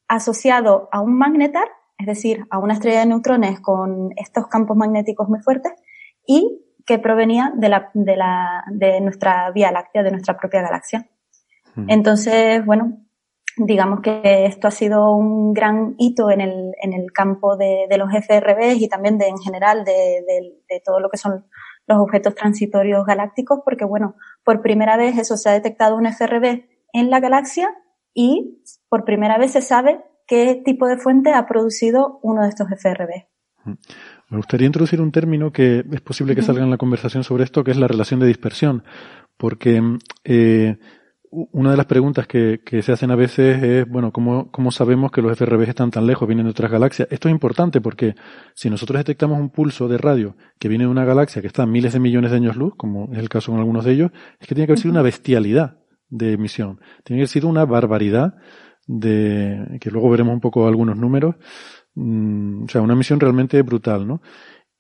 [0.07, 1.65] asociado a un magnetar,
[1.99, 5.73] es decir, a una estrella de neutrones con estos campos magnéticos muy fuertes,
[6.27, 11.09] y que provenía de, la, de, la, de nuestra Vía Láctea, de nuestra propia galaxia.
[11.75, 11.89] Hmm.
[11.89, 12.99] Entonces, bueno,
[13.57, 17.99] digamos que esto ha sido un gran hito en el, en el campo de, de
[17.99, 21.45] los FRBs y también de, en general de, de, de, todo lo que son
[21.87, 24.15] los objetos transitorios galácticos, porque bueno,
[24.45, 27.69] por primera vez eso se ha detectado un FRB en la galaxia
[28.15, 32.69] y por primera vez se sabe qué tipo de fuente ha producido uno de estos
[32.69, 33.27] FRB.
[34.29, 37.65] Me gustaría introducir un término que es posible que salga en la conversación sobre esto,
[37.65, 38.85] que es la relación de dispersión,
[39.37, 39.83] porque
[40.25, 40.79] eh,
[41.31, 45.13] una de las preguntas que, que, se hacen a veces es, bueno, ¿cómo, ¿cómo sabemos
[45.13, 47.07] que los FRB están tan lejos, vienen de otras galaxias?
[47.11, 48.17] Esto es importante porque
[48.55, 51.67] si nosotros detectamos un pulso de radio que viene de una galaxia que está a
[51.67, 54.49] miles de millones de años luz, como es el caso con algunos de ellos, es
[54.49, 55.79] que tiene que haber sido una bestialidad
[56.09, 56.81] de emisión.
[57.05, 58.35] Tiene que haber sido una barbaridad
[58.89, 61.37] de, que luego veremos un poco algunos números,
[61.95, 64.21] mm, o sea, una emisión realmente brutal, ¿no?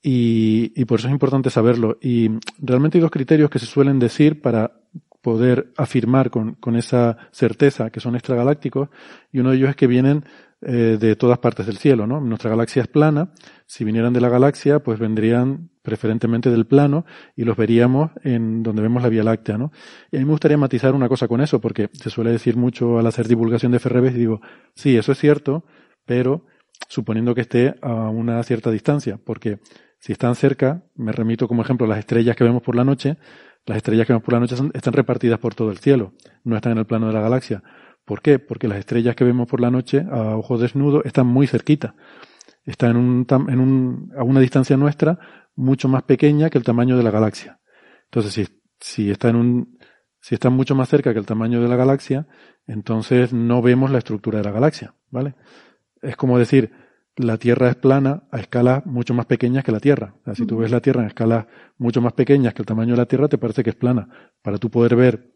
[0.03, 1.99] Y, y por eso es importante saberlo.
[2.01, 2.29] Y
[2.59, 4.80] realmente hay dos criterios que se suelen decir para
[5.23, 8.89] poder afirmar con, con, esa certeza que son extragalácticos
[9.33, 10.25] y uno de ellos es que vienen
[10.63, 12.21] eh, de todas partes del cielo, ¿no?
[12.21, 13.33] Nuestra galaxia es plana,
[13.65, 18.83] si vinieran de la galaxia, pues vendrían preferentemente del plano y los veríamos en donde
[18.83, 19.73] vemos la Vía Láctea, ¿no?
[20.11, 22.99] Y a mí me gustaría matizar una cosa con eso, porque se suele decir mucho
[22.99, 24.43] al hacer divulgación de FRBs y digo,
[24.75, 25.65] sí, eso es cierto,
[26.05, 26.45] pero
[26.89, 29.61] suponiendo que esté a una cierta distancia, porque
[29.99, 33.17] si están cerca, me remito como ejemplo a las estrellas que vemos por la noche,
[33.66, 36.15] las estrellas que vemos por la noche están repartidas por todo el cielo,
[36.45, 37.62] no están en el plano de la galaxia.
[38.05, 38.39] ¿Por qué?
[38.39, 41.95] Porque las estrellas que vemos por la noche a ojo desnudo están muy cerquita.
[42.65, 45.19] Están en un, en un, a una distancia nuestra
[45.55, 47.61] mucho más pequeña que el tamaño de la galaxia.
[48.05, 48.49] Entonces, si,
[48.81, 49.78] si está en un,
[50.20, 52.27] si están mucho más cerca que el tamaño de la galaxia,
[52.66, 55.35] entonces no vemos la estructura de la galaxia, ¿vale?
[56.03, 56.73] Es como decir,
[57.21, 60.15] la Tierra es plana a escalas mucho más pequeñas que la Tierra.
[60.35, 61.47] si tú ves la Tierra en escalas
[61.79, 64.09] mucho más pequeñas que el tamaño de la Tierra, te parece que es plana.
[64.43, 65.33] Para tú poder ver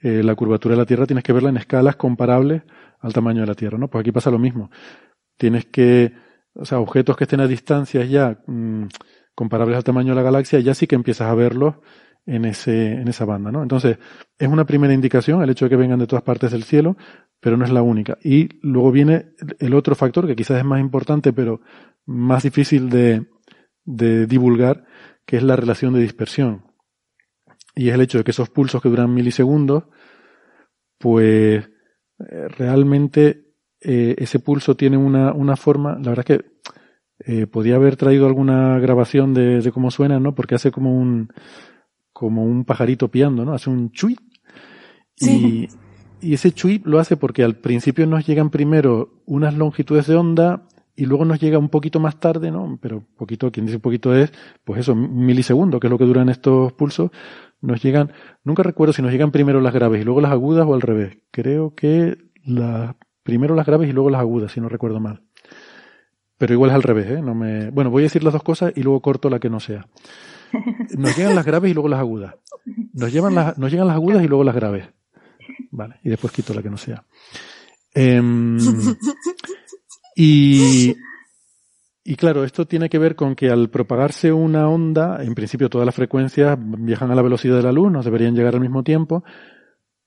[0.00, 2.62] eh, la curvatura de la Tierra, tienes que verla en escalas comparables
[3.00, 3.88] al tamaño de la Tierra, ¿no?
[3.88, 4.70] Pues aquí pasa lo mismo.
[5.36, 6.12] Tienes que,
[6.54, 8.86] o sea, objetos que estén a distancias ya mmm,
[9.34, 11.76] comparables al tamaño de la galaxia, ya sí que empiezas a verlos
[12.26, 13.62] en ese, en esa banda, ¿no?
[13.62, 13.98] Entonces,
[14.38, 16.96] es una primera indicación el hecho de que vengan de todas partes del cielo,
[17.40, 18.18] pero no es la única.
[18.22, 21.60] Y luego viene el otro factor que quizás es más importante, pero
[22.06, 23.26] más difícil de,
[23.84, 24.84] de divulgar,
[25.26, 26.64] que es la relación de dispersión.
[27.74, 29.84] Y es el hecho de que esos pulsos que duran milisegundos,
[30.98, 31.68] pues
[32.18, 36.54] eh, realmente eh, ese pulso tiene una, una forma, la verdad es que
[37.26, 40.34] eh, podía haber traído alguna grabación de, de, cómo suena, ¿no?
[40.34, 41.28] Porque hace como un,
[42.14, 43.52] como un pajarito piando, ¿no?
[43.52, 44.16] Hace un chui.
[45.16, 45.68] Sí.
[46.22, 50.16] Y, y ese chuip lo hace porque al principio nos llegan primero unas longitudes de
[50.16, 50.66] onda
[50.96, 52.78] y luego nos llega un poquito más tarde, ¿no?
[52.80, 54.32] Pero poquito, quien dice poquito es,
[54.64, 57.10] pues eso, milisegundo, que es lo que duran estos pulsos,
[57.60, 58.12] nos llegan,
[58.44, 61.18] nunca recuerdo si nos llegan primero las graves y luego las agudas o al revés.
[61.30, 65.22] Creo que la, primero las graves y luego las agudas, si no recuerdo mal.
[66.38, 67.22] Pero igual es al revés, ¿eh?
[67.22, 69.60] No me, bueno, voy a decir las dos cosas y luego corto la que no
[69.60, 69.86] sea.
[70.96, 72.34] Nos llegan las graves y luego las agudas.
[72.92, 74.88] Nos, llevan las, nos llegan las agudas y luego las graves.
[75.70, 77.04] Vale, y después quito la que no sea.
[77.94, 78.22] Eh,
[80.16, 80.94] y,
[82.04, 85.86] y claro, esto tiene que ver con que al propagarse una onda, en principio todas
[85.86, 89.24] las frecuencias viajan a la velocidad de la luz, nos deberían llegar al mismo tiempo,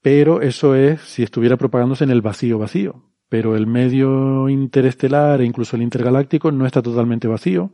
[0.01, 3.03] pero eso es si estuviera propagándose en el vacío vacío.
[3.29, 7.73] Pero el medio interestelar e incluso el intergaláctico no está totalmente vacío,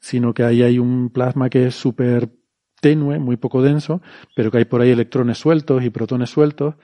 [0.00, 2.30] sino que ahí hay un plasma que es súper
[2.80, 4.00] tenue, muy poco denso,
[4.34, 6.74] pero que hay por ahí electrones sueltos y protones sueltos,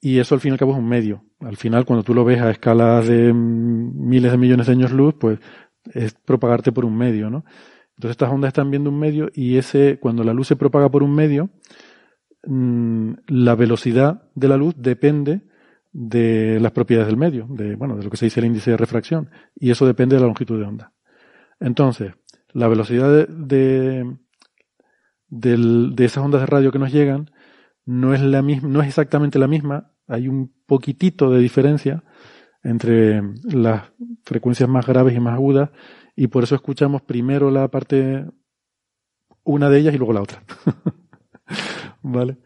[0.00, 1.24] y eso al fin y al cabo es un medio.
[1.40, 5.14] Al final, cuando tú lo ves a escalas de miles de millones de años luz,
[5.18, 5.38] pues
[5.94, 7.44] es propagarte por un medio, ¿no?
[7.96, 11.02] Entonces estas ondas están viendo un medio y ese, cuando la luz se propaga por
[11.02, 11.50] un medio,
[12.46, 15.42] mm, la velocidad de la luz depende
[15.92, 18.76] de las propiedades del medio, de, bueno, de lo que se dice el índice de
[18.76, 20.92] refracción, y eso depende de la longitud de onda.
[21.60, 22.12] Entonces,
[22.52, 24.16] la velocidad de,
[25.28, 27.30] de, esas ondas de radio que nos llegan
[27.84, 32.04] no es la misma, no es exactamente la misma, hay un poquitito de diferencia
[32.62, 33.92] entre las
[34.22, 35.70] frecuencias más graves y más agudas,
[36.14, 38.26] y por eso escuchamos primero la parte,
[39.42, 40.44] una de ellas y luego la otra.
[42.02, 42.38] ¿Vale?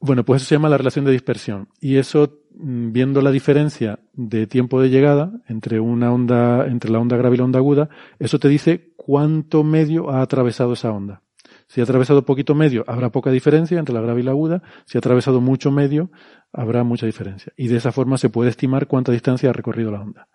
[0.00, 1.68] Bueno, pues eso se llama la relación de dispersión.
[1.78, 6.98] Y eso, mm, viendo la diferencia de tiempo de llegada entre una onda, entre la
[6.98, 11.22] onda grave y la onda aguda, eso te dice cuánto medio ha atravesado esa onda.
[11.66, 14.62] Si ha atravesado poquito medio, habrá poca diferencia entre la grave y la aguda.
[14.86, 16.10] Si ha atravesado mucho medio,
[16.52, 17.52] habrá mucha diferencia.
[17.56, 20.28] Y de esa forma se puede estimar cuánta distancia ha recorrido la onda.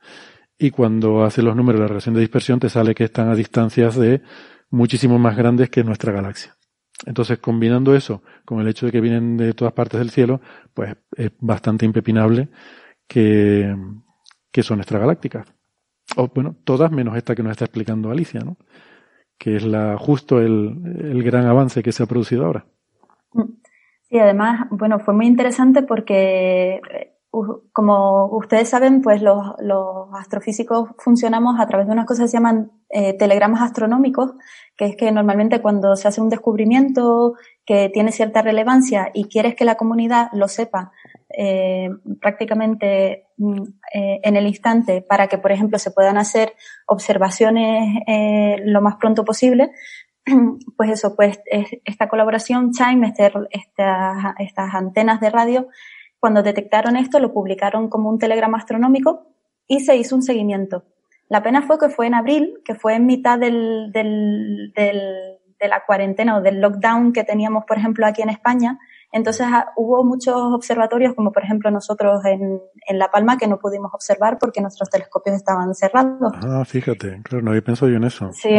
[0.57, 3.35] Y cuando hace los números de la relación de dispersión, te sale que están a
[3.35, 4.21] distancias de
[4.69, 6.54] muchísimo más grandes que nuestra galaxia.
[7.05, 10.41] Entonces, combinando eso con el hecho de que vienen de todas partes del cielo,
[10.73, 12.49] pues es bastante impepinable
[13.07, 13.75] que,
[14.51, 15.53] que son extragalácticas.
[16.17, 18.57] O bueno, todas menos esta que nos está explicando Alicia, ¿no?
[19.37, 22.65] Que es la, justo el, el gran avance que se ha producido ahora.
[24.09, 26.79] Sí, además, bueno, fue muy interesante porque
[27.71, 29.37] como ustedes saben, pues los,
[30.13, 34.33] astrofísicos funcionamos a través de unas cosas que se llaman eh, telegramas astronómicos,
[34.77, 37.33] que es que normalmente cuando se hace un descubrimiento
[37.65, 40.91] que tiene cierta relevancia y quieres que la comunidad lo sepa
[41.37, 41.89] eh,
[42.21, 43.61] prácticamente mm,
[43.93, 46.53] eh, en el instante para que, por ejemplo, se puedan hacer
[46.85, 48.03] observaciones
[48.65, 49.71] lo más pronto posible,
[50.77, 51.39] pues eso, pues
[51.83, 55.67] esta colaboración Chime, este, estas antenas de radio,
[56.25, 59.27] cuando detectaron esto, lo publicaron como un telegrama astronómico
[59.67, 60.83] y se hizo un seguimiento.
[61.29, 65.83] La pena fue que fue en abril, que fue en mitad del, del, de la
[65.85, 68.79] cuarentena o del lockdown que teníamos, por ejemplo, aquí en España.
[69.11, 73.59] Entonces ah, hubo muchos observatorios, como por ejemplo nosotros en, en, La Palma, que no
[73.59, 76.33] pudimos observar porque nuestros telescopios estaban cerrados.
[76.41, 78.31] Ah, fíjate, claro, no había pensado yo en eso.
[78.33, 78.49] Sí,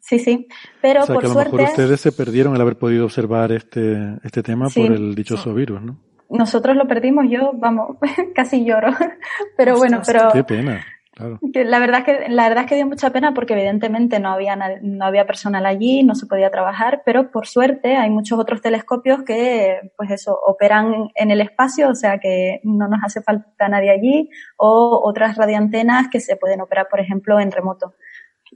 [0.00, 0.48] sí, sí.
[0.80, 3.52] Pero o sea, por que a lo mejor ustedes se perdieron el haber podido observar
[3.52, 5.98] este, este tema por el dichoso virus, ¿no?
[6.30, 7.96] Nosotros lo perdimos, yo, vamos,
[8.34, 8.90] casi lloro.
[9.56, 10.30] Pero bueno, pero...
[10.32, 10.84] Qué pena.
[11.12, 11.38] Claro.
[11.42, 14.56] La verdad es que la verdad es que dio mucha pena porque evidentemente no había
[14.56, 19.22] no había personal allí, no se podía trabajar, pero por suerte hay muchos otros telescopios
[19.24, 23.90] que pues eso operan en el espacio, o sea que no nos hace falta nadie
[23.90, 27.94] allí o otras radioantenas que se pueden operar por ejemplo en remoto.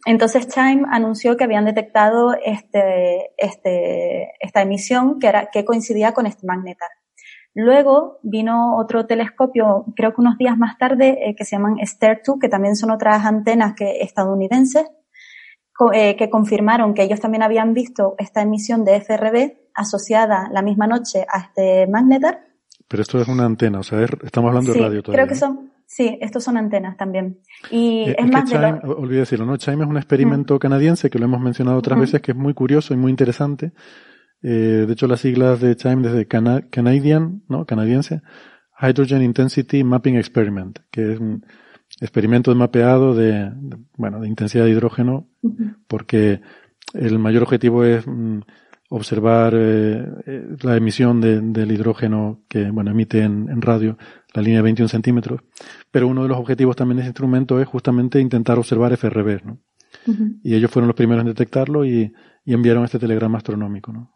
[0.07, 6.25] Entonces Chime anunció que habían detectado este este esta emisión que era que coincidía con
[6.27, 6.89] este magnetar.
[7.55, 12.41] Luego vino otro telescopio, creo que unos días más tarde, eh, que se llaman STARE-2,
[12.41, 14.87] que también son otras antenas que, estadounidenses,
[15.93, 20.89] eh, que confirmaron que ellos también habían visto esta emisión de FRB asociada la misma
[20.89, 22.41] noche a este magnetar.
[22.89, 25.25] Pero esto es una antena, o sea, estamos hablando de radio todavía.
[25.25, 27.39] Creo que son, sí, estos son antenas también.
[27.71, 29.57] Y eh, es, más Chime, olvidé decirlo, ¿no?
[29.59, 32.95] Chime es un experimento canadiense que lo hemos mencionado otras veces, que es muy curioso
[32.95, 33.73] y muy interesante
[34.47, 37.65] eh, de hecho, las siglas de Chime desde Canadian, ¿no?
[37.65, 38.21] Canadiense,
[38.79, 41.47] Hydrogen Intensity Mapping Experiment, que es un
[41.99, 43.51] experimento de mapeado de,
[43.97, 45.31] bueno, de intensidad de hidrógeno,
[45.89, 46.43] porque
[46.93, 48.41] el mayor objetivo es mm,
[48.91, 53.97] observar eh, eh, la emisión del hidrógeno que, bueno, emite en, radio
[54.35, 55.41] la línea de 21 centímetros.
[55.91, 59.59] Pero uno de los objetivos también de ese instrumento es justamente intentar observar FRB, ¿no?
[60.43, 62.12] Y ellos fueron los primeros en detectarlo y,
[62.45, 64.11] y enviaron este telegrama astronómico, ¿no?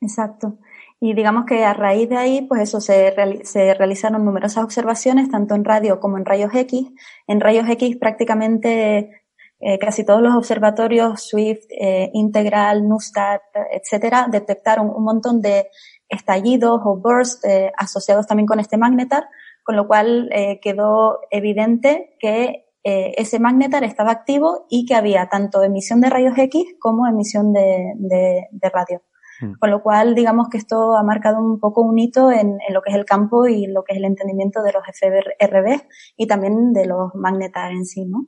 [0.00, 0.58] Exacto.
[1.00, 3.14] Y digamos que a raíz de ahí, pues eso, se,
[3.44, 6.90] se, realizaron numerosas observaciones, tanto en radio como en rayos X.
[7.26, 9.22] En rayos X prácticamente
[9.64, 15.68] eh, casi todos los observatorios, Swift, eh, Integral, NuSTAT, etcétera, detectaron un montón de
[16.08, 19.28] estallidos o bursts eh, asociados también con este magnetar,
[19.62, 20.28] con lo cual
[20.60, 26.36] quedó evidente que eh, ese magnetar estaba activo y que había tanto emisión de rayos
[26.36, 29.02] X como emisión de, de, radio.
[29.40, 29.52] Hmm.
[29.58, 32.82] Con lo cual, digamos que esto ha marcado un poco un hito en, en, lo
[32.82, 35.80] que es el campo y lo que es el entendimiento de los FRB
[36.16, 38.26] y también de los magnetar en sí, ¿no?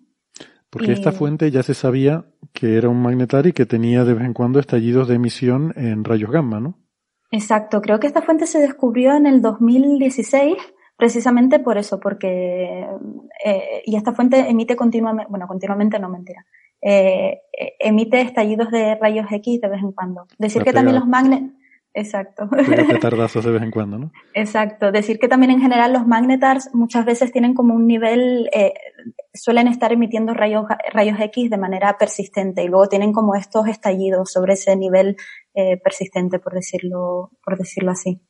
[0.71, 4.25] Porque esta fuente ya se sabía que era un magnetar y que tenía de vez
[4.25, 6.81] en cuando estallidos de emisión en rayos gamma, ¿no?
[7.31, 10.55] Exacto, creo que esta fuente se descubrió en el 2016
[10.97, 12.87] precisamente por eso, porque
[13.45, 16.45] eh, y esta fuente emite continuamente, bueno, continuamente no mentira,
[16.83, 17.43] eh,
[17.79, 20.27] emite estallidos de rayos X de vez en cuando.
[20.39, 21.55] Decir que también los magnetos
[21.97, 22.49] Exacto.
[23.01, 24.13] tardazos de vez en cuando, ¿no?
[24.35, 24.91] Exacto.
[24.91, 28.75] Decir que también en general los magnetars muchas veces tienen como un nivel, eh,
[29.33, 34.33] suelen estar emitiendo rayos, rayos X de manera persistente y luego tienen como estos estallidos
[34.33, 35.17] sobre ese nivel
[35.55, 38.21] eh, persistente, por decirlo, por decirlo así.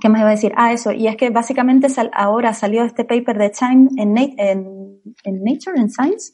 [0.00, 0.52] ¿Qué más iba a decir?
[0.56, 0.92] Ah, eso.
[0.92, 5.90] Y es que básicamente ahora salió este paper de Chime en, en, en Nature, en
[5.90, 6.32] Science.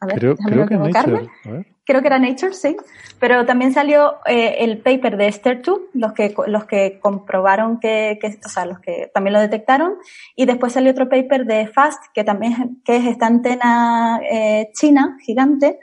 [0.00, 1.30] a ver, creo, creo que Nature.
[1.44, 2.76] A ver creo que era Nature, sí,
[3.18, 8.18] pero también salió eh, el paper de Esther 2, los que, los que comprobaron que,
[8.20, 9.94] que, o sea, los que también lo detectaron,
[10.36, 15.18] y después salió otro paper de FAST, que también que es esta antena eh, china
[15.22, 15.80] gigante,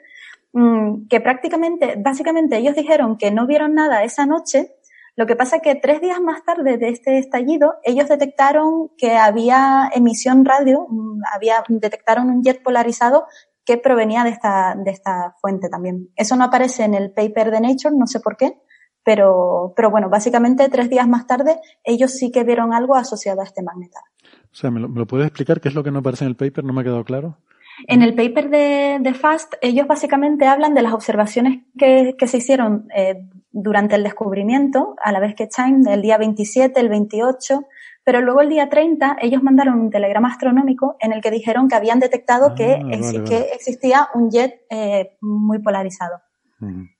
[0.53, 4.75] mm, que prácticamente, básicamente ellos dijeron que no vieron nada esa noche,
[5.19, 9.17] lo que pasa es que tres días más tarde de este estallido, ellos detectaron que
[9.17, 13.25] había emisión radio, mm, había, detectaron un jet polarizado
[13.65, 16.07] que provenía de esta, de esta fuente también.
[16.15, 18.61] Eso no aparece en el paper de Nature, no sé por qué,
[19.03, 23.43] pero, pero bueno, básicamente tres días más tarde ellos sí que vieron algo asociado a
[23.43, 24.03] este magnetar.
[24.23, 26.63] O sea, ¿me lo, puedes explicar qué es lo que no aparece en el paper?
[26.63, 27.39] No me ha quedado claro.
[27.87, 32.37] En el paper de, de FAST, ellos básicamente hablan de las observaciones que, que se
[32.37, 37.61] hicieron eh, durante el descubrimiento, a la vez que Chime, el día 27, el 28,
[38.03, 41.75] pero luego el día 30 ellos mandaron un telegrama astronómico en el que dijeron que
[41.75, 42.79] habían detectado ah, que,
[43.27, 46.21] que, existía un jet eh, muy polarizado.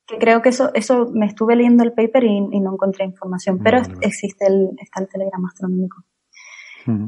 [0.07, 3.81] Que creo que eso, eso me estuve leyendo el paper y, no encontré información, pero
[4.01, 6.03] existe el, está el telegrama astronómico.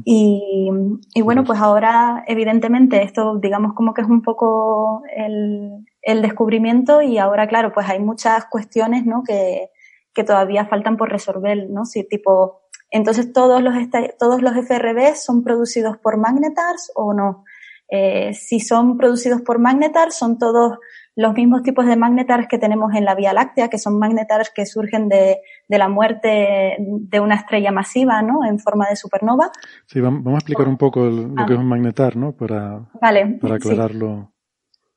[0.04, 0.70] Y,
[1.14, 7.02] y, bueno, pues ahora, evidentemente, esto digamos como que es un poco el, el descubrimiento
[7.02, 9.22] y ahora, claro, pues hay muchas cuestiones, ¿no?
[9.24, 9.70] Que,
[10.14, 11.84] que todavía faltan por resolver, ¿no?
[11.84, 13.74] Si tipo, entonces, ¿todos los,
[14.18, 17.44] todos los FRB son producidos por magnetars o no?
[17.88, 20.78] Eh, si son producidos por magnetars, son todos
[21.14, 24.64] los mismos tipos de magnetars que tenemos en la Vía Láctea, que son magnetars que
[24.64, 28.44] surgen de, de la muerte de una estrella masiva, ¿no?
[28.44, 29.50] En forma de supernova.
[29.86, 32.32] Sí, vamos a explicar un poco lo que es un magnetar, ¿no?
[32.32, 34.32] Para, vale, para aclararlo.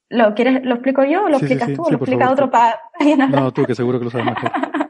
[0.07, 2.79] ¿Lo quieres, lo explico yo o lo explicas tú o lo explica otro para
[3.29, 4.51] No, tú, que seguro que lo sabes mejor.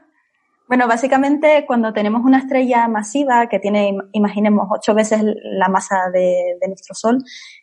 [0.67, 6.57] Bueno, básicamente cuando tenemos una estrella masiva que tiene, imaginemos, ocho veces la masa de,
[6.67, 7.19] nuestro Sol,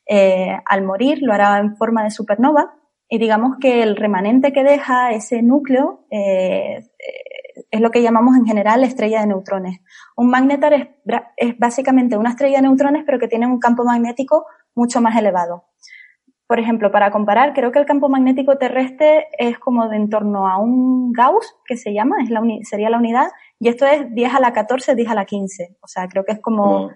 [0.07, 2.77] eh, al morir lo hará en forma de supernova
[3.13, 6.89] y digamos que el remanente que deja ese núcleo eh,
[7.71, 9.81] es lo que llamamos en general estrella de neutrones.
[10.17, 10.89] Un magnetar es,
[11.37, 15.65] es básicamente una estrella de neutrones pero que tiene un campo magnético mucho más elevado.
[16.47, 20.49] Por ejemplo, para comparar, creo que el campo magnético terrestre es como de en torno
[20.49, 23.27] a un Gauss, que se llama, es la sería la unidad,
[23.61, 25.77] y esto es 10 a la 14, 10 a la 15.
[25.83, 26.89] O sea, creo que es como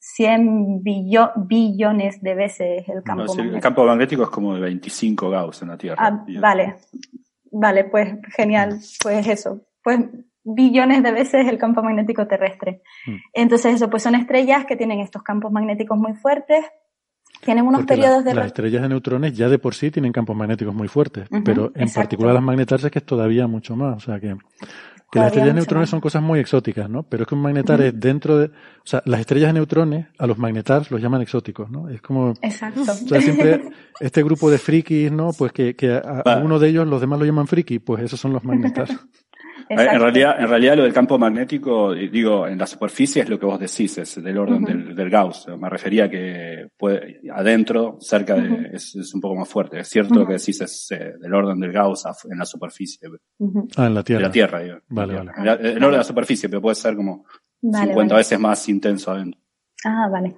[0.00, 3.54] 100 billones de veces el campo magnético.
[3.54, 5.96] El campo magnético es como de 25 Gauss en la Tierra.
[5.98, 6.76] Ah, vale,
[7.52, 9.60] vale, pues genial, pues eso.
[9.84, 10.00] Pues
[10.42, 12.82] billones de veces el campo magnético terrestre.
[13.06, 13.16] Mm.
[13.34, 16.64] Entonces, eso, pues son estrellas que tienen estos campos magnéticos muy fuertes,
[17.40, 18.34] tienen unos periodos de...
[18.34, 21.90] Las estrellas de neutrones ya de por sí tienen campos magnéticos muy fuertes, pero en
[21.90, 23.96] particular las magnetar es que es todavía mucho más.
[23.96, 24.36] O sea que,
[25.10, 27.02] que las estrellas de neutrones son cosas muy exóticas, ¿no?
[27.02, 28.46] Pero es que un magnetar es dentro de...
[28.46, 31.88] O sea, las estrellas de neutrones a los magnetars los llaman exóticos, ¿no?
[31.88, 32.34] Es como...
[32.42, 32.82] Exacto.
[32.82, 35.32] O sea, siempre este grupo de frikis, ¿no?
[35.32, 38.32] Pues que, que a, uno de ellos los demás lo llaman friki, pues esos son
[38.32, 38.98] los magnetars.
[39.72, 43.46] En realidad, en realidad lo del campo magnético, digo, en la superficie es lo que
[43.46, 45.46] vos decís, es del orden del, Gauss.
[45.56, 49.78] Me refería que puede, adentro, cerca de, es, un poco más fuerte.
[49.78, 53.08] Es cierto lo que decís, es eh, del orden del Gauss en la superficie.
[53.76, 54.22] Ah, en la Tierra.
[54.22, 54.78] De la Tierra, digo.
[54.88, 55.30] Vale, vale.
[55.38, 57.24] el orden de la superficie, pero puede ser como
[57.62, 59.40] 50 veces más intenso adentro.
[59.84, 60.34] Ah, vale.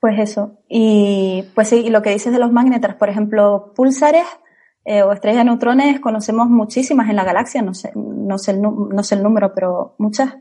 [0.00, 0.62] Pues eso.
[0.70, 4.24] Y pues sí, y lo que dices de los magnetas, por ejemplo, pulsares
[4.84, 8.62] eh, o estrellas de neutrones conocemos muchísimas en la galaxia, no sé, no sé, el,
[8.62, 10.34] no sé el número, pero muchas.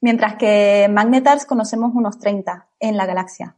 [0.00, 3.56] Mientras que magnetars conocemos unos 30 en la galaxia.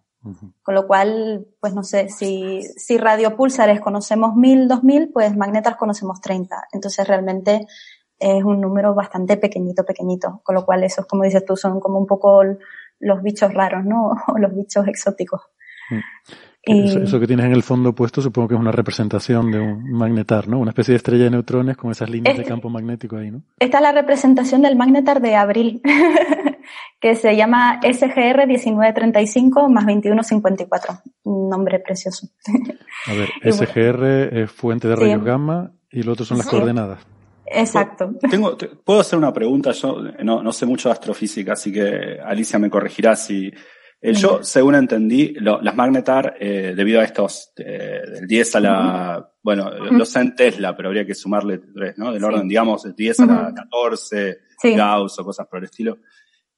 [0.63, 6.23] Con lo cual, pues no sé, si, si radiopulsares conocemos 1000, 2000, pues magnetars conocemos
[6.23, 6.69] 30.
[6.73, 7.67] Entonces realmente
[8.19, 10.41] es un número bastante pequeñito, pequeñito.
[10.43, 12.43] Con lo cual esos, como dices tú, son como un poco
[13.01, 14.13] los bichos raros, ¿no?
[14.29, 15.43] O los bichos exóticos.
[15.91, 15.99] Mm.
[16.67, 20.49] Eso, que tienes en el fondo puesto supongo que es una representación de un magnetar,
[20.49, 20.59] ¿no?
[20.59, 23.43] Una especie de estrella de neutrones con esas líneas de campo magnético ahí, ¿no?
[23.59, 25.83] Esta es la representación del magnetar de abril,
[27.01, 31.01] que se llama SGR 1935 más 2154.
[31.25, 32.29] Un nombre precioso.
[33.07, 37.01] A ver, SGR es fuente de rayos gamma y lo otro son las coordenadas.
[37.47, 38.11] Exacto.
[38.31, 39.73] Tengo, ¿Puedo hacer una pregunta?
[39.73, 43.53] Yo no, no sé mucho de astrofísica, así que Alicia me corregirá si...
[44.07, 49.31] Eh, yo, según entendí, las magnetar, eh, debido a estos, eh, del 10 a la,
[49.43, 52.13] bueno, los sé en Tesla, pero habría que sumarle tres, ¿no?
[52.13, 56.01] Del orden, digamos, 10 a la 14, Gauss o cosas por el estilo.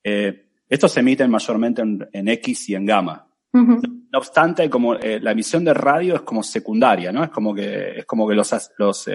[0.02, 3.24] estos se emiten mayormente en, en X y en gamma.
[3.52, 7.23] No obstante, como la emisión de radio es como secundaria, ¿no?
[7.23, 9.09] Es como que, es como que los, los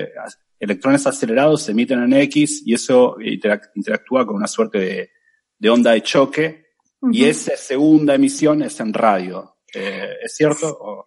[0.57, 5.11] electrones acelerados se emiten en X y eso interactúa con una suerte
[5.59, 6.70] de, onda de choque
[7.11, 9.55] y esa segunda emisión es en radio.
[9.73, 11.05] Eh, ¿Es cierto?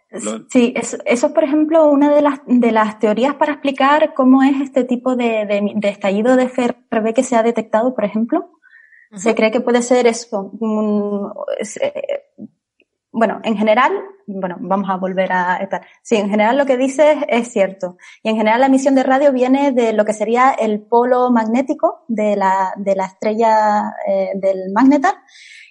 [0.51, 4.61] Sí, eso, es, por ejemplo, una de las, de las teorías para explicar cómo es
[4.63, 5.45] este tipo de,
[5.77, 8.51] de, estallido de FRB que se ha detectado, por ejemplo.
[9.17, 10.51] Se cree que puede ser eso,
[13.15, 13.93] bueno, en general,
[14.27, 15.87] bueno, vamos a volver a estar.
[16.03, 17.97] Sí, en general lo que dices es cierto.
[18.25, 22.05] Y en general la emisión de radio viene de lo que sería el polo magnético
[22.09, 25.15] de la, de la estrella eh, del magnetar.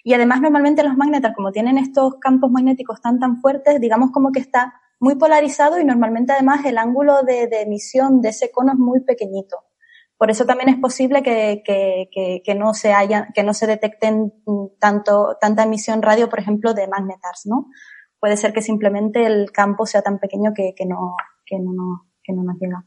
[0.02, 4.32] Y además normalmente los magnetar, como tienen estos campos magnéticos tan tan fuertes, digamos como
[4.32, 8.72] que está muy polarizado y normalmente además el ángulo de, de emisión de ese cono
[8.72, 9.58] es muy pequeñito.
[10.24, 14.32] Por eso también es posible que, que, que, no se haya, que no se detecten
[14.80, 17.66] tanto, tanta emisión radio, por ejemplo, de magnetars, ¿no?
[18.18, 21.14] Puede ser que simplemente el campo sea tan pequeño que, que no,
[21.44, 22.86] que no, que no nos llega.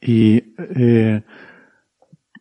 [0.00, 1.24] Y, eh,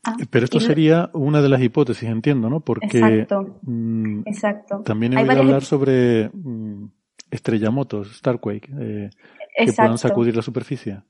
[0.03, 2.59] ah, pero esto sería una de las hipótesis, entiendo, ¿no?
[2.59, 4.83] Porque exacto, mm, exacto.
[4.83, 6.85] también he oído hablar sobre mm,
[7.31, 9.09] estrellamotos, Starquake, eh,
[9.57, 11.01] que puedan sacudir la superficie.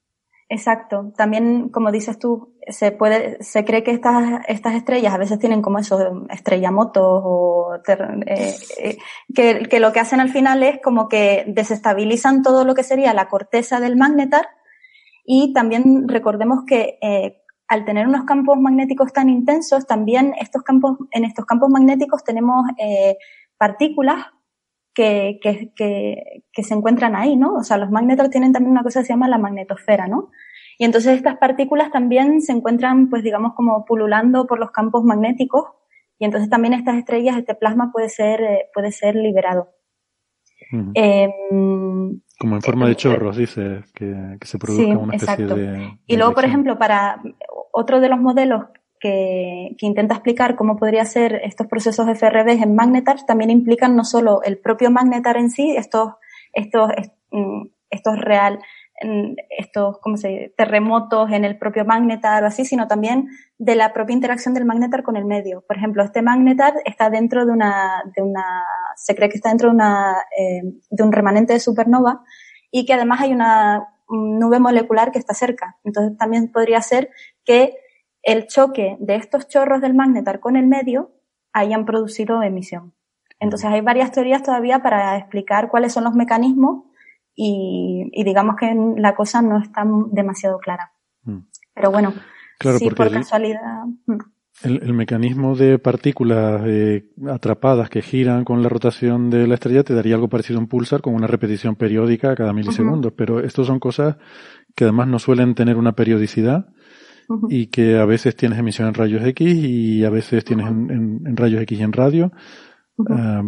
[0.47, 1.11] Exacto.
[1.17, 5.61] También, como dices tú, se puede, se cree que estas, estas estrellas a veces tienen
[5.61, 8.97] como esos estrellamotos o eh, eh,
[9.33, 13.13] que, que, lo que hacen al final es como que desestabilizan todo lo que sería
[13.13, 14.47] la corteza del magnetar
[15.25, 20.97] y también recordemos que eh, al tener unos campos magnéticos tan intensos, también estos campos,
[21.11, 23.17] en estos campos magnéticos tenemos eh,
[23.57, 24.27] partículas
[24.95, 27.53] que, que, que, que, se encuentran ahí, ¿no?
[27.55, 30.31] O sea, los magnetos tienen también una cosa que se llama la magnetosfera, ¿no?
[30.79, 35.65] Y entonces estas partículas también se encuentran, pues digamos, como pululando por los campos magnéticos
[36.17, 39.69] y entonces también estas estrellas, este plasma puede ser, eh, puede ser liberado.
[40.71, 45.99] Em, como en forma de eh, chorros, dice, que, que se produzca una especie de...
[46.07, 47.21] Y luego, por ejemplo, para
[47.71, 48.65] otro de los modelos
[49.05, 54.03] que, intenta explicar cómo podría ser estos procesos de FRB en magnetars también implican no
[54.03, 56.13] solo el propio magnetar en sí, estos,
[56.53, 56.89] estos,
[57.29, 58.59] mm, estos real,
[59.59, 60.53] estos, ¿cómo se dice?
[60.57, 63.27] terremotos en el propio magnetar o así, sino también
[63.59, 65.63] de la propia interacción del magnetar con el medio.
[65.67, 68.43] Por ejemplo, este magnetar está dentro de una, de una,
[68.95, 72.23] se cree que está dentro de una, eh, de un remanente de supernova
[72.71, 75.77] y que además hay una nube molecular que está cerca.
[75.83, 77.09] Entonces también podría ser
[77.43, 77.75] que
[78.25, 81.11] el choque de estos chorros del magnetar con el medio
[81.53, 82.93] hayan producido emisión.
[83.39, 86.85] Entonces hay varias teorías todavía para explicar cuáles son los mecanismos
[87.35, 90.91] y, digamos que la cosa no está demasiado clara.
[91.23, 91.39] Mm.
[91.73, 92.13] Pero bueno,
[92.77, 93.85] sí, por casualidad.
[94.05, 94.17] Mm.
[94.63, 99.93] El, mecanismo de partículas eh, atrapadas que giran con la rotación de la estrella te
[99.93, 103.79] daría algo parecido a un pulsar con una repetición periódica cada milisegundos, pero estos son
[103.79, 104.15] cosas
[104.73, 106.69] que además no suelen tener una periodicidad
[107.49, 111.61] y que a veces tienes emisión en rayos X y a veces tienes en, rayos
[111.61, 112.31] X y en radio.
[113.09, 113.43] Ah,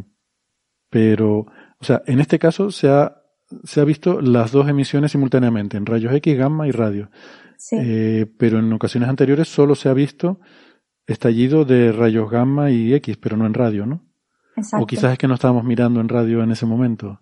[0.90, 3.22] pero, o sea, en este caso se ha,
[3.64, 7.10] se ha visto las dos emisiones simultáneamente, en rayos X, gamma y radio.
[7.72, 10.40] Eh, pero en ocasiones anteriores solo se ha visto
[11.08, 14.04] estallido de rayos gamma y X, pero no en radio, ¿no?
[14.80, 17.22] O quizás es que no estábamos mirando en radio en ese momento.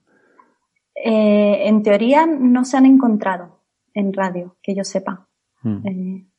[0.95, 3.61] Eh, en teoría no se han encontrado
[3.93, 5.27] en radio, que yo sepa.
[5.61, 5.87] Mm.
[5.87, 6.34] Eh, Mm.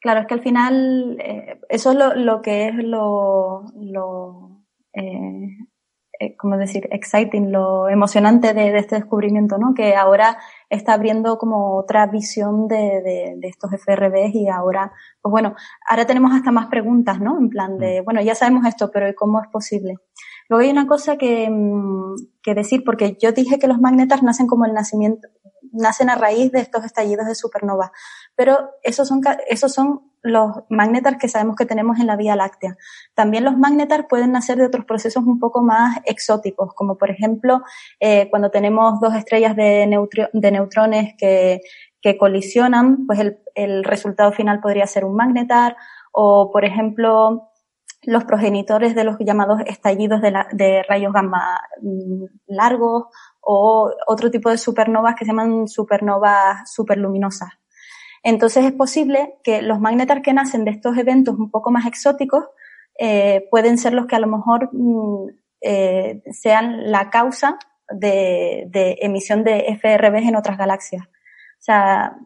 [0.00, 4.62] Claro, es que al final eh, eso es lo, lo, que es lo, lo
[4.92, 5.48] eh,
[6.18, 9.74] eh, como decir, exciting, lo emocionante de, este descubrimiento, ¿no?
[9.74, 10.38] Que ahora
[10.70, 15.54] está abriendo como otra visión de, de, de, estos FRBs y ahora, pues bueno,
[15.86, 17.38] ahora tenemos hasta más preguntas, ¿no?
[17.38, 18.04] En plan de, mm.
[18.04, 19.96] bueno, ya sabemos esto, pero ¿cómo es posible?
[20.48, 24.46] Luego hay una cosa que, mm, que decir, porque yo dije que los magnetas nacen
[24.46, 25.28] como el nacimiento,
[25.76, 27.92] nacen a raíz de estos estallidos de supernova.
[28.34, 32.76] Pero esos son, esos son los magnetar que sabemos que tenemos en la Vía Láctea.
[33.14, 37.62] También los magnetar pueden nacer de otros procesos un poco más exóticos, como por ejemplo
[38.00, 39.88] eh, cuando tenemos dos estrellas de,
[40.32, 41.60] de neutrones que,
[42.02, 45.76] que colisionan, pues el, el, resultado final podría ser un magnetar,
[46.12, 47.50] o por ejemplo
[48.06, 53.06] los progenitores de los llamados estallidos de, rayos gamma mm, largos
[53.40, 57.50] o otro tipo de supernovas que se llaman supernovas superluminosas.
[58.22, 62.44] Entonces es posible que los magnetars que nacen de estos eventos un poco más exóticos
[62.98, 65.28] eh, pueden ser los que a lo mejor mm,
[65.60, 67.58] eh, sean la causa
[67.90, 71.06] de, de, emisión de FRBs en otras galaxias.
[71.06, 72.16] O sea,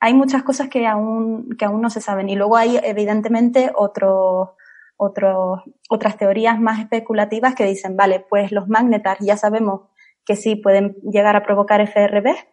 [0.00, 2.28] hay muchas cosas que aún, que aún no se saben.
[2.28, 4.50] Y luego hay, evidentemente, otros,
[4.96, 9.82] otros, otras teorías más especulativas que dicen, vale, pues los magnetars ya sabemos
[10.24, 12.46] que sí pueden llegar a provocar FRBs,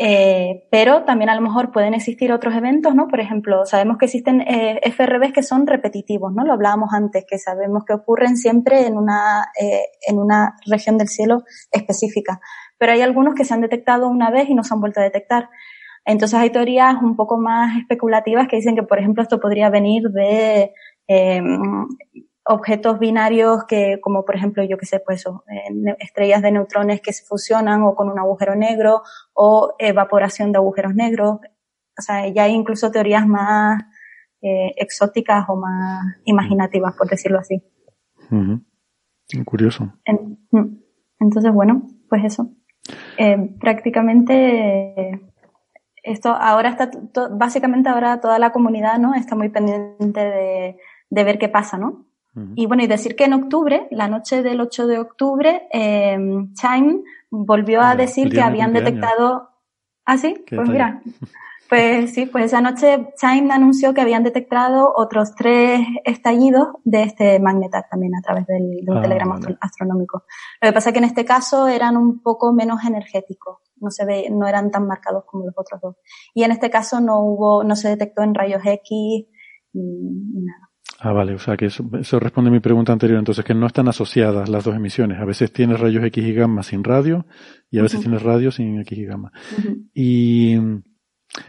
[0.00, 3.08] eh, pero también a lo mejor pueden existir otros eventos, ¿no?
[3.08, 6.44] Por ejemplo, sabemos que existen eh, FRBs que son repetitivos, ¿no?
[6.44, 11.08] Lo hablábamos antes, que sabemos que ocurren siempre en una, eh, en una región del
[11.08, 11.42] cielo
[11.72, 12.40] específica.
[12.78, 15.02] Pero hay algunos que se han detectado una vez y no se han vuelto a
[15.02, 15.48] detectar.
[16.04, 20.04] Entonces hay teorías un poco más especulativas que dicen que, por ejemplo, esto podría venir
[20.10, 20.72] de
[21.08, 21.42] eh,
[22.44, 25.24] objetos binarios que, como por ejemplo, yo que sé, pues
[25.98, 29.02] estrellas de neutrones que se fusionan o con un agujero negro
[29.34, 31.40] o evaporación de agujeros negros.
[31.98, 33.82] O sea, ya hay incluso teorías más
[34.40, 37.62] eh, exóticas o más imaginativas, por decirlo así.
[39.44, 39.92] Curioso.
[40.06, 40.64] Mm.
[41.20, 42.50] entonces, bueno, pues eso.
[43.18, 45.20] Eh, prácticamente
[46.02, 46.90] esto ahora está,
[47.30, 49.14] básicamente ahora toda la comunidad, ¿no?
[49.14, 50.78] Está muy pendiente de,
[51.10, 52.06] de ver qué pasa, ¿no?
[52.54, 56.16] Y bueno, y decir que en octubre, la noche del 8 de octubre, eh,
[56.52, 59.50] Chime volvió a decir que habían detectado.
[60.04, 61.02] Ah, sí, pues mira.
[61.68, 67.38] Pues sí, pues esa noche Chime anunció que habían detectado otros tres estallidos de este
[67.40, 70.24] magnetar también a través del, de un ah, telegrama astronómico.
[70.62, 74.06] Lo que pasa es que en este caso eran un poco menos energéticos, no se
[74.06, 75.96] ve, no eran tan marcados como los otros dos.
[76.32, 79.26] Y en este caso no hubo, no se detectó en rayos X
[79.74, 80.67] ni nada.
[81.00, 83.86] Ah, vale, o sea que eso, responde a mi pregunta anterior, entonces que no están
[83.86, 85.20] asociadas las dos emisiones.
[85.20, 87.24] A veces tienes rayos X y gamma sin radio
[87.70, 89.30] y a veces tienes radio sin X y gamma.
[89.94, 90.56] Y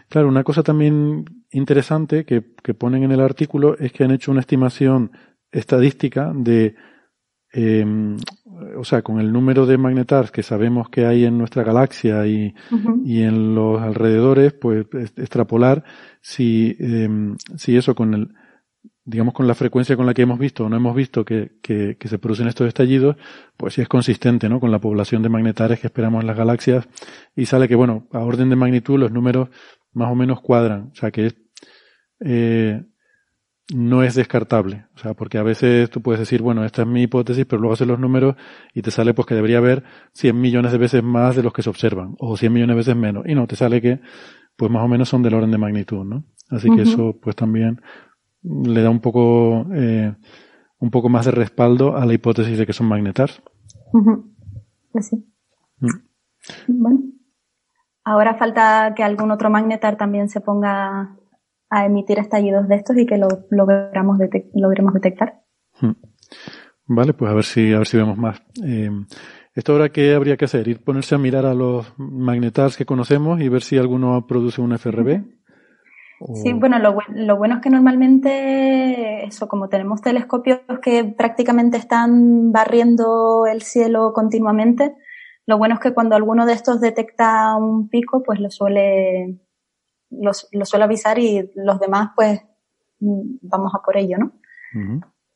[0.07, 4.31] claro, una cosa también interesante que, que, ponen en el artículo es que han hecho
[4.31, 5.13] una estimación
[5.51, 6.75] estadística de,
[7.51, 7.83] eh,
[8.77, 12.53] o sea, con el número de magnetars que sabemos que hay en nuestra galaxia y,
[13.03, 14.85] y en los alrededores, pues
[15.17, 15.83] extrapolar
[16.21, 17.09] si, eh,
[17.55, 18.29] si eso con el
[19.09, 21.97] digamos, con la frecuencia con la que hemos visto o no hemos visto que, que,
[21.99, 23.15] se producen estos estallidos,
[23.57, 24.59] pues sí es consistente, ¿no?
[24.59, 26.87] Con la población de magnetares que esperamos en las galaxias
[27.35, 29.49] y sale que, bueno, a orden de magnitud los números
[29.93, 30.91] más o menos cuadran.
[30.91, 31.33] O sea que
[32.19, 32.83] eh,
[33.73, 34.85] no es descartable.
[34.95, 37.73] O sea, porque a veces tú puedes decir, bueno, esta es mi hipótesis, pero luego
[37.73, 38.35] haces los números
[38.75, 39.83] y te sale pues que debería haber
[40.13, 42.95] 100 millones de veces más de los que se observan o 100 millones de veces
[42.95, 43.23] menos.
[43.27, 44.01] Y no, te sale que
[44.55, 46.25] pues más o menos son del orden de magnitud, ¿no?
[46.49, 47.81] Así que eso pues también
[48.43, 50.15] le da un poco, eh,
[50.79, 53.41] un poco más de respaldo a la hipótesis de que son magnetars.
[54.91, 55.13] Pues.
[55.79, 55.87] Mm.
[56.67, 56.99] Bueno.
[58.03, 61.15] Ahora falta que algún otro magnetar también se ponga
[61.69, 64.17] a emitir estallidos de estos y que lo logramos,
[64.53, 65.41] logremos detectar.
[65.81, 65.91] Mm.
[66.87, 68.41] Vale, pues a ver si, a ver si vemos más.
[68.63, 68.89] Eh,
[69.53, 70.67] ¿Esto ahora qué habría que hacer?
[70.67, 74.73] ¿Ir ponerse a mirar a los magnetars que conocemos y ver si alguno produce un
[74.73, 75.21] FRB?
[76.33, 82.51] Sí, bueno, lo, lo, bueno es que normalmente, eso, como tenemos telescopios que prácticamente están
[82.51, 84.95] barriendo el cielo continuamente,
[85.45, 89.39] lo bueno es que cuando alguno de estos detecta un pico, pues lo suele,
[90.09, 92.41] lo, suele avisar y los demás, pues,
[92.99, 94.33] vamos a por ello, ¿no?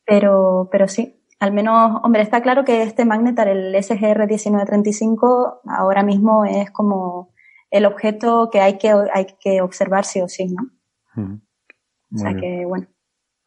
[0.06, 6.04] Pero, pero sí, al menos, hombre, está claro que este magnetar, el SGR 1935, ahora
[6.04, 7.33] mismo es como
[7.74, 11.42] el objeto que hay que, hay que observar sí o sí, ¿no?
[12.14, 12.86] O sea que, bueno,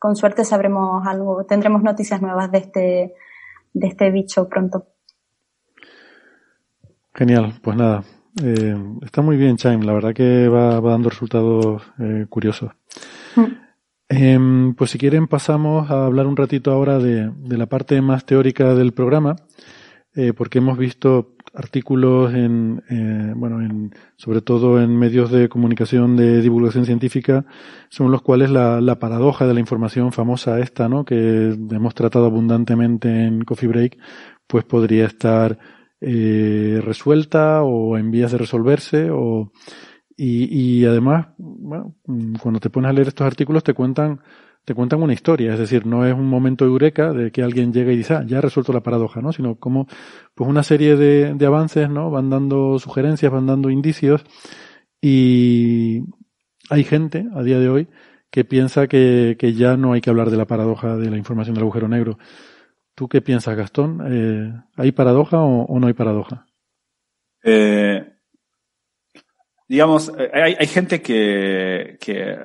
[0.01, 3.15] con suerte sabremos algo, tendremos noticias nuevas de este,
[3.73, 4.89] de este bicho pronto.
[7.15, 8.03] Genial, pues nada,
[8.43, 12.73] eh, está muy bien Chime, la verdad que va, dando resultados eh, curiosos.
[13.36, 13.44] Mm.
[14.09, 18.27] Em, pues si quieren pasamos a hablar un ratito ahora de, de la parte más
[18.27, 19.36] teórica del programa,
[20.16, 26.16] eh, porque hemos visto artículos en, eh, bueno, en, sobre todo en medios de comunicación
[26.16, 27.47] de divulgación científica,
[27.89, 31.05] son los cuales la, la paradoja de la información famosa esta, ¿no?
[31.05, 33.99] Que hemos tratado abundantemente en Coffee Break,
[34.47, 35.59] pues podría estar
[36.01, 39.51] eh, resuelta o en vías de resolverse o,
[40.16, 41.95] y, y además, bueno,
[42.41, 44.20] cuando te pones a leer estos artículos te cuentan
[44.66, 47.93] te cuentan una historia, es decir, no es un momento eureka de que alguien llega
[47.93, 49.32] y dice, ah, ya resuelto la paradoja, ¿no?
[49.32, 49.86] Sino como,
[50.34, 52.10] pues una serie de, avances, ¿no?
[52.10, 54.24] Van dando sugerencias, van dando indicios
[55.01, 56.02] y
[56.68, 57.88] hay gente a día de hoy
[58.28, 61.55] que piensa que, que ya no hay que hablar de la paradoja de la información
[61.55, 62.18] del agujero negro.
[62.97, 64.02] ¿Tú qué piensas, Gastón?
[64.05, 66.44] Eh, ¿Hay paradoja o, o, no hay paradoja?
[67.44, 68.05] Eh,
[69.68, 72.36] digamos, eh, hay, hay gente que, que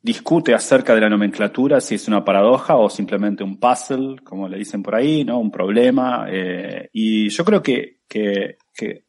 [0.00, 4.58] discute acerca de la nomenclatura, si es una paradoja o simplemente un puzzle, como le
[4.58, 5.38] dicen por ahí, ¿no?
[5.38, 6.26] Un problema.
[6.30, 9.04] Eh, y yo creo que, que, que,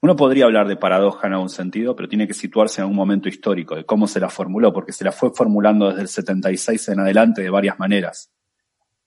[0.00, 3.28] uno podría hablar de paradoja en algún sentido, pero tiene que situarse en algún momento
[3.28, 7.00] histórico de cómo se la formuló, porque se la fue formulando desde el 76 en
[7.00, 8.32] adelante de varias maneras.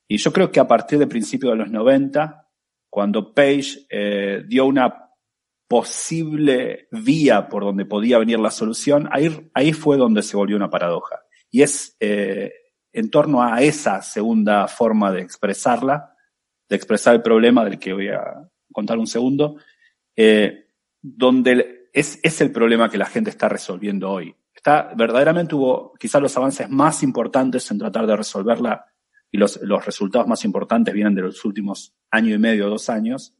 [0.08, 2.46] Y yo creo que a partir de principios de los 90,
[2.90, 5.01] cuando Page eh, dio una
[5.72, 10.70] posible vía por donde podía venir la solución, ahí, ahí fue donde se volvió una
[10.70, 11.22] paradoja.
[11.50, 12.52] Y es eh,
[12.92, 16.14] en torno a esa segunda forma de expresarla,
[16.68, 19.60] de expresar el problema del que voy a contar un segundo,
[20.14, 20.66] eh,
[21.02, 24.36] donde es, es el problema que la gente está resolviendo hoy.
[24.54, 28.88] Está, verdaderamente hubo quizás los avances más importantes en tratar de resolverla
[29.32, 33.34] y los, los resultados más importantes vienen de los últimos año y medio, dos años.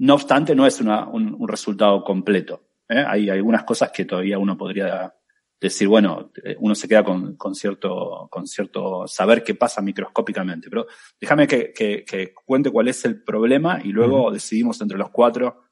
[0.00, 2.62] No obstante, no es una, un, un, resultado completo.
[2.88, 3.04] ¿eh?
[3.06, 5.14] Hay algunas cosas que todavía uno podría
[5.60, 10.70] decir, bueno, eh, uno se queda con, con, cierto, con cierto saber qué pasa microscópicamente.
[10.70, 10.86] Pero
[11.20, 15.64] déjame que, que, que cuente cuál es el problema y luego decidimos entre los cuatro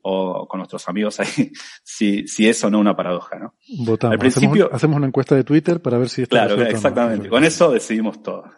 [0.00, 1.52] o con nuestros amigos ahí
[1.82, 3.54] si, si es o no una paradoja, ¿no?
[3.80, 4.14] Votamos.
[4.14, 7.24] Al principio, hacemos, hacemos, una encuesta de Twitter para ver si está Claro, exactamente.
[7.24, 7.30] No.
[7.30, 8.50] Con eso decidimos todo.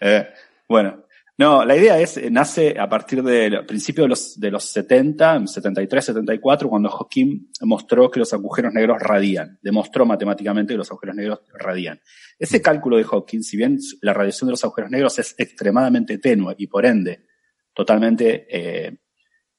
[0.00, 0.28] Eh,
[0.68, 1.04] bueno,
[1.40, 6.04] no, la idea es, nace a partir del principio de los, de los 70, 73,
[6.04, 9.58] 74, cuando Hawking mostró que los agujeros negros radían.
[9.62, 11.98] Demostró matemáticamente que los agujeros negros radían.
[12.38, 16.54] Ese cálculo de Hawking, si bien la radiación de los agujeros negros es extremadamente tenue
[16.58, 17.24] y por ende
[17.72, 18.98] totalmente eh,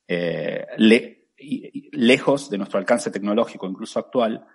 [0.07, 1.31] eh, le,
[1.93, 4.45] lejos de nuestro alcance tecnológico, incluso actual,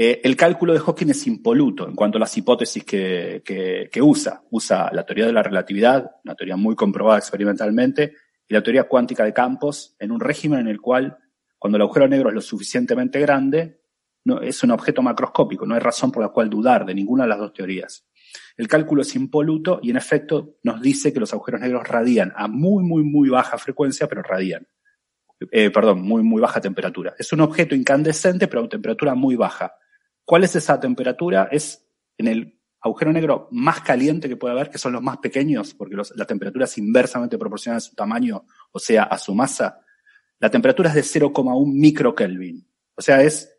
[0.00, 4.44] eh, el cálculo de Hawking es impoluto en cuanto a las hipótesis que, usa.
[4.48, 8.14] Usa la teoría de la relatividad, una teoría muy comprobada experimentalmente,
[8.46, 11.18] y la teoría cuántica de campos en un régimen en el cual,
[11.58, 13.80] cuando el agujero negro es lo suficientemente grande,
[14.24, 17.30] no, es un objeto macroscópico, no hay razón por la cual dudar de ninguna de
[17.30, 18.06] las dos teorías.
[18.56, 22.46] El cálculo es impoluto y en efecto nos dice que los agujeros negros radian a
[22.46, 24.66] muy, muy, muy baja frecuencia, pero radian
[25.52, 27.14] eh, perdón, muy, muy baja temperatura.
[27.18, 29.72] Es un objeto incandescente, pero a temperatura muy baja.
[30.28, 31.48] ¿Cuál es esa temperatura?
[31.50, 31.88] Es
[32.18, 35.94] en el agujero negro más caliente que puede haber, que son los más pequeños, porque
[35.94, 39.80] los, la temperatura es inversamente proporcional a su tamaño, o sea, a su masa.
[40.38, 42.62] La temperatura es de 0,1 microkelvin.
[42.94, 43.56] O sea, es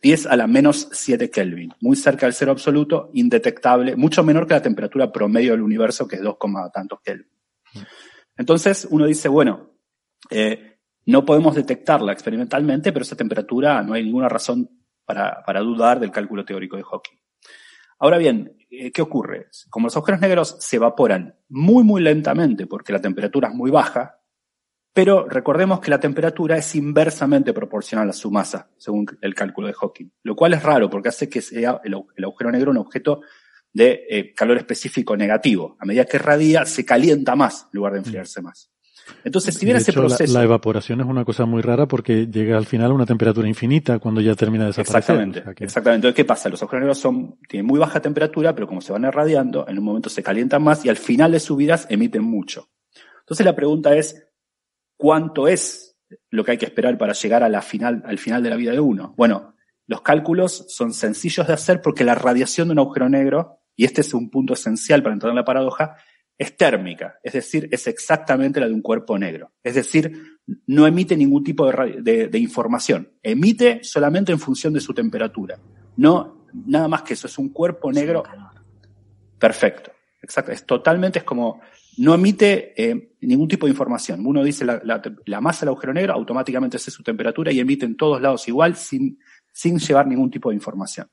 [0.00, 4.54] 10 a la menos 7 Kelvin, muy cerca del cero absoluto, indetectable, mucho menor que
[4.54, 6.38] la temperatura promedio del universo, que es 2,
[6.72, 7.28] tantos Kelvin.
[8.34, 9.72] Entonces, uno dice, bueno,
[10.30, 14.70] eh, no podemos detectarla experimentalmente, pero esa temperatura no hay ninguna razón
[15.06, 17.16] para, para dudar del cálculo teórico de Hawking.
[17.98, 19.48] Ahora bien, eh, ¿qué ocurre?
[19.70, 24.20] Como los agujeros negros se evaporan muy, muy lentamente porque la temperatura es muy baja,
[24.92, 29.74] pero recordemos que la temperatura es inversamente proporcional a su masa, según el cálculo de
[29.74, 33.20] Hawking, lo cual es raro porque hace que sea el, agujero negro un objeto
[33.72, 35.76] de eh, calor específico negativo.
[35.78, 38.70] A medida que radia, se calienta más en lugar de enfriarse más.
[39.24, 40.32] Entonces, si bien ese hecho, proceso.
[40.32, 43.48] La, la, evaporación es una cosa muy rara porque llega al final a una temperatura
[43.48, 44.98] infinita cuando ya termina de desaparecer.
[44.98, 45.40] Exactamente.
[45.40, 45.64] O sea que...
[45.64, 46.06] Exactamente.
[46.08, 46.48] Entonces, ¿qué pasa?
[46.48, 49.84] Los agujeros negros son, tienen muy baja temperatura, pero como se van irradiando, en un
[49.84, 52.68] momento se calientan más y al final de sus vidas emiten mucho.
[53.20, 54.28] Entonces, la pregunta es,
[54.96, 55.96] ¿cuánto es
[56.30, 58.72] lo que hay que esperar para llegar a la final, al final de la vida
[58.72, 59.14] de uno?
[59.16, 59.54] Bueno,
[59.86, 64.00] los cálculos son sencillos de hacer porque la radiación de un agujero negro, y este
[64.00, 65.96] es un punto esencial para entrar en la paradoja,
[66.38, 69.52] es térmica, es decir, es exactamente la de un cuerpo negro.
[69.62, 73.08] Es decir, no emite ningún tipo de, de, de, información.
[73.22, 75.58] Emite solamente en función de su temperatura.
[75.96, 78.22] No, nada más que eso, es un cuerpo negro
[79.38, 79.92] perfecto.
[80.20, 80.52] Exacto.
[80.52, 81.60] Es totalmente, es como,
[81.98, 84.26] no emite eh, ningún tipo de información.
[84.26, 87.86] Uno dice la, la, la, masa del agujero negro, automáticamente hace su temperatura y emite
[87.86, 89.18] en todos lados igual, sin,
[89.56, 91.08] sin llevar ningún tipo de información.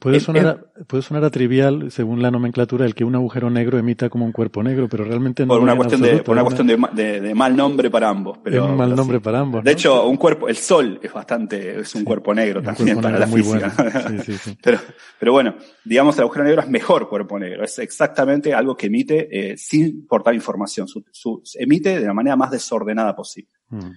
[0.00, 3.78] Puede sonar, a, puede sonar a trivial, según la nomenclatura, el que un agujero negro
[3.78, 5.54] emita como un cuerpo negro, pero realmente no.
[5.54, 8.38] Por una cuestión, absoluto, de, por una cuestión de, de, de, mal nombre para ambos.
[8.42, 9.60] Pero, es un mal nombre para ambos.
[9.60, 9.64] ¿no?
[9.64, 13.02] De hecho, un cuerpo, el sol es bastante, es un sí, cuerpo negro también cuerpo
[13.02, 13.72] para negro la física.
[14.02, 14.22] Bueno.
[14.24, 14.78] Sí, sí, pero,
[15.20, 17.62] pero bueno, digamos, el agujero negro es mejor cuerpo negro.
[17.62, 20.88] Es exactamente algo que emite eh, sin portar información.
[20.88, 23.52] Su, su, emite de la manera más desordenada posible.
[23.68, 23.90] Mm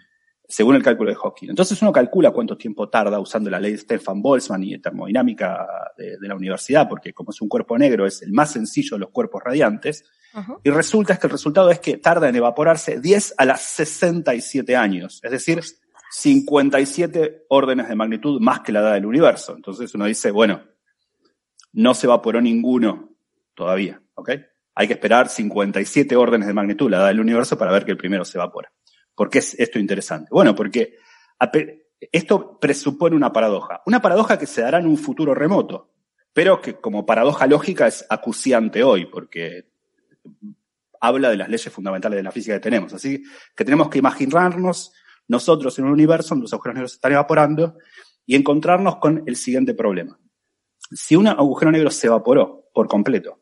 [0.51, 1.49] según el cálculo de Hawking.
[1.49, 5.65] Entonces uno calcula cuánto tiempo tarda usando la ley de Stefan Boltzmann y de termodinámica
[5.97, 8.99] de, de, la universidad, porque como es un cuerpo negro, es el más sencillo de
[8.99, 10.03] los cuerpos radiantes,
[10.33, 10.59] uh -huh.
[10.63, 15.21] y resulta que el resultado es que tarda en evaporarse 10 a las 67 años,
[15.23, 15.61] es decir,
[16.11, 19.55] 57 órdenes de magnitud más que la edad del universo.
[19.55, 20.61] Entonces uno dice, bueno,
[21.71, 23.15] no se evaporó ninguno
[23.55, 24.31] todavía, ¿ok?
[24.75, 27.97] Hay que esperar 57 órdenes de magnitud, la edad del universo, para ver que el
[27.97, 28.69] primero se evapora.
[29.15, 30.29] ¿Por qué es esto interesante?
[30.31, 30.95] Bueno, porque
[32.11, 33.81] esto presupone una paradoja.
[33.85, 35.91] Una paradoja que se dará en un futuro remoto,
[36.33, 39.71] pero que como paradoja lógica es acuciante hoy, porque
[40.99, 42.93] habla de las leyes fundamentales de la física que tenemos.
[42.93, 43.23] Así
[43.55, 44.93] que tenemos que imaginarnos
[45.27, 47.77] nosotros en un universo donde los agujeros negros están evaporando
[48.25, 50.19] y encontrarnos con el siguiente problema.
[50.91, 53.39] Si un agujero negro se evaporó por completo,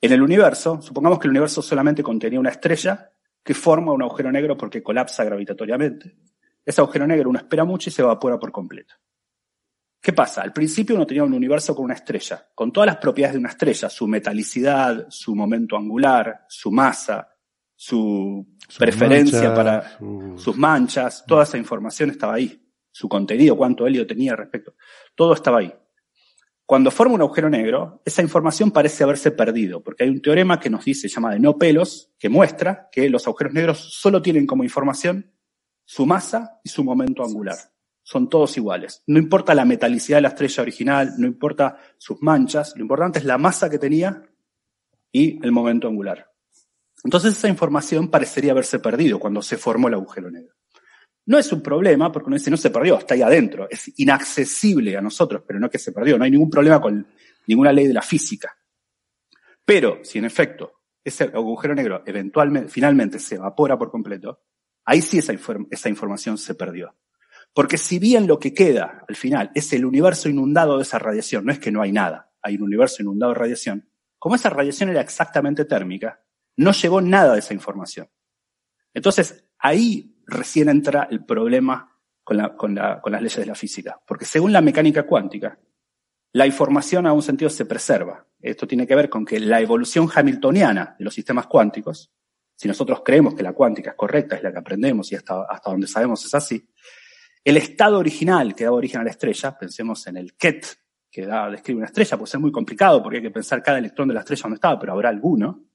[0.00, 3.12] en el universo, supongamos que el universo solamente contenía una estrella
[3.46, 6.16] que forma un agujero negro porque colapsa gravitatoriamente.
[6.64, 8.96] Ese agujero negro uno espera mucho y se evapora por completo.
[10.00, 10.42] ¿Qué pasa?
[10.42, 13.50] Al principio uno tenía un universo con una estrella, con todas las propiedades de una
[13.50, 17.36] estrella, su metalicidad, su momento angular, su masa,
[17.76, 18.44] su,
[18.76, 19.96] preferencia para
[20.36, 22.60] sus manchas, toda esa información estaba ahí.
[22.90, 24.74] Su contenido, cuánto helio tenía respecto,
[25.14, 25.72] todo estaba ahí.
[26.66, 30.68] Cuando forma un agujero negro, esa información parece haberse perdido, porque hay un teorema que
[30.68, 34.64] nos dice, llama de no pelos, que muestra que los agujeros negros solo tienen como
[34.64, 35.32] información
[35.84, 37.56] su masa y su momento angular.
[38.02, 39.04] Son todos iguales.
[39.06, 43.24] No importa la metalicidad de la estrella original, no importa sus manchas, lo importante es
[43.24, 44.24] la masa que tenía
[45.12, 46.32] y el momento angular.
[47.04, 50.55] Entonces esa información parecería haberse perdido cuando se formó el agujero negro.
[51.26, 54.96] No es un problema, porque uno dice, no se perdió, está ahí adentro, es inaccesible
[54.96, 57.06] a nosotros, pero no que se perdió, no hay ningún problema con
[57.48, 58.56] ninguna ley de la física.
[59.64, 64.40] Pero si en efecto ese agujero negro eventualmente, finalmente se evapora por completo,
[64.84, 65.34] ahí sí esa,
[65.70, 66.94] esa información se perdió.
[67.52, 71.44] Porque si bien lo que queda al final es el universo inundado de esa radiación,
[71.44, 73.88] no es que no hay nada, hay un universo inundado de radiación,
[74.18, 76.22] como esa radiación era exactamente térmica,
[76.56, 78.08] no llevó nada de esa información.
[78.94, 82.36] Entonces, ahí recién entra el problema con,
[82.74, 84.00] las leyes de la física.
[84.06, 85.58] Porque según la mecánica cuántica,
[86.32, 88.26] la información a un sentido se preserva.
[88.40, 92.12] Esto tiene que ver con que la evolución hamiltoniana de los sistemas cuánticos,
[92.54, 95.70] si nosotros creemos que la cuántica es correcta, es la que aprendemos y hasta, hasta
[95.70, 96.68] donde sabemos es así,
[97.44, 100.66] el estado original que daba origen a la estrella, pensemos en el ket
[101.08, 104.08] que da, describe una estrella, puede ser muy complicado porque hay que pensar cada electrón
[104.08, 105.65] de la estrella donde estaba, pero habrá alguno.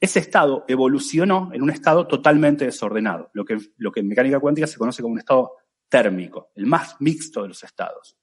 [0.00, 4.66] Ese estado evolucionó en un estado totalmente desordenado, lo que, lo que en mecánica cuántica
[4.66, 5.52] se conoce como un estado
[5.88, 8.16] térmico, el más mixto de los estados.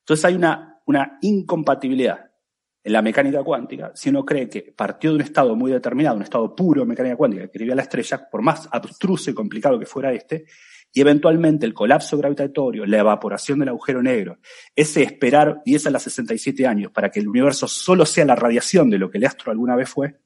[0.00, 2.30] Entonces hay una, incompatibilidad
[2.82, 6.22] en la mecánica cuántica si uno cree que partió de un estado muy determinado, un
[6.22, 9.86] estado puro en mecánica cuántica que vivía la estrella, por más abstruso y complicado que
[9.86, 10.46] fuera este,
[10.92, 14.38] y eventualmente el colapso gravitatorio, la evaporación del agujero negro,
[14.74, 18.90] ese esperar 10 a las 67 años para que el universo solo sea la radiación
[18.90, 20.16] de lo que el astro alguna vez fue,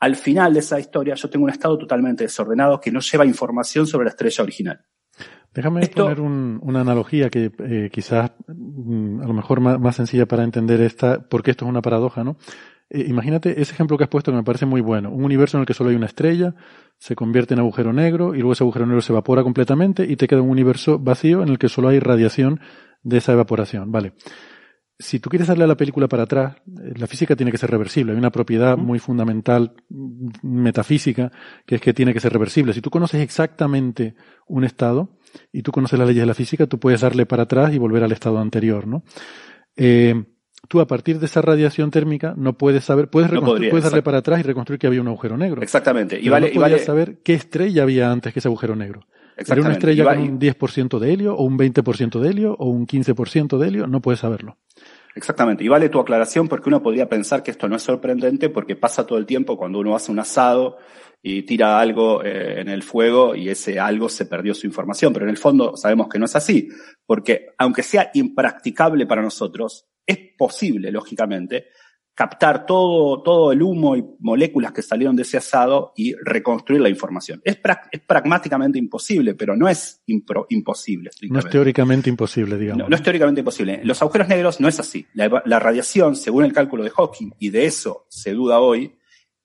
[0.00, 3.86] al final de esa historia yo tengo un estado totalmente desordenado que no lleva información
[3.86, 4.84] sobre la estrella original.
[5.54, 10.80] Déjame poner una analogía que eh, quizás mm, a lo mejor más, sencilla para entender
[10.80, 12.36] esta, porque esto es una paradoja, ¿no?
[12.90, 15.10] Eh, imagínate ese ejemplo que has puesto que me parece muy bueno.
[15.10, 16.56] Un universo en el que solo hay una estrella,
[16.98, 20.26] se convierte en agujero negro y luego ese agujero negro se evapora completamente y te
[20.26, 22.58] queda un universo vacío en el que solo hay radiación
[23.04, 23.92] de esa evaporación.
[23.92, 24.14] Vale
[24.98, 27.70] si tú quieres darle a la película para atrás, eh, la física tiene que ser
[27.70, 28.12] reversible.
[28.12, 31.32] Hay una propiedad muy fundamental mm, metafísica
[31.66, 32.72] que es que tiene que ser reversible.
[32.72, 34.14] Si tú conoces exactamente
[34.46, 35.18] un estado
[35.52, 38.04] y tú conoces las leyes de la física, tú puedes darle para atrás y volver
[38.04, 39.02] al estado anterior, ¿no?
[39.76, 40.24] Eh,
[40.68, 44.40] tú a partir de esa radiación térmica no puedes saber, puedes, puedes darle para atrás
[44.40, 45.60] y reconstruir que había un agujero negro.
[45.60, 46.20] Exactamente.
[46.20, 49.06] Y vale, no y saber qué estrella había antes que ese agujero negro.
[49.36, 52.86] ¿Era una estrella con un 10% de helio, o un 20% de helio, o un
[52.86, 53.86] 15% de helio?
[53.86, 54.58] No puedes saberlo.
[55.16, 58.74] Exactamente, y vale tu aclaración porque uno podría pensar que esto no es sorprendente porque
[58.74, 60.78] pasa todo el tiempo cuando uno hace un asado
[61.22, 65.24] y tira algo eh, en el fuego y ese algo se perdió su información, pero
[65.24, 66.68] en el fondo sabemos que no es así,
[67.06, 71.66] porque aunque sea impracticable para nosotros, es posible, lógicamente,
[72.14, 76.88] captar todo, todo el humo y moléculas que salieron de ese asado y reconstruir la
[76.88, 77.40] información.
[77.44, 77.58] Es,
[77.90, 81.10] es pragmáticamente imposible, pero no es imposible.
[81.28, 82.88] No es teóricamente imposible, digamos.
[82.88, 83.80] No, es teóricamente imposible.
[83.82, 85.06] Los agujeros negros no es así.
[85.14, 88.94] La, la, radiación, según el cálculo de Hawking, y de eso se duda hoy,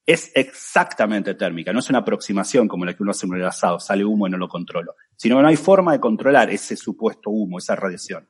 [0.06, 1.74] es exactamente térmica.
[1.74, 4.30] No es una aproximación como la que uno hace en el asado, sale humo y
[4.30, 4.96] no lo controlo.
[5.16, 8.28] Sino no hay forma de controlar ese supuesto humo, esa radiación.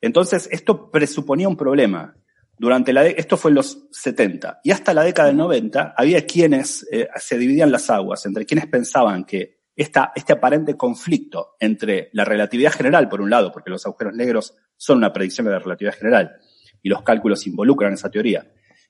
[0.00, 2.16] Entonces, esto presuponía un problema
[2.60, 6.86] durante la esto fue en los 70 y hasta la década del 90 había quienes
[6.92, 12.26] eh, se dividían las aguas entre quienes pensaban que esta, este aparente conflicto entre la
[12.26, 15.94] relatividad general, por un lado, porque los agujeros negros son una predicción de la relatividad
[15.94, 16.36] general
[16.82, 18.46] y los cálculos involucran esa teoría,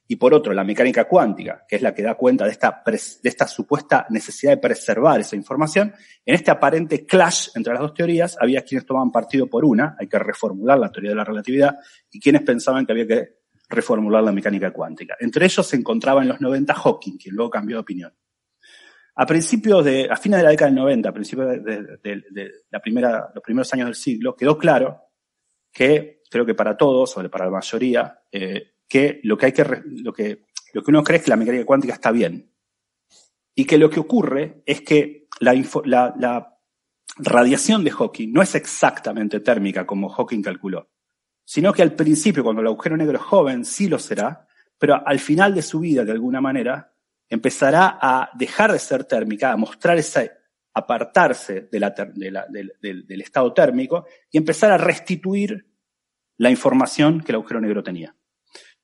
[0.09, 3.29] y por otro, la mecánica cuántica, que es la que da cuenta de esta, de
[3.29, 5.95] esta supuesta necesidad de preservar esa información,
[6.27, 10.09] en este aparente clash entre las dos teorías, había quienes tomaban partido por una, hay
[10.09, 11.79] que reformular la teoría de la relatividad,
[12.11, 13.40] y quienes pensaban que había que
[13.71, 15.17] reformular la mecánica cuántica.
[15.21, 18.13] Entre ellos se encontraba en los 90 Hawking, quien luego cambió de opinión.
[19.15, 23.31] a principios de, a fines de la década del 90, a principios de, la primera,
[23.35, 24.99] los primeros años del siglo, quedó claro
[25.73, 29.65] que, creo que para todos, o para la mayoría, eh, que lo que hay que,
[30.03, 32.53] lo que, lo que uno cree es que la mecánica cuántica está bien.
[33.55, 36.57] Y que lo que ocurre es que la, info- la, la
[37.19, 40.89] radiación de Hawking no es exactamente térmica como Hawking calculó,
[41.51, 44.47] sino que al principio, cuando el agujero negro es joven, sí lo será,
[44.79, 46.95] pero al final de su vida, de alguna manera,
[47.29, 50.31] empezará a dejar de ser térmica, a mostrar ese
[50.73, 55.67] apartarse del, estado térmico y empezar a restituir
[56.37, 58.15] la información que el agujero negro tenía.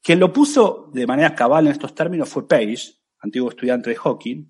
[0.02, 4.44] Quien lo puso de manera cabal en estos términos fue Page, antiguo estudiante de Hawking,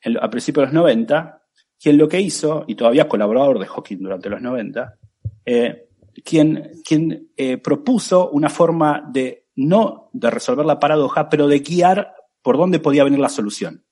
[0.00, 1.42] en- a principios de los 90,
[1.76, 4.96] quien lo que hizo, y todavía colaborador de Hawking durante los 90,
[5.44, 5.88] eh,
[6.24, 12.14] quien, quien eh, propuso una forma de no de resolver la paradoja, pero de guiar
[12.42, 13.84] por dónde podía venir la solución.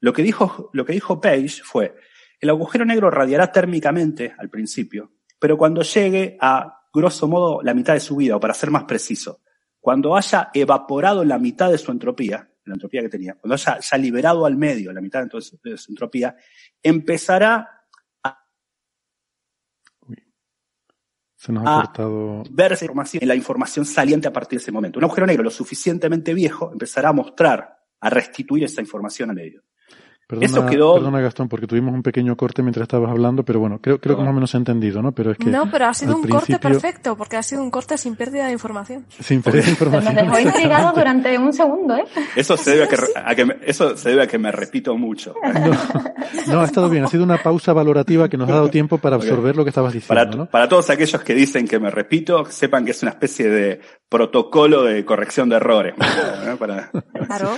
[0.00, 1.94] Lo que dijo, lo que dijo Page fue,
[2.40, 7.94] el agujero negro radiará térmicamente al principio, pero cuando llegue a, grosso modo, la mitad
[7.94, 9.40] de su vida, o para ser más preciso,
[9.80, 13.96] cuando haya evaporado la mitad de su entropía, la entropía que tenía, cuando haya ya
[13.96, 16.36] liberado al medio la mitad de su entropía,
[16.82, 17.77] empezará
[21.38, 22.42] Se nos ha cortado.
[22.50, 24.98] ver esa información, la información saliente a partir de ese momento.
[24.98, 29.62] Un agujero negro lo suficientemente viejo empezará a mostrar, a restituir esa información al medio.
[30.28, 33.78] Perdona, Eso quedó- perdona, Gastón, porque tuvimos un pequeño corte mientras estabas hablando, pero bueno,
[33.80, 35.12] creo, creo que más o menos he entendido, ¿no?
[35.12, 35.46] Pero es que.
[35.46, 38.52] No, pero ha sido un corte perfecto, porque ha sido un corte sin pérdida de
[38.52, 39.06] información.
[39.20, 40.14] Sin perder Nos información.
[40.16, 42.04] dejó intrigados durante un segundo, ¿eh?
[42.36, 44.94] Eso se debe a que, a que me, eso se debe a que me repito
[44.98, 45.32] mucho.
[46.46, 47.04] No, ha estado bien.
[47.04, 49.94] Ha sido una pausa valorativa que nos ha dado tiempo para absorber lo que estabas
[50.06, 50.50] Para, diciendo, ¿no?
[50.50, 53.80] para todos aquellos que dicen que me repito, sepan que es una especie de
[54.10, 55.94] protocolo de corrección de errores.
[56.46, 56.56] ¿no?
[56.58, 56.90] Para-
[57.26, 57.50] Claro.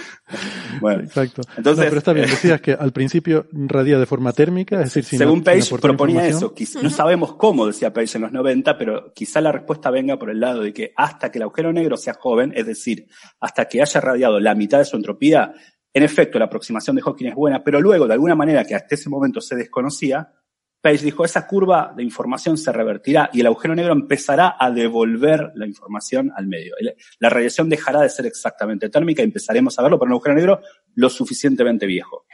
[0.80, 1.42] bueno, Exacto.
[1.56, 2.28] Entonces, No, pero está bien.
[2.28, 5.78] eh, Decías que al principio radia de forma térmica, es decir, sin Según sin Page
[5.78, 6.54] proponía eso.
[6.82, 10.40] No sabemos cómo, decía Page en los 90, pero quizá la respuesta venga por el
[10.40, 13.06] lado de que hasta que el agujero negro sea joven, es decir,
[13.40, 15.52] hasta que haya radiado la mitad de su entropía,
[15.92, 18.94] en efecto, la aproximación de Hawking es buena, pero luego, de alguna manera que hasta
[18.94, 20.32] ese momento se desconocía,
[20.80, 25.52] Page dijo, esa curva de información se revertirá y el agujero negro empezará a devolver
[25.54, 26.74] la información al medio.
[27.18, 30.60] La radiación dejará de ser exactamente térmica y empezaremos a verlo por un agujero negro
[30.94, 32.24] lo suficientemente viejo.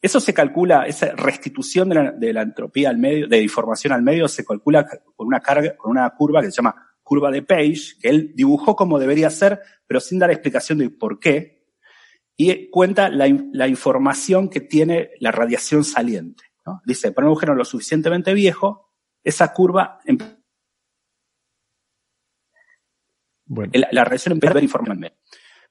[0.00, 4.44] Eso se calcula, esa restitución de la, entropía al medio, de información al medio, se
[4.44, 8.32] calcula con una carga, con una curva que se llama curva de Page, que él
[8.34, 11.64] dibujó como debería ser, pero sin dar explicación de por qué,
[12.36, 16.44] y cuenta la información que tiene la radiación saliente.
[16.66, 16.82] ¿No?
[16.84, 18.90] Dice, para un agujero lo suficientemente viejo,
[19.22, 20.18] esa curva, em-
[23.48, 25.16] Bueno, la, la radiación empieza a ver información al medio.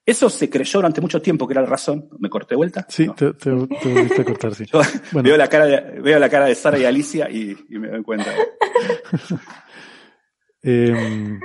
[0.05, 2.07] Eso se creyó durante mucho tiempo que era la razón.
[2.19, 2.85] ¿Me corté de vuelta?
[2.87, 3.15] sí, No.
[3.15, 3.49] te, te, te
[3.89, 4.65] volviste a cortar, sí.
[4.71, 4.79] Yo
[5.11, 5.27] Bueno.
[5.29, 8.03] veo, la cara de, veo la cara de Sara y Alicia y, y me doy
[8.03, 8.31] cuenta.
[10.67, 11.39] Eh,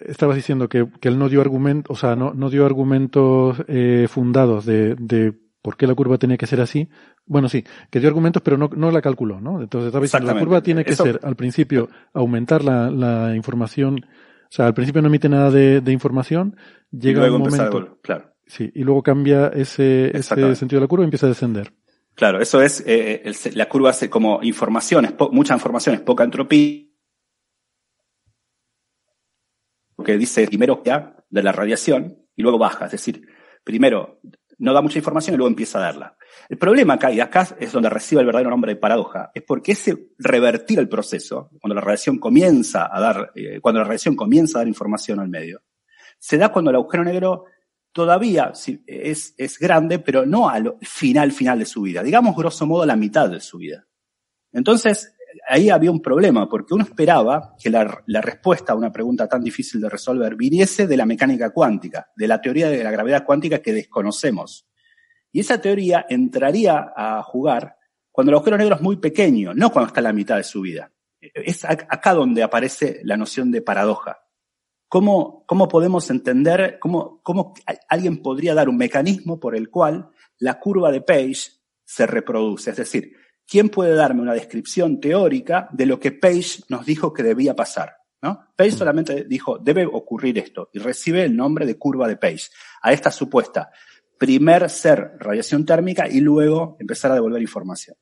[0.00, 4.08] estabas diciendo que, que él no dio argumentos, o sea, no, no dio argumentos eh,
[4.10, 6.88] fundados de, de por qué la curva tenía que ser así.
[7.26, 9.60] Bueno, sí, que dio argumentos, pero no, no la calculó, ¿no?
[9.62, 14.04] Entonces estaba diciendo, la curva tiene que Eso- ser, al principio, aumentar la, la información,
[14.04, 16.56] o sea, al principio no emite nada de, de información,
[16.90, 17.98] llega luego un momento.
[18.02, 21.72] Claro, sí, y luego cambia ese, sentido de la curva y empieza a descender.
[22.14, 26.00] claro, eso es, eh, el- la curva hace como información, es po- mucha información, es
[26.00, 26.84] poca entropía.
[30.04, 30.92] Que dice primero que
[31.28, 33.26] de la radiación y luego baja, es decir,
[33.64, 34.20] primero
[34.58, 36.16] no da mucha información y luego empieza a darla.
[36.48, 39.72] El problema acá, y acá es donde recibe el verdadero nombre de paradoja, es porque
[39.72, 44.58] ese revertir el proceso, cuando la radiación comienza a dar, eh, cuando la radiación comienza
[44.58, 45.62] a dar información al medio,
[46.18, 47.44] se da cuando el agujero negro
[47.92, 48.52] todavía
[48.86, 52.02] es, es grande, pero no al final, final de su vida.
[52.02, 53.86] Digamos, grosso modo, la mitad de su vida.
[54.52, 55.14] Entonces,
[55.48, 59.80] ahí había un problema, porque uno esperaba que la, respuesta a una pregunta tan difícil
[59.80, 63.72] de resolver viniese de la mecánica cuántica, de la teoría de la gravedad cuántica que
[63.72, 64.66] desconocemos.
[65.32, 67.76] Y esa teoría entraría a jugar
[68.10, 70.60] cuando el agujero negro es muy pequeño, no cuando está en la mitad de su
[70.62, 70.92] vida.
[71.20, 74.18] Es ac- acá donde aparece la noción de paradoja.
[74.88, 80.08] ¿Cómo, cómo podemos entender, cómo, cómo a- alguien podría dar un mecanismo por el cual
[80.38, 81.36] la curva de Page
[81.84, 82.70] se reproduce?
[82.70, 83.12] Es decir,
[83.48, 87.94] ¿quién puede darme una descripción teórica de lo que Page nos dijo que debía pasar?
[88.20, 88.46] ¿no?
[88.56, 92.48] Page solamente dijo, debe ocurrir esto, y recibe el nombre de curva de Page,
[92.82, 93.70] a esta supuesta
[94.18, 97.96] primer ser radiación térmica y luego empezar a devolver información.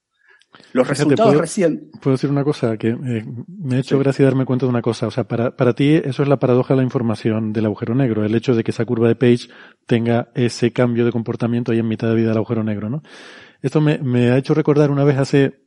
[0.73, 4.02] Los Fíjate, resultados puedo- recién, Puedo decir una cosa que eh, me ha hecho Sí.
[4.02, 5.06] gracia darme cuenta de una cosa.
[5.06, 8.24] O sea, para, para ti eso es la paradoja de la información del agujero negro,
[8.24, 9.48] el hecho de que esa curva de Page
[9.85, 13.02] tenga ese cambio de comportamiento ahí en mitad de vida del agujero negro, ¿no?
[13.62, 15.61] Esto me, me ha hecho recordar una vez hace,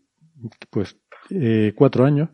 [0.70, 0.98] pues,
[1.30, 2.30] eh, cuatro años,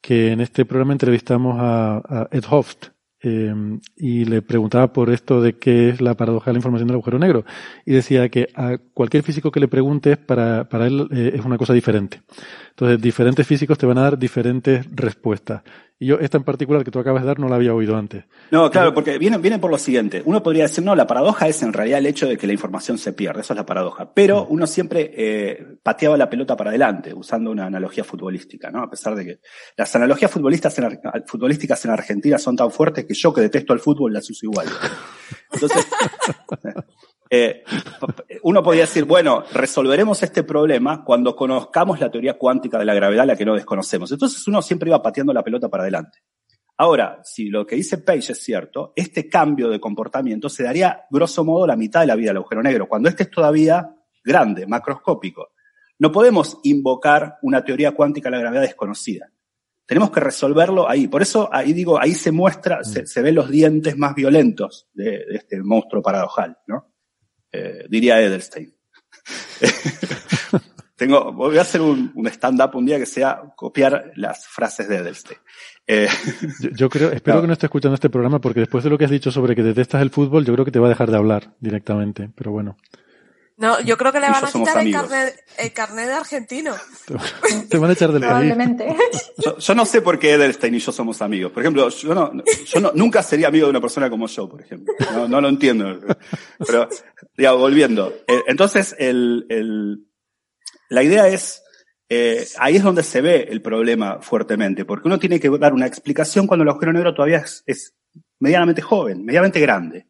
[0.00, 2.88] que en este programa entrevistamos a, Ed Hoft,
[3.22, 3.54] eh,
[3.96, 7.18] y le preguntaba por esto de qué es la paradoja de la información del agujero
[7.18, 7.44] negro.
[7.84, 11.58] Y decía que a cualquier físico que le preguntes, para, para él eh, es una
[11.58, 12.22] cosa diferente.
[12.70, 15.62] Entonces, diferentes físicos te van a dar diferentes respuestas.
[16.02, 18.24] Y yo, esta en particular que tú acabas de dar, no la había oído antes.
[18.50, 20.22] No, claro, porque viene, viene por lo siguiente.
[20.24, 22.96] Uno podría decir, no, la paradoja es en realidad el hecho de que la información
[22.96, 24.10] se pierde, eso es la paradoja.
[24.14, 28.82] Pero uno siempre eh, pateaba la pelota para adelante, usando una analogía futbolística, ¿no?
[28.82, 29.40] A pesar de que
[29.76, 33.80] las analogías futbolísticas en, futbolísticas en Argentina son tan fuertes que yo que detesto el
[33.80, 34.68] fútbol las uso igual.
[35.52, 35.86] Entonces,
[37.32, 37.62] eh,
[38.42, 43.24] uno podría decir, bueno, resolveremos este problema cuando conozcamos la teoría cuántica de la gravedad,
[43.24, 44.10] la que no desconocemos.
[44.10, 46.18] Entonces uno siempre iba pateando la pelota para adelante.
[46.76, 51.44] Ahora, si lo que dice Page es cierto, este cambio de comportamiento se daría, grosso
[51.44, 53.94] modo, la mitad de la vida del agujero negro, cuando este es todavía
[54.24, 55.50] grande, macroscópico.
[55.98, 59.30] No podemos invocar una teoría cuántica de la gravedad desconocida.
[59.86, 61.06] Tenemos que resolverlo ahí.
[61.06, 65.26] Por eso ahí digo, ahí se muestra, se, se ven los dientes más violentos de,
[65.26, 66.89] de este monstruo paradojal, ¿no?
[67.52, 68.74] Eh, diría Edelstein.
[70.96, 74.96] Tengo, voy a hacer un, un stand-up un día que sea copiar las frases de
[74.96, 75.38] Edelstein.
[75.86, 76.08] Eh,
[76.60, 79.06] Yo, yo creo, espero que no esté escuchando este programa porque después de lo que
[79.06, 81.16] has dicho sobre que detestas el fútbol, yo creo que te va a dejar de
[81.16, 82.30] hablar directamente.
[82.36, 82.76] Pero bueno,
[83.60, 86.74] No, yo creo que le van a quitar el carnet, el carnet de argentino.
[87.68, 88.30] te van a echar del país.
[88.52, 88.96] Probablemente.
[89.36, 91.52] yo, yo no sé por qué Edelstein y yo somos amigos.
[91.52, 92.32] Por ejemplo, yo, no,
[92.66, 94.94] yo no- nunca sería amigo de una persona como yo, por ejemplo.
[95.12, 96.00] No, no lo entiendo.
[96.66, 96.88] Pero,
[97.36, 98.14] digamos, volviendo.
[98.26, 100.06] Eh, entonces, el, el,
[100.88, 101.62] la idea es,
[102.08, 105.86] eh, ahí es donde se ve el problema fuertemente, porque uno tiene que dar una
[105.86, 107.94] explicación cuando el agujero negro todavía es, es
[108.38, 110.06] medianamente joven, medianamente grande.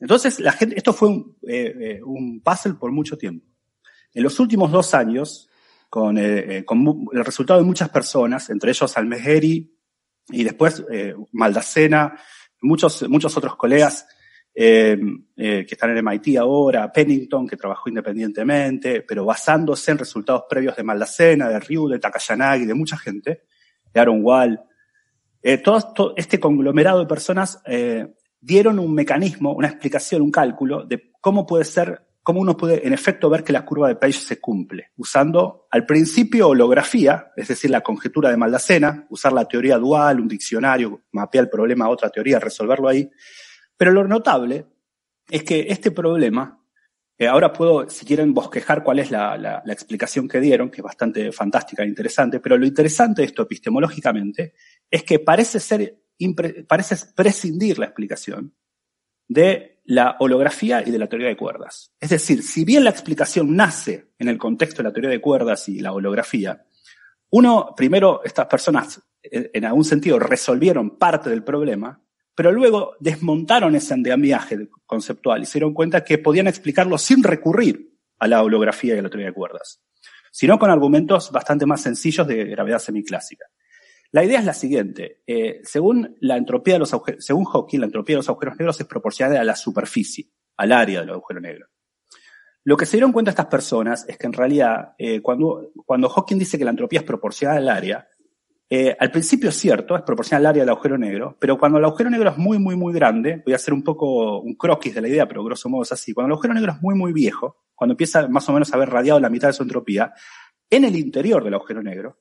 [0.00, 3.46] Entonces, la gente, esto fue un, eh, eh, un puzzle por mucho tiempo.
[4.12, 5.48] En los últimos dos años,
[5.88, 9.72] con, eh, eh, con el resultado de muchas personas, entre ellos Almeheri
[10.28, 12.18] y después eh, Maldacena,
[12.62, 14.06] muchos, muchos otros colegas
[14.54, 14.98] eh,
[15.36, 20.76] eh, que están en MIT ahora, Pennington, que trabajó independientemente, pero basándose en resultados previos
[20.76, 23.44] de Maldacena, de Ryu, de Takayanagi, de mucha gente,
[23.92, 24.60] de Aaron Wall.
[25.62, 27.62] Todo, todo este conglomerado de personas
[28.46, 32.92] dieron un mecanismo, una explicación, un cálculo de cómo puede ser, cómo uno puede en
[32.92, 37.70] efecto ver que la curva de Page se cumple, usando al principio holografía, es decir,
[37.70, 42.08] la conjetura de Maldacena, usar la teoría dual, un diccionario, mapear el problema a otra
[42.08, 43.10] teoría, resolverlo ahí.
[43.76, 44.66] Pero lo notable
[45.28, 46.62] es que este problema,
[47.18, 51.32] eh, ahora puedo, si quieren, bosquejar cuál es la, explicación que dieron, que es bastante
[51.32, 54.54] fantástica e interesante, pero lo interesante de esto epistemológicamente
[54.88, 55.96] es que parece ser,
[56.66, 58.54] parece prescindir la explicación
[59.28, 61.92] de la holografía y de la teoría de cuerdas.
[62.00, 65.68] Es decir, si bien la explicación nace en el contexto de la teoría de cuerdas
[65.68, 66.66] y la holografía,
[67.30, 72.02] uno, primero, estas personas, eh, en algún sentido, resolvieron parte del problema,
[72.34, 77.92] pero luego desmontaron ese andamiaje conceptual y se dieron cuenta que podían explicarlo sin recurrir
[78.18, 79.80] a la holografía y a la teoría de cuerdas,
[80.30, 83.46] sino con argumentos bastante más sencillos de gravedad semiclásica.
[84.12, 85.22] La idea es la siguiente.
[85.26, 88.80] eh, según la entropía de los agujeros, según Hawking, la entropía de los agujeros negros
[88.80, 90.26] es proporcional a la superficie,
[90.56, 91.66] al área del agujero negro.
[92.64, 96.38] Lo que se dieron cuenta estas personas es que en realidad, eh, cuando, cuando Hawking
[96.38, 98.08] dice que la entropía es proporcional al área,
[98.68, 101.84] eh, al principio es cierto, es proporcional al área del agujero negro, pero cuando el
[101.84, 105.00] agujero negro es muy, muy, muy grande, voy a hacer un poco un croquis de
[105.00, 107.62] la idea, pero grosso modo es así, cuando el agujero negro es muy, muy viejo,
[107.76, 110.12] cuando empieza más o menos a haber radiado la mitad de su entropía,
[110.68, 112.18] en el interior del agujero negro,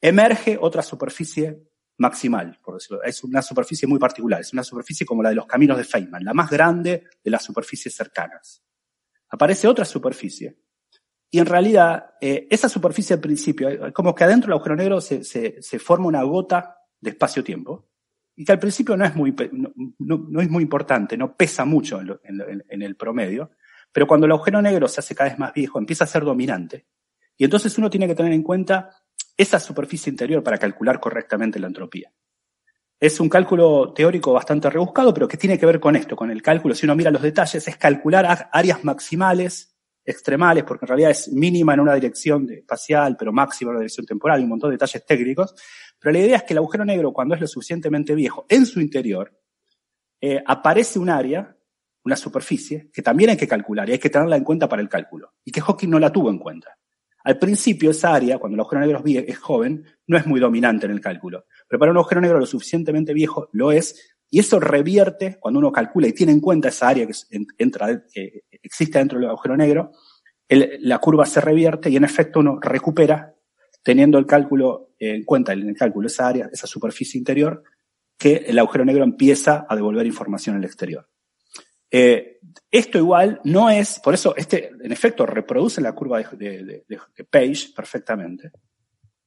[0.00, 1.62] emerge otra superficie
[1.98, 3.02] maximal, por decirlo.
[3.02, 6.24] Es una superficie muy particular, es una superficie como la de los caminos de Feynman,
[6.24, 8.62] la más grande de las superficies cercanas.
[9.30, 10.58] Aparece otra superficie.
[11.30, 15.00] Y en realidad, eh, esa superficie al principio, eh, como que adentro del agujero negro
[15.00, 15.22] se,
[15.80, 17.88] forma una gota de espacio-tiempo,
[18.36, 19.34] y que al principio no es muy,
[19.98, 23.50] no, es muy importante, no pesa mucho en- en el promedio,
[23.90, 26.86] pero cuando el agujero negro se hace cada vez más viejo, empieza a ser dominante.
[27.38, 28.90] Y entonces uno tiene que tener en cuenta
[29.36, 32.12] esa superficie interior para calcular correctamente la entropía.
[32.98, 36.40] Es un cálculo teórico bastante rebuscado, pero que tiene que ver con esto, con el
[36.40, 41.28] cálculo, si uno mira los detalles, es calcular áreas maximales, extremales, porque en realidad es
[41.28, 44.76] mínima en una dirección espacial, pero máxima en una dirección temporal, y un montón de
[44.76, 45.54] detalles técnicos.
[45.98, 48.80] Pero la idea es que el agujero negro, cuando es lo suficientemente viejo, en su
[48.80, 49.38] interior,
[50.20, 51.54] eh, aparece un área,
[52.04, 54.88] una superficie, que también hay que calcular y hay que tenerla en cuenta para el
[54.88, 56.78] cálculo, y que Hawking no la tuvo en cuenta.
[57.26, 60.92] Al principio, esa área, cuando el agujero negro es, joven, no es muy dominante en
[60.92, 61.46] el cálculo.
[61.66, 65.72] Pero para un agujero negro lo suficientemente viejo lo es, y eso revierte, cuando uno
[65.72, 67.14] calcula y tiene en cuenta esa área que
[67.58, 68.00] entra,
[68.62, 69.90] existe dentro del agujero negro,
[70.48, 73.34] la curva se revierte y en efecto uno recupera,
[73.82, 77.64] teniendo el cálculo en cuenta, en el cálculo esa área, esa superficie interior,
[78.16, 81.08] que el agujero negro empieza a devolver información al exterior.
[81.98, 82.40] Eh,
[82.70, 86.84] esto igual no es, por eso este en efecto reproduce la curva de,
[87.30, 88.50] Page perfectamente.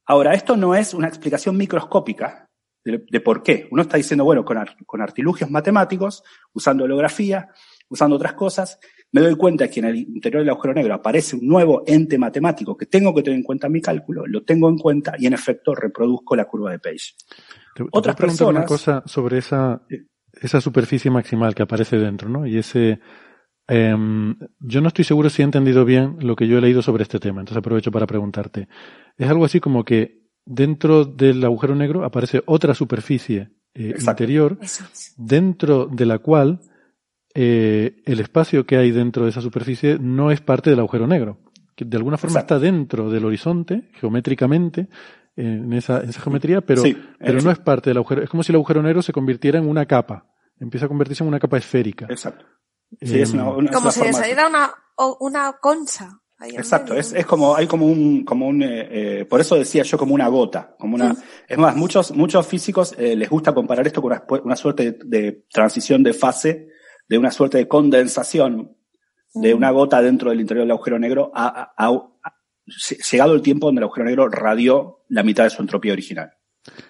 [0.06, 2.48] Ahora, esto no es una explicación microscópica
[2.84, 3.66] de, por qué.
[3.72, 4.56] Uno está diciendo, bueno, con,
[4.86, 6.22] con artilugios matemáticos,
[6.52, 7.48] usando holografía,
[7.88, 8.78] usando otras cosas,
[9.10, 12.76] me doy cuenta que en el interior del agujero negro aparece un nuevo ente matemático
[12.76, 15.32] que tengo que tener en cuenta en mi cálculo, lo tengo en cuenta y en
[15.32, 17.14] efecto reproduzco la curva de Page.
[17.90, 18.60] Otras personas.
[18.60, 19.82] una cosa sobre esa,
[20.40, 22.46] esa superficie maximal que aparece dentro, ¿no?
[22.46, 23.00] Y ese.
[23.68, 27.04] Em, yo no estoy seguro si he entendido bien lo que yo he leído sobre
[27.04, 28.68] este tema, entonces aprovecho para preguntarte.
[29.16, 34.58] Es algo así como que dentro del agujero negro aparece otra superficie eh, interior,
[35.16, 36.60] dentro de la cual
[37.34, 41.38] eh, el espacio que hay dentro de esa superficie no es parte del agujero negro.
[41.76, 44.88] Que de alguna forma está dentro del horizonte, geométricamente,
[45.40, 46.82] en esa, esa geometría, pero,
[47.18, 48.22] pero no es parte del agujero.
[48.22, 50.26] Es como si el agujero negro se convirtiera en una capa.
[50.58, 52.06] Empieza a convertirse en una capa esférica.
[52.08, 52.44] Exacto.
[53.00, 54.70] Sí, es una, como si le saliera una,
[55.20, 56.20] una concha.
[56.42, 58.88] Exacto, es, es como, hay como un, como un, eh,
[59.20, 61.14] eh, por eso decía yo como una gota, como una,
[61.46, 65.44] es más, muchos, muchos físicos eh, les gusta comparar esto con una, una suerte de,
[65.52, 66.68] transición de fase,
[67.06, 68.74] de una suerte de condensación
[69.34, 72.09] de una gota dentro del interior del agujero negro a, a,
[73.10, 76.30] llegado el tiempo donde el agujero negro radió la mitad de su entropía original.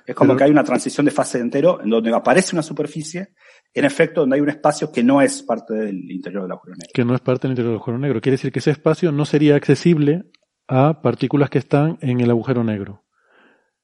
[0.05, 3.35] Es como que hay una transición de fase entero en donde aparece una superficie,
[3.73, 6.90] en efecto, donde hay un espacio que no es parte del interior del agujero negro.
[6.93, 8.20] Que no es parte del interior del agujero negro.
[8.20, 10.24] Quiere decir que ese espacio no sería accesible
[10.66, 13.05] a partículas que están en el agujero negro.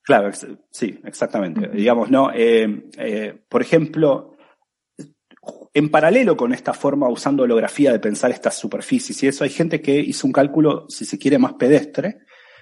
[0.03, 0.31] Claro,
[0.71, 1.69] sí, exactamente.
[1.69, 2.31] Digamos, no.
[2.33, 4.36] Eh, eh, por ejemplo,
[5.77, 9.83] en paralelo con esta forma, usando holografía de pensar estas superficies y eso, hay gente
[9.83, 12.21] que hizo un cálculo, si se quiere, más pedestre,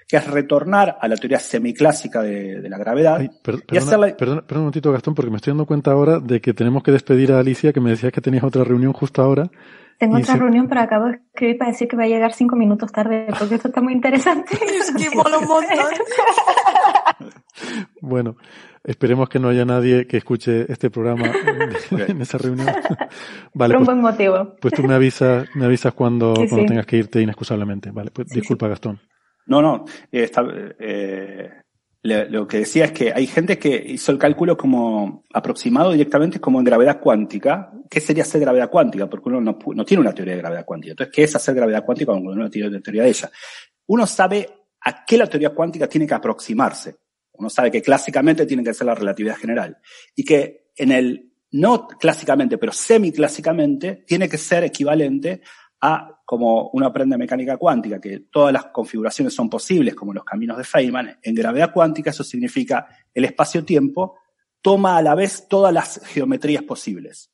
[0.08, 3.20] que es retornar a la teoría semiclásica de, de la gravedad.
[3.40, 6.90] perdona, perdona, un momentito, Gastón, porque me estoy dando cuenta ahora de que tenemos que
[6.90, 9.48] despedir a Alicia, que me decías que tenías otra reunión justo ahora.
[9.96, 12.90] Tengo otra reunión, pero acabo de escribir para decir que va a llegar cinco minutos
[12.90, 14.54] tarde, porque esto está muy interesante.
[14.60, 15.86] es que mola un montón.
[18.00, 18.36] bueno,
[18.84, 21.32] Esperemos que no haya nadie que escuche este programa
[21.90, 22.66] en, esa reunión.
[23.54, 24.56] vale, Por un pues, buen motivo.
[24.60, 27.90] Pues tú me avisas, me avisas cuando, cuando tengas que irte inexcusablemente.
[27.90, 29.00] Vale, pues disculpa, Gastón.
[29.46, 29.86] No, no.
[30.12, 30.30] Eh,
[30.78, 31.50] eh,
[32.02, 36.58] lo que decía es que hay gente que hizo el cálculo como aproximado directamente como
[36.58, 37.72] en gravedad cuántica.
[37.88, 39.08] ¿Qué sería hacer gravedad cuántica?
[39.08, 40.92] Porque uno no, no tiene una teoría de gravedad cuántica.
[40.92, 43.30] Entonces, ¿qué es hacer gravedad cuántica cuando uno no tiene una teoría de ella?
[43.86, 44.46] Uno sabe
[44.82, 46.96] a qué la teoría cuántica tiene que aproximarse.
[47.34, 49.78] Uno sabe que clásicamente tiene que ser la relatividad general
[50.14, 55.40] y que en el no clásicamente, pero semiclásicamente, tiene que ser equivalente
[55.80, 60.56] a como uno aprende mecánica cuántica, que todas las configuraciones son posibles, como los caminos
[60.56, 61.18] de Feynman.
[61.22, 64.16] En gravedad cuántica eso significa el espacio-tiempo
[64.60, 67.30] toma a la vez todas las geometrías posibles,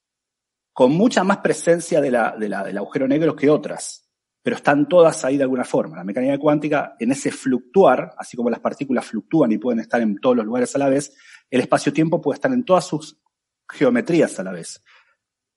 [0.72, 4.09] con mucha más presencia de la, de la, del agujero negro que otras
[4.42, 5.96] pero están todas ahí de alguna forma.
[5.96, 10.18] La mecánica cuántica, en ese fluctuar, así como las partículas fluctúan y pueden estar en
[10.18, 11.14] todos los lugares a la vez,
[11.50, 13.20] el espacio-tiempo puede estar en todas sus
[13.68, 14.82] geometrías a la vez,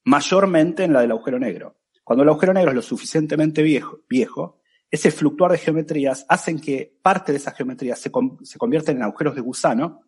[0.05, 1.80] mayormente en la del agujero negro.
[2.03, 4.60] Cuando el agujero negro es lo suficientemente viejo,
[4.91, 8.11] ese fluctuar de geometrías hacen que parte de esas geometrías se,
[8.43, 10.01] se convierten en agujeros de gusano,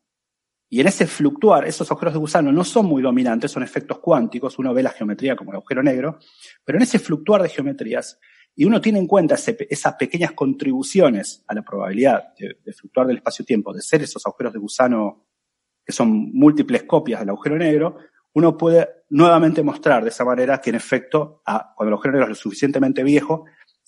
[0.67, 4.57] y en ese fluctuar, esos agujeros de gusano no son muy dominantes, son efectos cuánticos,
[4.59, 6.19] uno ve la geometría como el agujero negro,
[6.63, 8.19] pero en ese fluctuar de geometrías,
[8.55, 13.73] y uno tiene en cuenta esas pequeñas contribuciones a la probabilidad de, fluctuar del espacio-tiempo,
[13.73, 15.25] de ser esos agujeros de gusano
[15.85, 17.97] que son múltiples copias del agujero negro,
[18.33, 22.29] uno puede nuevamente mostrar de esa manera que en efecto, cuando el agujero negro es
[22.29, 23.45] lo suficientemente viejo,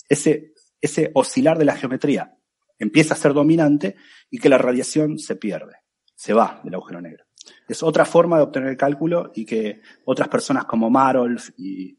[0.08, 2.38] ese, ese oscilar de la geometría
[2.78, 3.96] empieza a ser dominante
[4.30, 5.78] y que la radiación se pierde,
[6.16, 7.26] se va del agujero negro.
[7.68, 11.98] Es otra forma de obtener el cálculo y que otras personas como Marolf y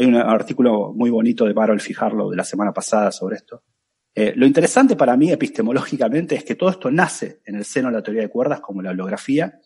[0.00, 3.64] hay un artículo muy bonito de Barol Fijarlo de la semana pasada sobre esto.
[4.14, 7.94] Eh, lo interesante para mí epistemológicamente es que todo esto nace en el seno de
[7.94, 9.60] la teoría de cuerdas como la holografía.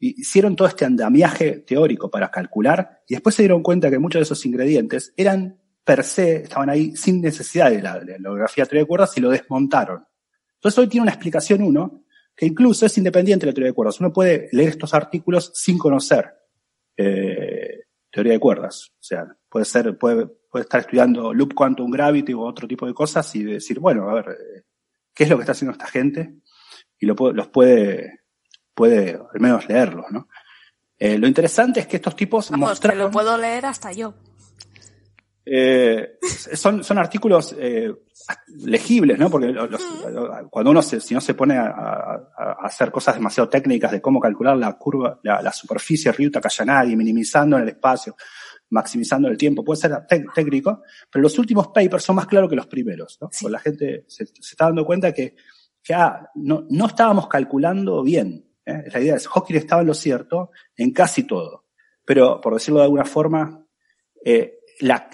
[0.00, 4.22] Hicieron todo este andamiaje teórico para calcular y después se dieron cuenta que muchos de
[4.22, 8.84] esos ingredientes eran per se, estaban ahí sin necesidad de la, de holografía de teoría
[8.84, 10.06] de cuerdas y lo desmontaron.
[10.54, 12.04] Entonces hoy tiene una explicación uno
[12.34, 14.00] que incluso es independiente de la teoría de cuerdas.
[14.00, 16.32] Uno puede leer estos artículos sin conocer
[16.96, 18.92] eh, teoría de cuerdas.
[18.92, 22.94] O sea, puede ser, puede, puede estar estudiando loop quantum gravity u otro tipo de
[22.94, 24.62] cosas y decir, bueno, a ver, eh,
[25.14, 26.34] ¿qué es lo que está haciendo esta gente?
[26.98, 28.20] Y lo, los puede,
[28.74, 30.28] puede al menos leerlos, ¿no?
[30.98, 34.14] Eh, lo interesante es que estos tipos Vamos, que lo puedo leer hasta yo.
[35.46, 36.18] eh,
[36.54, 37.94] son, son artículos eh,
[38.64, 39.30] legibles, ¿no?
[39.30, 39.80] Porque los,
[40.50, 44.18] cuando uno se, si no se pone a, a, hacer cosas demasiado técnicas de cómo
[44.20, 48.16] calcular la curva, la, la superficie Ryuta Kayanagi, minimizando en el espacio,
[48.70, 52.66] maximizando el tiempo, puede ser técnico, pero los últimos papers son más claros que los
[52.66, 53.28] primeros, ¿no?
[53.28, 55.34] Pues la gente se, se, está dando cuenta que,
[55.82, 58.46] que ah, no, no estábamos calculando bien.
[58.64, 58.84] ¿eh?
[58.92, 61.66] La idea es, Hawking estaba en lo cierto en casi todo.
[62.04, 63.66] Pero, por decirlo de alguna forma,
[64.24, 65.08] eh, la,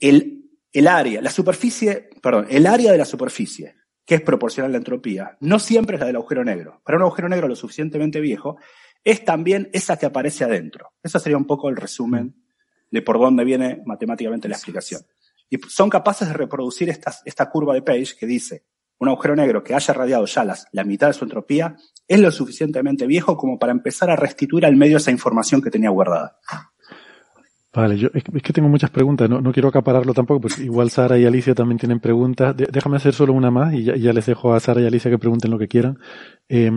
[0.00, 4.72] el, el área, la superficie, perdón, el área de la superficie, que es proporcional a
[4.72, 6.80] la entropía, no siempre es la del agujero negro.
[6.84, 8.56] Para un agujero negro lo suficientemente viejo,
[9.04, 10.92] es también esa que aparece adentro.
[11.02, 12.34] Ese sería un poco el resumen
[12.90, 15.02] de por dónde viene matemáticamente la explicación.
[15.50, 18.64] Y son capaces de reproducir esta, esta curva de Page que dice,
[18.98, 22.30] un agujero negro que haya radiado ya las, la mitad de su entropía es lo
[22.30, 26.38] suficientemente viejo como para empezar a restituir al medio esa información que tenía guardada.
[27.72, 31.18] Vale, yo es que tengo muchas preguntas, no, no quiero acapararlo tampoco, pues igual Sara
[31.18, 32.56] y Alicia también tienen preguntas.
[32.56, 35.18] déjame hacer solo una más y ya, ya, les dejo a Sara y Alicia que
[35.18, 35.98] pregunten lo que quieran.
[36.48, 36.70] Eh,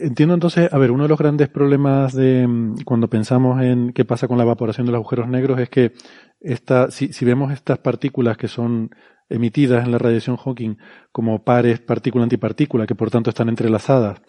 [0.00, 4.04] entiendo entonces, a ver, uno de los grandes problemas de mm, cuando pensamos en qué
[4.04, 5.92] pasa con la evaporación de los agujeros negros es que
[6.40, 8.90] esta, si, si vemos estas partículas que son
[9.28, 10.76] emitidas en la radiación Hawking
[11.12, 14.20] como pares partícula-antipartícula, que por tanto están entrelazadas,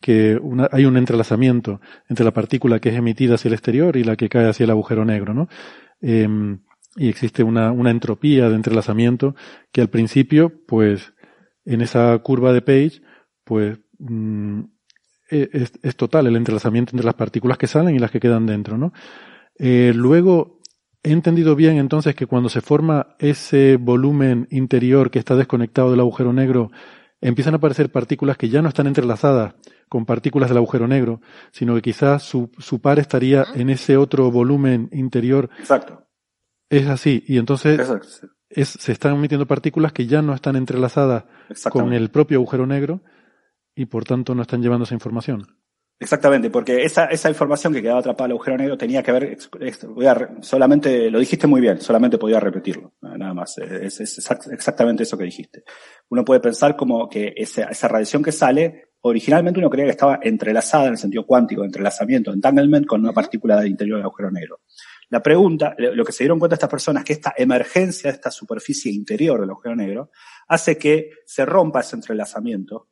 [0.00, 4.04] que una, hay un entrelazamiento entre la partícula que es emitida hacia el exterior y
[4.04, 5.48] la que cae hacia el agujero negro, ¿no?
[6.00, 6.28] Eh,
[6.96, 9.34] y existe una, una entropía de entrelazamiento
[9.70, 11.12] que al principio, pues,
[11.64, 13.02] en esa curva de Page,
[13.44, 14.62] pues, mmm,
[15.28, 18.78] es, es, total el entrelazamiento entre las partículas que salen y las que quedan dentro,
[18.78, 18.92] ¿no?
[19.58, 20.60] Eh, luego,
[21.02, 26.00] he entendido bien entonces que cuando se forma ese volumen interior que está desconectado del
[26.00, 26.70] agujero negro,
[27.20, 29.54] empiezan a aparecer partículas que ya no están entrelazadas
[29.88, 31.20] con partículas del agujero negro,
[31.52, 35.48] sino que quizás su, su par estaría en ese otro volumen interior.
[35.58, 36.02] Exacto.
[36.68, 37.80] Es así, y entonces
[38.50, 41.24] es, se están emitiendo partículas que ya no están entrelazadas
[41.70, 43.02] con el propio agujero negro
[43.76, 45.46] y por tanto no están llevando esa información.
[45.98, 49.38] Exactamente, porque esa, esa información que quedaba atrapada al agujero negro tenía que ver,
[49.88, 55.04] voy a, solamente, lo dijiste muy bien, solamente podía repetirlo, nada más, es, es exactamente
[55.04, 55.64] eso que dijiste.
[56.10, 60.18] Uno puede pensar como que esa, esa radiación que sale, originalmente uno creía que estaba
[60.22, 64.60] entrelazada en el sentido cuántico, entrelazamiento, entanglement con una partícula del interior del agujero negro.
[65.08, 68.30] La pregunta, lo que se dieron cuenta estas personas, es que esta emergencia de esta
[68.30, 70.10] superficie interior del agujero negro
[70.46, 72.90] hace que se rompa ese entrelazamiento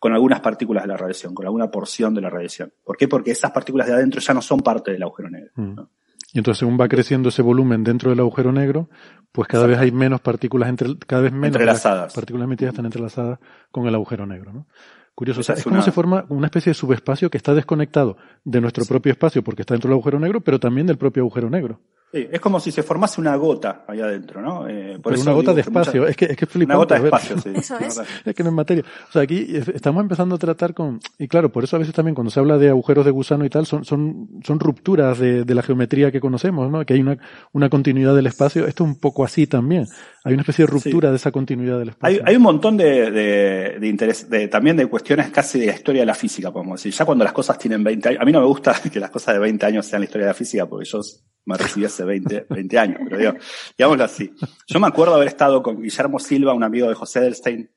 [0.00, 2.72] con algunas partículas de la radiación, con alguna porción de la radiación.
[2.82, 3.06] ¿Por qué?
[3.06, 5.50] Porque esas partículas de adentro ya no son parte del agujero negro.
[5.54, 5.74] Mm.
[5.74, 5.90] ¿no?
[6.32, 8.88] Y entonces, según va creciendo ese volumen dentro del agujero negro,
[9.30, 9.82] pues cada Exacto.
[9.82, 12.14] vez hay menos partículas entre, cada vez menos entrelazadas.
[12.14, 13.38] partículas emitidas están entrelazadas
[13.70, 14.66] con el agujero negro, ¿no?
[15.14, 18.16] Curioso, o sea, es, es como se forma una especie de subespacio que está desconectado
[18.42, 18.88] de nuestro sí.
[18.88, 21.80] propio espacio porque está dentro del agujero negro, pero también del propio agujero negro.
[22.12, 24.66] Sí, es como si se formase una gota ahí adentro, ¿no?
[24.68, 26.10] Eh, por Pero una gota de espacio, muchas...
[26.10, 26.74] es que es que es flipante.
[26.74, 27.50] Una gota de espacio, sí.
[27.54, 28.00] Eso es.
[28.24, 28.84] es que no es materia.
[29.08, 32.16] O sea, aquí estamos empezando a tratar con, y claro, por eso a veces también
[32.16, 35.54] cuando se habla de agujeros de gusano y tal, son, son, son rupturas de, de
[35.54, 36.84] la geometría que conocemos, ¿no?
[36.84, 37.16] Que hay una,
[37.52, 38.66] una continuidad del espacio.
[38.66, 39.86] Esto es un poco así también.
[40.24, 41.12] Hay una especie de ruptura sí.
[41.12, 42.22] de esa continuidad del espacio.
[42.24, 45.74] Hay, hay un montón de, de, de interés, de, también de cuestiones casi de la
[45.74, 46.92] historia de la física, podemos decir.
[46.92, 49.34] Ya cuando las cosas tienen 20 años, a mí no me gusta que las cosas
[49.34, 51.00] de 20 años sean la historia de la física, porque yo
[51.46, 53.32] me recibí hace 20, 20 años, pero digo,
[53.76, 54.32] digámoslo así.
[54.66, 57.70] Yo me acuerdo haber estado con Guillermo Silva, un amigo de José Delstein,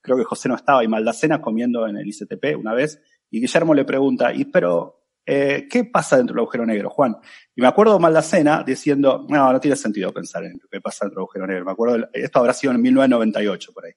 [0.00, 3.00] creo que José no estaba, y Maldacena comiendo en el ICTP una vez,
[3.30, 7.16] y Guillermo le pregunta, y pero, eh, ¿qué pasa dentro del agujero negro, Juan?
[7.54, 11.20] Y me acuerdo Maldacena diciendo, no, no tiene sentido pensar en lo que pasa dentro
[11.20, 11.64] del agujero negro.
[11.64, 13.92] Me acuerdo, esto habrá sido en 1998 por ahí.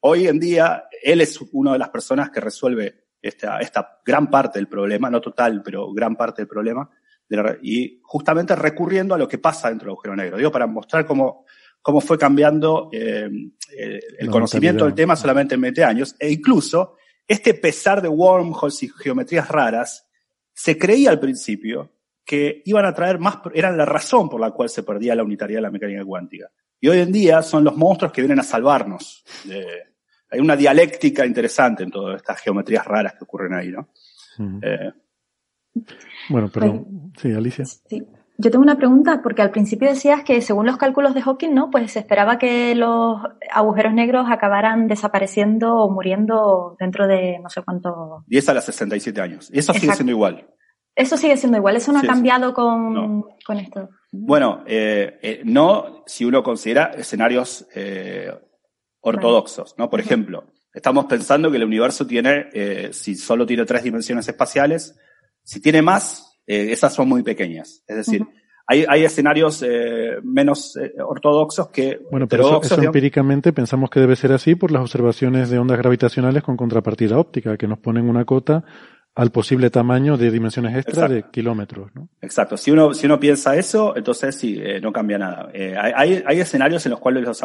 [0.00, 4.58] Hoy en día, él es una de las personas que resuelve esta, esta gran parte
[4.58, 6.88] del problema, no total, pero gran parte del problema,
[7.62, 10.36] y justamente recurriendo a lo que pasa dentro del agujero negro.
[10.36, 11.44] Digo, para mostrar cómo,
[11.80, 13.28] cómo fue cambiando eh,
[13.76, 16.16] el, el conocimiento del tema solamente en 20 años.
[16.18, 16.96] E incluso,
[17.26, 20.08] este pesar de wormholes y geometrías raras,
[20.52, 21.92] se creía al principio
[22.24, 25.58] que iban a traer más, eran la razón por la cual se perdía la unitariedad
[25.58, 26.50] de la mecánica cuántica.
[26.80, 29.24] Y hoy en día son los monstruos que vienen a salvarnos.
[30.30, 33.88] Hay una dialéctica interesante en todas estas geometrías raras que ocurren ahí, ¿no?
[34.38, 34.60] Uh -huh.
[34.62, 34.92] eh,
[36.30, 36.84] bueno, perdón.
[36.88, 37.64] Bueno, sí, Alicia.
[37.64, 38.06] Sí.
[38.38, 41.70] Yo tengo una pregunta, porque al principio decías que según los cálculos de Hawking, ¿no?
[41.70, 43.20] Pues se esperaba que los
[43.52, 48.24] agujeros negros acabaran desapareciendo o muriendo dentro de no sé cuánto.
[48.28, 49.50] 10 a las 67 años.
[49.52, 49.80] Y eso Exacto.
[49.80, 50.48] sigue siendo igual.
[50.96, 52.54] Eso sigue siendo igual, eso no sí, ha cambiado sí.
[52.54, 53.24] Con, no.
[53.46, 53.90] con, esto.
[54.10, 58.30] Bueno, eh, eh, no si uno considera escenarios eh,
[59.00, 59.88] ortodoxos, ¿no?
[59.88, 64.98] Por ejemplo, estamos pensando que el universo tiene, eh, si solo tiene tres dimensiones espaciales,
[65.50, 67.82] si tiene más, eh, esas son muy pequeñas.
[67.88, 68.40] Es decir, uh -huh.
[68.68, 73.98] hay, hay escenarios eh, menos eh, ortodoxos que Bueno, pero eso, eso empíricamente pensamos que
[73.98, 78.08] debe ser así por las observaciones de ondas gravitacionales con contrapartida óptica, que nos ponen
[78.08, 78.62] una cota
[79.14, 81.14] al posible tamaño de dimensiones extra Exacto.
[81.14, 82.08] de kilómetros, ¿no?
[82.22, 82.56] Exacto.
[82.56, 85.50] Si uno, si uno piensa eso, entonces sí, eh, no cambia nada.
[85.52, 87.42] Eh, hay, hay- escenarios en los cuales los,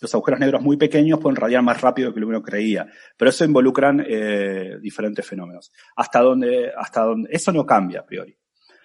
[0.00, 2.86] los agujeros negros muy pequeños pueden radiar más rápido que lo que uno creía,
[3.16, 5.72] pero eso involucran eh, diferentes fenómenos.
[5.96, 8.36] Hasta donde, hasta donde, eso no cambia a priori.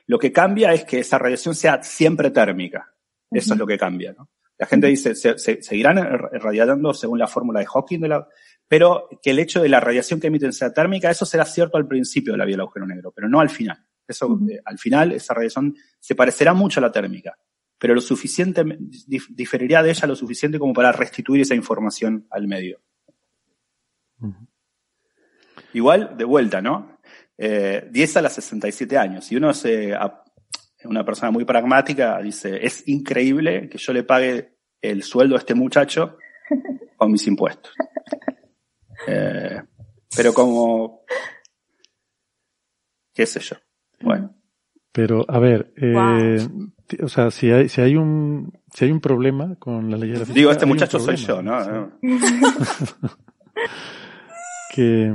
[0.08, 2.94] Lo que cambia es que esa radiación sea siempre térmica.
[3.30, 4.30] Eso es lo que cambia, ¿no?
[4.58, 5.98] La gente dice, se, se- seguirán
[6.34, 8.28] radiando según la fórmula de Hawking, de la,
[8.72, 11.90] pero que el hecho de la radiación que emiten sea térmica, eso será cierto al
[11.90, 13.78] principio de la vida del agujero negro, pero no al final.
[14.08, 17.38] Eso, eh, al final, esa radiación se parecerá mucho a la térmica,
[17.78, 22.48] pero lo suficiente, dif- diferiría de ella lo suficiente como para restituir esa información al
[22.48, 22.80] medio.
[25.74, 26.98] Igual, de vuelta, ¿no?
[27.38, 29.26] Eh, 10 a las 67 años.
[29.26, 30.24] Si uno a-
[30.86, 35.56] una persona muy pragmática dice, es increíble que yo le pague el sueldo a este
[35.56, 36.18] muchacho
[36.96, 37.74] con mis impuestos.
[39.08, 39.62] Eh,
[40.16, 41.02] pero como,
[43.14, 43.56] qué sé yo.
[44.02, 44.36] Bueno,
[44.92, 47.06] Pero, a ver, eh, Wow.
[47.06, 50.20] o sea, si hay, si hay un, si hay un problema con la ley de
[50.20, 50.38] la física.
[50.40, 51.92] digo, este muchacho soy problema, yo, ¿no?
[54.74, 55.08] que,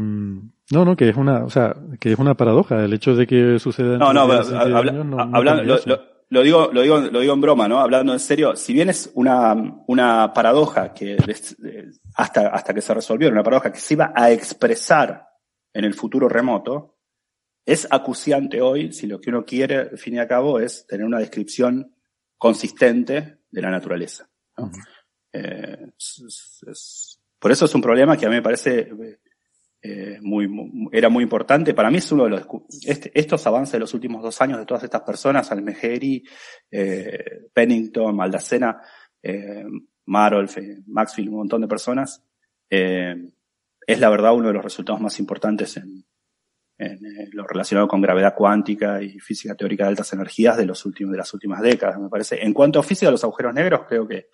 [0.72, 3.58] no, no, que es una, o sea, que es una paradoja el hecho de que
[3.58, 3.98] suceda.
[3.98, 5.62] No, no, dentro de pero, 67 habla- años, no- no hablando-
[6.28, 7.78] lo, digo, lo digo, lo digo en broma, ¿no?
[7.81, 9.55] Hablando en serio, si bien es una,
[9.86, 14.31] una paradoja que eh, hasta, hasta que se resolvió, una paradoja que se iba a
[14.31, 15.27] expresar
[15.73, 16.97] en el futuro remoto,
[17.65, 21.05] es acuciante hoy si lo que uno quiere, al fin y al cabo, es tener
[21.07, 21.94] una descripción
[22.39, 24.28] consistente de la naturaleza.
[24.57, 24.70] ¿no?
[25.32, 28.89] Eh, es- es- es- por eso es un problema que a mí me parece
[29.86, 30.20] eh,
[30.92, 31.74] era muy importante.
[31.74, 32.46] Para mí es uno de los
[32.84, 36.24] este- estos avances de los últimos dos años de todas estas personas, Almejeri,
[36.70, 38.80] eh, Pennington, Maldacena,
[39.22, 39.64] eh,
[40.06, 40.56] Marolf,
[40.86, 42.22] Maxfield, un montón de personas,
[42.68, 46.04] es la verdad uno de los resultados más importantes en,
[46.78, 46.98] en,
[47.32, 51.18] lo relacionado con gravedad cuántica y física teórica de altas energías de los últimos de
[51.18, 52.44] las últimas décadas, me parece.
[52.44, 54.28] En cuanto a física de los agujeros negros, creo que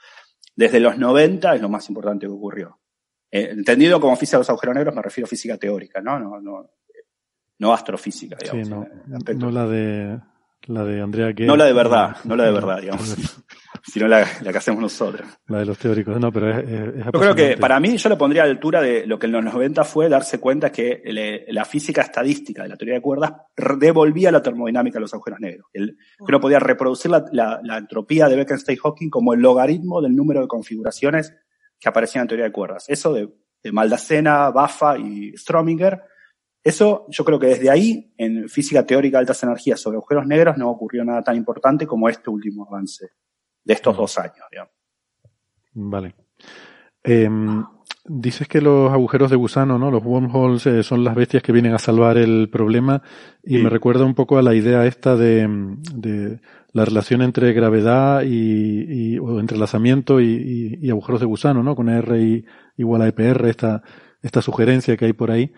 [0.57, 2.82] desde los 90 es lo más importante que ocurrió.
[3.33, 6.19] Eh, entendido como física de los agujeros negros, me refiero a física teórica, ¿no?
[6.21, 6.71] No, no,
[7.59, 8.67] no astrofísica, digamos.
[8.69, 8.87] Sí, no,
[9.27, 10.21] en no la de,
[10.67, 11.47] la de Andrea Ghez.
[11.47, 13.17] No la de verdad, no la de verdad, digamos.
[13.85, 15.27] sino la, la que hacemos nosotros.
[15.49, 18.19] La de los teóricos, no, pero es, es, Yo creo que para mí yo lo
[18.19, 21.51] pondría a la altura de lo que en los 90 fue darse cuenta que le-
[21.53, 23.33] la física estadística de la teoría de cuerdas
[23.79, 25.67] devolvía la termodinámica a los agujeros negros.
[25.73, 30.15] El, que uno podía reproducir la, la- la entropía de Bekenstein-Hawking como el logaritmo del
[30.15, 31.35] número de configuraciones
[31.83, 32.85] que aparecían en teoría de cuerdas.
[32.89, 33.29] Eso de,
[33.63, 36.01] de Maldacena, Baffa y Strominger,
[36.63, 40.57] eso yo creo que desde ahí, en física teórica de altas energías sobre agujeros negros,
[40.57, 43.09] no ocurrió nada tan importante como este último avance
[43.65, 44.73] de estos dos años, digamos.
[45.75, 46.15] Vale.
[47.03, 47.65] Em,
[48.05, 49.91] dices que los agujeros de gusano, ¿no?
[49.91, 53.03] Los wormholes eh, son las bestias que vienen a salvar el problema
[53.43, 53.63] y Sí.
[53.63, 55.49] me recuerda un poco a la idea esta de,
[55.95, 56.41] de
[56.73, 61.75] la relación entre gravedad y, y- o entrelazamiento y, y- y agujeros de gusano, ¿no?
[61.77, 62.45] Con R y-
[62.77, 63.83] igual a EPR, esta,
[64.23, 65.53] esta sugerencia que hay por ahí.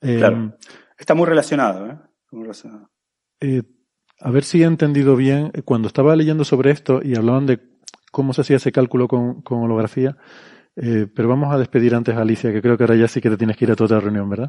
[0.00, 0.56] Em, Claro.
[0.98, 1.98] Está muy relacionado, ¿eh?
[2.32, 2.90] Muy relacionado.
[3.40, 3.62] eh,
[4.20, 7.60] a ver si he entendido bien, eh, cuando estaba leyendo sobre esto y hablaban de
[8.10, 10.16] cómo se hacía ese cálculo con, con holografía,
[10.76, 13.30] eh, pero vamos a despedir antes a Alicia, que creo que ahora ya sí que
[13.30, 14.48] te tienes que ir a toda otra reunión, ¿verdad?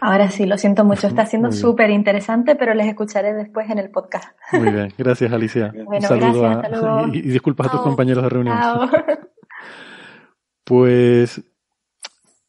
[0.00, 3.90] Ahora sí, lo siento mucho, está siendo súper interesante, pero les escucharé después en el
[3.90, 4.36] podcast.
[4.52, 5.72] Muy bien, gracias Alicia.
[5.74, 7.14] Bueno, Un saludo gracias, a- hasta luego.
[7.14, 8.58] y, y disculpas a tus compañeros de reunión.
[8.58, 8.88] Chao.
[10.64, 11.40] Pues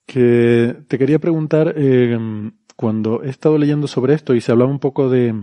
[0.05, 2.17] que te quería preguntar, eh,
[2.75, 5.33] cuando he estado leyendo sobre esto y se hablaba un poco de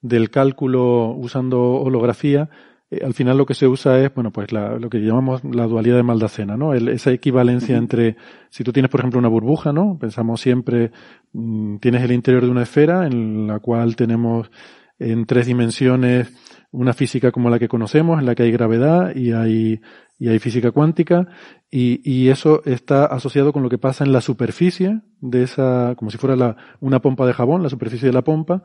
[0.00, 2.50] del cálculo usando holografía,
[2.90, 5.66] eh, al final lo que se usa es, bueno, pues la- lo que llamamos la
[5.66, 6.72] dualidad de Maldacena, ¿no?
[6.74, 8.16] El- esa equivalencia entre,
[8.50, 9.98] si tú tienes, por ejemplo, una burbuja, ¿no?
[10.00, 10.90] Pensamos siempre,
[11.32, 14.50] mm, tienes el interior de una esfera en la cual tenemos
[14.98, 16.32] en tres dimensiones
[16.72, 19.80] una física como la que conocemos, en la que hay gravedad y hay,
[20.18, 21.28] y hay física cuántica,
[21.70, 26.10] y, y eso está asociado con lo que pasa en la superficie de esa, como
[26.10, 28.62] si fuera la, una pompa de jabón, la superficie de la pompa,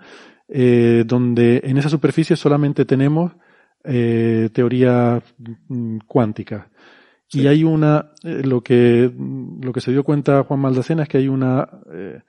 [0.50, 3.34] eh, donde en esa superficie solamente tenemos
[3.84, 5.22] eh, teoría
[5.68, 6.70] mm, cuántica.
[7.34, 9.12] Y hay una, eh, lo que,
[9.62, 12.22] lo que se dio cuenta Juan Maldacena es que hay una, eh,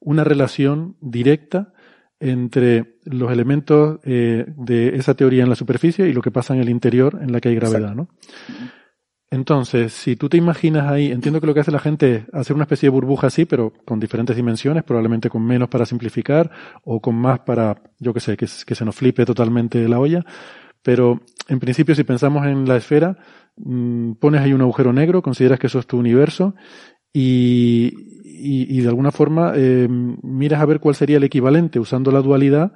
[0.00, 1.72] una relación directa
[2.18, 6.60] entre los elementos eh, de esa teoría en la superficie y lo que pasa en
[6.60, 8.08] el interior en la que hay gravedad, ¿no?
[9.28, 12.54] Entonces, si tú te imaginas ahí, entiendo que lo que hace la gente es hacer
[12.54, 16.50] una especie de burbuja así, pero con diferentes dimensiones, probablemente con menos para simplificar
[16.84, 20.24] o con más para, yo qué sé, que, que se nos flipe totalmente la olla.
[20.86, 23.18] Pero en principio, si pensamos en la esfera,
[23.56, 26.54] mmm, pones ahí un agujero negro, consideras que eso es tu universo
[27.12, 27.92] y,
[28.22, 32.20] y, y de alguna forma eh, miras a ver cuál sería el equivalente usando la
[32.20, 32.74] dualidad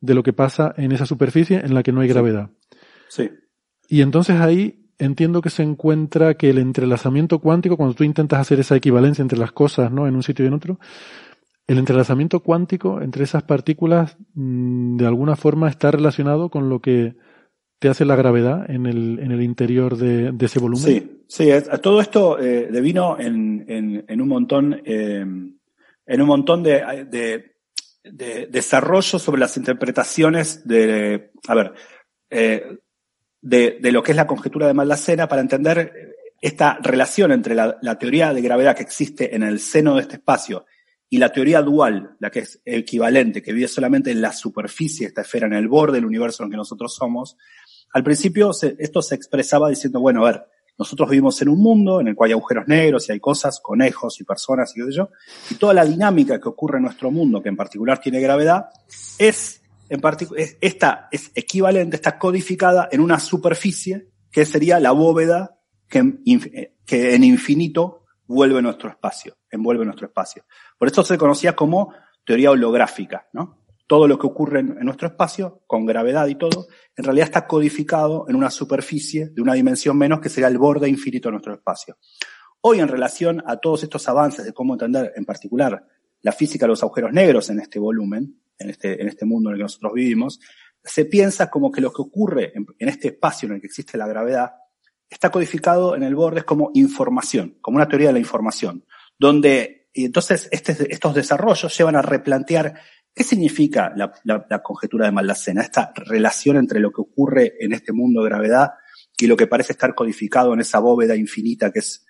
[0.00, 2.50] de lo que pasa en esa superficie en la que no hay gravedad.
[3.08, 3.30] Sí.
[3.88, 8.58] Y entonces ahí entiendo que se encuentra que el entrelazamiento cuántico, cuando tú intentas hacer
[8.58, 10.08] esa equivalencia entre las cosas, ¿no?
[10.08, 10.80] En un sitio y en otro,
[11.68, 17.14] el entrelazamiento cuántico entre esas partículas mmm, de alguna forma está relacionado con lo que
[17.82, 20.84] te hace la gravedad en el, en el interior de, de ese volumen.
[20.84, 21.50] Sí, sí,
[21.82, 23.64] todo esto eh, devino en,
[24.06, 25.26] en, un montón, eh,
[26.06, 27.56] en un montón de, de,
[28.04, 31.72] de, desarrollo sobre las interpretaciones de, a ver,
[32.30, 32.78] eh,
[33.40, 37.78] de, de, lo que es la conjetura de Maldacena para entender esta relación entre la,
[37.82, 40.66] la, teoría de gravedad que existe en el seno de este espacio
[41.12, 45.20] y la teoría dual, la que es equivalente, que vive solamente en la superficie, esta
[45.20, 47.36] esfera, en el borde del universo en el que nosotros somos,
[47.92, 50.46] al principio se, esto se expresaba diciendo, bueno, a ver,
[50.78, 54.20] nosotros vivimos en un mundo en el cual hay agujeros negros y hay cosas, conejos
[54.20, 55.10] y personas y qué sé yo,
[55.50, 58.70] y toda la dinámica que ocurre en nuestro mundo, que en particular tiene gravedad,
[59.18, 60.00] es, en
[60.36, 65.58] es, esta es equivalente, está codificada en una superficie que sería la bóveda
[65.88, 66.18] que,
[66.86, 70.44] que en infinito vuelve nuestro espacio, envuelve nuestro espacio.
[70.78, 71.92] Por esto se conocía como
[72.24, 73.61] teoría holográfica, ¿no?
[73.92, 76.66] Todo lo que ocurre en, nuestro espacio, con gravedad y todo,
[76.96, 80.88] en realidad está codificado en una superficie de una dimensión menos que sería el borde
[80.88, 81.98] infinito de nuestro espacio.
[82.62, 85.86] Hoy, en relación a todos estos avances de cómo entender, en particular,
[86.22, 89.58] la física de los agujeros negros en este volumen, en este, este mundo en el
[89.58, 90.40] que nosotros vivimos,
[90.82, 93.98] se piensa como que lo que ocurre en, en este espacio en el que existe
[93.98, 94.52] la gravedad
[95.10, 98.86] está codificado en el borde como información, como una teoría de la información,
[99.18, 102.80] donde y entonces este, estos desarrollos llevan a replantear
[103.14, 105.60] ¿Qué significa la, conjetura de Maldacena?
[105.60, 108.72] Esta relación entre lo que ocurre en este mundo de gravedad
[109.18, 112.06] y lo que parece estar codificado en esa bóveda infinita que es,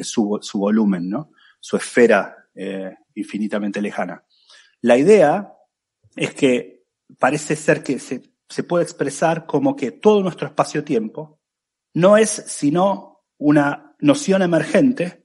[0.00, 1.32] su, volumen, ¿no?
[1.60, 4.24] Su esfera eh, infinitamente lejana.
[4.80, 5.52] La idea
[6.16, 6.84] es que
[7.18, 8.22] parece ser que se,
[8.64, 11.40] puede expresar como que todo nuestro espacio-tiempo
[11.94, 15.24] no es sino una noción emergente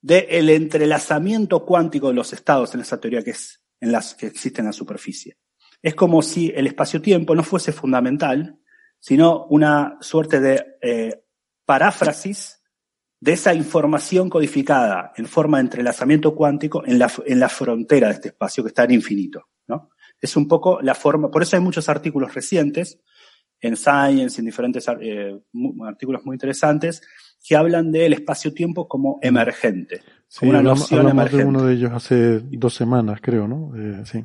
[0.00, 4.26] del el entrelazamiento cuántico de los estados en esa teoría que es en las que
[4.26, 5.38] existen en la superficie.
[5.82, 8.58] Es como si el espacio-tiempo no fuese fundamental,
[8.98, 11.22] sino una suerte de eh,
[11.64, 12.60] paráfrasis
[13.20, 18.14] de esa información codificada en forma de entrelazamiento cuántico en la, en la frontera de
[18.14, 19.48] este espacio que está en infinito.
[20.20, 23.00] Es un poco la forma, por eso hay muchos artículos recientes
[23.60, 25.40] en Science, en diferentes eh,
[25.86, 27.02] artículos muy interesantes,
[27.46, 30.02] que hablan del espacio-tiempo como emergente.
[30.28, 31.44] Sí, una noción hablamos emergente.
[31.44, 33.72] de uno de ellos hace dos semanas, creo, ¿no?
[33.74, 34.24] Eh, sí.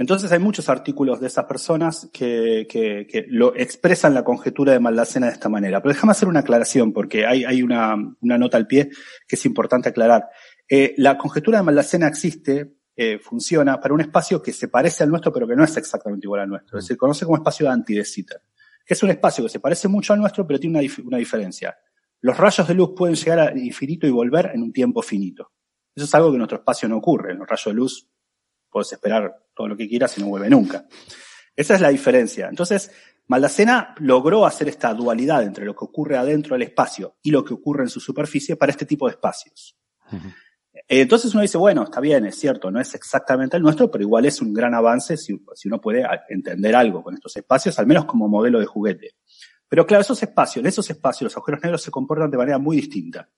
[0.00, 4.80] Entonces hay muchos artículos de esas personas que, que, que, lo expresan la conjetura de
[4.80, 5.82] Maldacena de esta manera.
[5.82, 8.88] Pero déjame hacer una aclaración, porque hay, hay una, una, nota al pie
[9.28, 10.30] que es importante aclarar.
[10.66, 15.10] Eh, la conjetura de Maldacena existe, eh, funciona para un espacio que se parece al
[15.10, 16.78] nuestro, pero que no es exactamente igual al nuestro.
[16.78, 18.40] Es decir, conoce como espacio de anti de Sitter,
[18.86, 21.18] que es un espacio que se parece mucho al nuestro, pero tiene una, dif una
[21.18, 21.76] diferencia.
[22.20, 25.52] Los rayos de luz pueden llegar al infinito y volver en un tiempo finito.
[25.94, 27.32] Eso es algo que en nuestro espacio no ocurre.
[27.32, 28.08] En los rayos de luz
[28.68, 30.86] puedes esperar todo lo que quieras y no vuelve nunca.
[31.56, 32.48] Esa es la diferencia.
[32.48, 32.92] Entonces,
[33.26, 37.54] Maldacena logró hacer esta dualidad entre lo que ocurre adentro del espacio y lo que
[37.54, 39.76] ocurre en su superficie para este tipo de espacios.
[40.10, 40.34] Uh -huh.
[40.88, 44.26] Entonces uno dice, bueno, está bien, es cierto, no es exactamente el nuestro, pero igual
[44.26, 48.06] es un gran avance si, si uno puede entender algo con estos espacios, al menos
[48.06, 49.14] como modelo de juguete.
[49.70, 52.76] Pero claro, esos espacios, en esos espacios los agujeros negros se comportan de manera muy
[52.76, 53.30] distinta.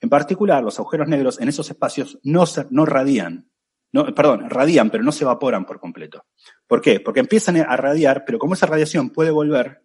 [0.00, 3.48] En particular, los agujeros negros en esos espacios no, se, no radian,
[3.92, 6.26] no, perdón, radian, pero no se evaporan por completo.
[6.66, 6.98] ¿Por qué?
[6.98, 9.84] Porque empiezan a radiar, pero como esa radiación puede volver,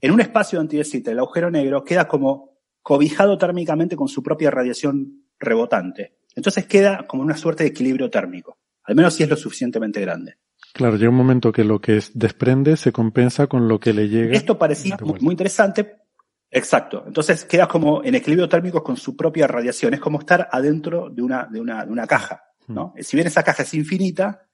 [0.00, 4.50] en un espacio de antidesita, el agujero negro queda como cobijado térmicamente con su propia
[4.50, 6.16] radiación rebotante.
[6.34, 10.38] Entonces queda como una suerte de equilibrio térmico, al menos si es lo suficientemente grande.
[10.76, 14.36] Claro, llega un momento que lo que desprende se compensa con lo que le llega.
[14.36, 16.02] Esto parecía muy interesante.
[16.50, 17.02] Exacto.
[17.06, 19.94] Entonces queda como en equilibrio térmico con su propia radiación.
[19.94, 22.92] Es como estar adentro de una, de una, de una caja, ¿no?
[22.94, 23.02] Hmm.
[23.02, 24.46] Si bien esa caja es infinita,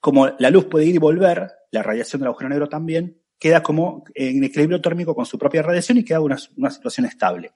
[0.00, 4.02] como la luz puede ir y volver, la radiación del agujero negro también, queda como
[4.16, 7.52] en equilibrio térmico con su propia radiación y queda una, una situación estable.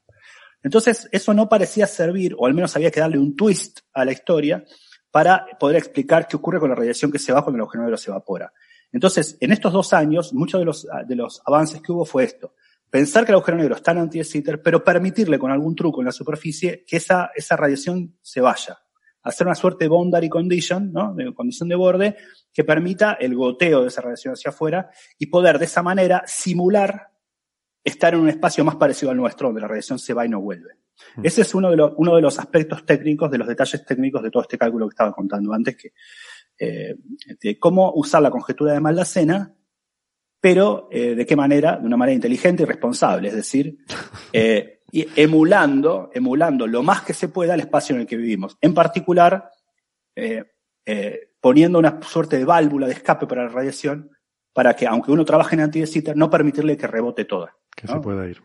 [0.62, 4.12] Entonces, eso no parecía servir, o al menos había que darle un twist a la
[4.12, 4.64] historia,
[5.10, 7.96] para poder explicar qué ocurre con la radiación que se va cuando el agujero negro
[7.96, 8.52] se evapora.
[8.92, 12.54] Entonces, en estos dos años, muchos de los, de los avances que hubo fue esto.
[12.88, 14.20] pensar que el agujero negro está en anti
[14.62, 18.78] pero permitirle con algún truco en la superficie que esa, esa radiación se vaya.
[19.22, 21.14] Hacer una suerte de boundary condition, ¿no?
[21.14, 22.16] De condición de borde,
[22.52, 27.10] que permita el goteo de esa radiación hacia afuera y poder de esa manera simular
[27.84, 30.40] estar en un espacio más parecido al nuestro, donde la radiación se va y no
[30.40, 30.79] vuelve.
[31.16, 31.24] Hmm.
[31.24, 34.30] Ese es uno de, los, uno de los aspectos técnicos, de los detalles técnicos de
[34.30, 35.92] todo este cálculo que estaba contando antes, que,
[36.58, 36.94] eh,
[37.42, 39.54] de cómo usar la conjetura de Maldacena
[40.42, 43.76] pero eh, de qué manera, de una manera inteligente y responsable, es decir,
[44.32, 48.56] eh, emulando, emulando lo más que se pueda el espacio en el que vivimos.
[48.62, 49.50] En particular,
[51.40, 54.10] poniendo una suerte de válvula de escape para la radiación,
[54.52, 55.82] para que, aunque uno trabaje en anti
[56.14, 57.56] no permitirle que rebote toda.
[57.76, 58.42] Que se pueda ir.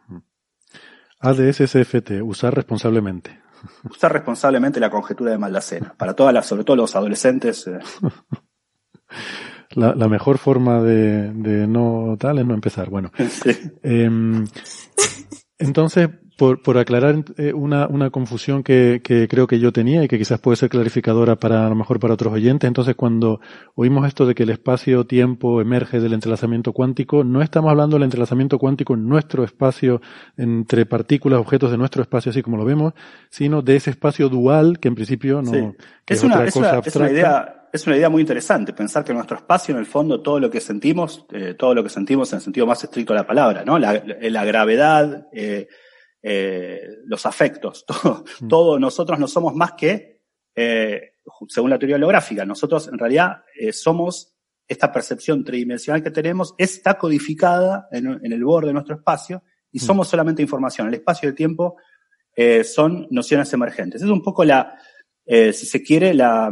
[1.20, 3.40] ADSSFT, usar responsablemente.
[3.90, 7.66] Usar responsablemente la conjetura de Maldacena, para todas las, sobre todo los adolescentes.
[9.72, 12.90] la, la mejor forma de, de, no tal es no empezar.
[12.90, 13.12] Bueno.
[13.84, 14.46] Em,
[15.58, 20.08] entonces, por, por aclarar eh, una, una confusión que, que, creo que yo tenía y
[20.08, 23.40] que quizás puede ser clarificadora para a lo mejor para otros oyentes, entonces cuando
[23.76, 28.60] oímos esto de que el espacio-tiempo emerge del entrelazamiento cuántico, no estamos hablando del entrelazamiento
[28.60, 30.02] cuántico en nuestro espacio
[30.38, 32.94] entre partículas, objetos de nuestro espacio así como lo vemos,
[33.30, 35.76] sino de ese espacio dual que en principio no
[36.08, 39.36] es, una, es, una, es una idea es una idea muy interesante pensar que nuestro
[39.36, 42.42] espacio, en el fondo, todo lo que sentimos, eh, todo lo que sentimos en el
[42.42, 43.78] sentido más estricto de la palabra, ¿no?
[43.78, 45.68] La, la gravedad, eh,
[46.28, 48.48] eh, los afectos, todo, mm.
[48.48, 50.24] todo, nosotros no somos más que,
[50.56, 51.12] eh,
[51.48, 54.36] según la teoría holográfica, nosotros en realidad eh, somos
[54.68, 59.78] esta percepción tridimensional que tenemos, está codificada en, en el borde de nuestro espacio y
[59.78, 59.82] mm.
[59.82, 60.88] somos solamente información.
[60.88, 61.76] El espacio y el tiempo
[62.66, 64.02] son nociones emergentes.
[64.02, 64.78] Es un poco la,
[65.28, 66.52] eh, si se quiere, la,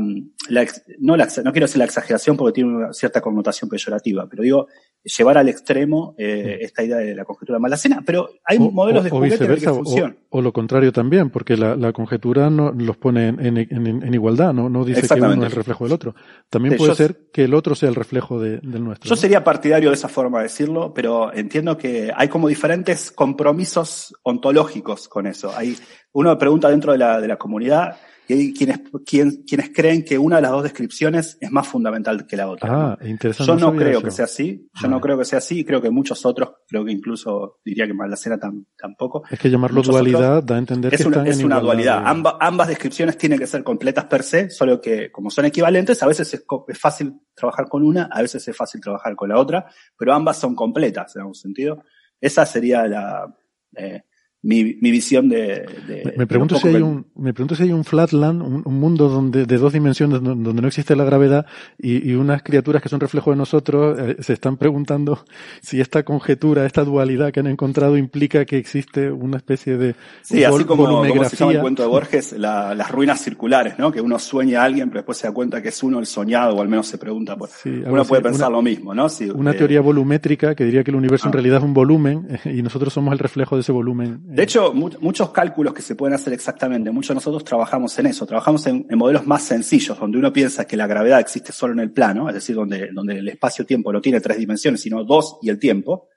[0.49, 0.65] la,
[0.99, 4.67] no, la, no quiero decir la exageración porque tiene una cierta connotación peyorativa, pero digo,
[5.03, 9.47] llevar al extremo eh, esta idea de la conjetura Malacena, pero hay modelos de juguete
[9.47, 10.15] que.
[10.29, 14.53] O, lo contrario también, porque la, la conjetura no los pone en, en, en, igualdad,
[14.53, 14.69] ¿no?
[14.69, 16.15] No dice que uno es el reflejo del otro.
[16.49, 19.07] También puede ser que el otro sea el reflejo de, del nuestro.
[19.07, 24.15] Yo sería partidario de esa forma de decirlo, pero entiendo que hay como diferentes compromisos
[24.23, 25.51] ontológicos con eso.
[25.55, 25.77] Hay,
[26.13, 27.97] uno pregunta dentro de la, de la comunidad,
[28.27, 32.37] y hay quienes, quienes creen que una de las dos descripciones es más fundamental que
[32.37, 32.69] la otra.
[32.71, 33.51] Ah, interesante.
[33.51, 36.25] Yo no, creo que sea así, yo no creo que sea así, creo que muchos
[36.25, 38.39] otros, creo que incluso diría que Maldacena
[38.77, 39.23] tampoco.
[39.29, 42.03] Es que llamarlo dualidad da a entender que una, es una dualidad.
[42.05, 46.33] ambas descripciones tienen que ser completas per se, solo que como son equivalentes, a veces
[46.33, 46.45] es,
[46.79, 49.65] fácil trabajar con una, a veces es fácil trabajar con la otra,
[49.97, 51.83] pero ambas son completas en algún sentido.
[52.21, 53.35] Esa sería la,
[53.75, 54.03] eh,
[54.43, 57.85] mi, mi visión de, de me, pregunto si hay un me pregunto si hay un
[57.85, 61.45] flatland un, un, mundo donde de dos dimensiones donde no existe la gravedad
[61.79, 65.23] y, y unas criaturas que son reflejo de nosotros eh, se están preguntando
[65.61, 70.43] si esta conjetura esta dualidad que han encontrado implica que existe una especie de sí
[70.43, 74.01] así como, como se llama el cuento de Borges la, las ruinas circulares no que
[74.01, 76.61] uno sueña a alguien pero después se da cuenta que es uno el soñado o
[76.61, 80.53] al menos se pregunta pues, uno puede pensar lo mismo no una eh, teoría volumétrica
[80.53, 81.33] que diría que el universo en ah.
[81.33, 85.29] realidad es un volumen y nosotros somos el reflejo de ese volumen de hecho, muchos
[85.29, 89.27] cálculos que se pueden hacer exactamente, muchos de nosotros trabajamos en eso, trabajamos en, modelos
[89.27, 92.55] más sencillos, donde uno piensa que la gravedad existe solo en el plano, es decir,
[92.55, 96.09] donde, donde el espacio-tiempo no tiene tres dimensiones, sino dos y el tiempo.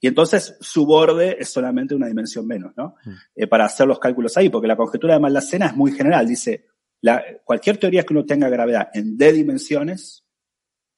[0.00, 2.96] Y entonces su borde es solamente una dimensión menos, ¿no?
[3.04, 3.10] Mm.
[3.36, 6.26] Eh, para hacer los cálculos ahí, porque la conjetura de Maldacena es muy general.
[6.26, 6.66] Dice,
[7.00, 10.24] la, cualquier teoría que uno tenga gravedad en D dimensiones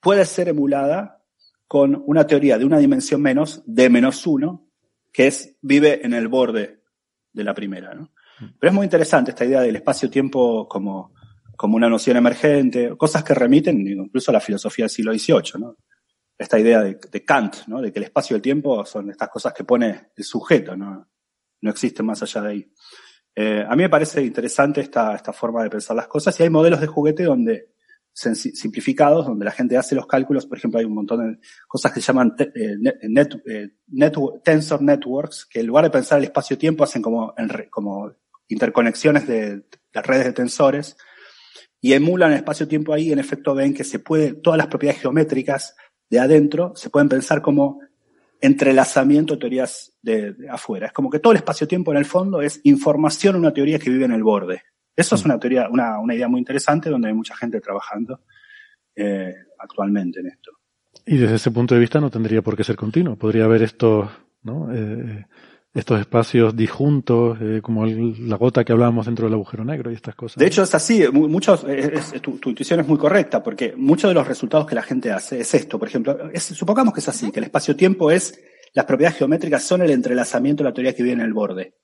[0.01, 1.23] puede ser emulada
[1.69, 4.64] con una teoría de una dimensión menos, D menos uno,
[5.15, 6.83] que es, vive en el borde
[7.33, 8.13] de la primera, ¿no?
[8.59, 11.15] Pero es muy interesante esta idea del espacio-tiempo como,
[11.57, 15.77] como una noción emergente, cosas que remiten incluso a la filosofía del siglo XVIII, ¿no?
[16.37, 17.81] Esta idea de, Kant, ¿no?
[17.81, 21.09] De que el espacio y el tiempo son estas cosas que pone el sujeto, ¿no?
[21.61, 22.73] No existen más allá de ahí.
[23.37, 26.51] Eh, a mí me parece interesante esta, esta forma de pensar las cosas y hay
[26.51, 27.74] modelos de juguete donde
[28.15, 30.47] simplificados, donde la gente hace los cálculos.
[30.47, 32.77] Por ejemplo, hay un montón de cosas que se llaman eh,
[33.09, 33.71] net, eh,
[34.43, 37.35] tensor networks, que en lugar de pensar el espacio-tiempo, hacen como,
[37.71, 38.13] como
[38.49, 40.97] interconexiones de, redes de tensores
[41.81, 43.11] y emulan el espacio-tiempo ahí.
[43.13, 45.75] en efecto, ven que se puede, todas las propiedades geométricas
[46.09, 47.81] de adentro se pueden pensar como
[48.41, 50.87] entrelazamiento de teorías de, de afuera.
[50.87, 54.05] Es como que todo el espacio-tiempo en el fondo es información, una teoría que vive
[54.05, 54.63] en el borde.
[54.97, 55.29] Eso es mm.
[55.29, 58.21] una teoría, una, una idea muy interesante donde hay mucha gente trabajando
[58.97, 60.53] eh, actualmente en esto.
[61.07, 63.17] Y desde ese punto de vista no tendría por qué ser continuo.
[63.17, 64.09] Podría haber estos,
[64.43, 64.73] ¿no?
[64.73, 65.27] Eh,
[65.75, 70.15] estos espacios disjuntos, eh, como la gota que hablábamos dentro del agujero negro y estas
[70.15, 70.37] cosas.
[70.37, 71.05] De hecho, es así.
[71.11, 71.67] Muchos,
[72.23, 75.53] tu, intuición es muy correcta, porque muchos de los resultados que la gente hace es
[75.53, 75.77] esto.
[75.77, 78.41] Por ejemplo, supongamos que es así, que el espacio-tiempo es
[78.75, 81.77] las propiedades geométricas son el entrelazamiento de la teoría que vive en el borde.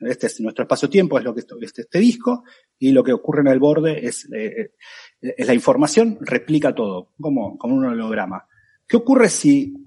[0.00, 2.44] Este es nuestro espacio-tiempo, es lo que este, este disco,
[2.78, 4.72] y lo que ocurre en el borde es, eh,
[5.20, 8.46] es la información, replica todo, como, como un holograma.
[8.88, 9.84] ¿Qué ocurre si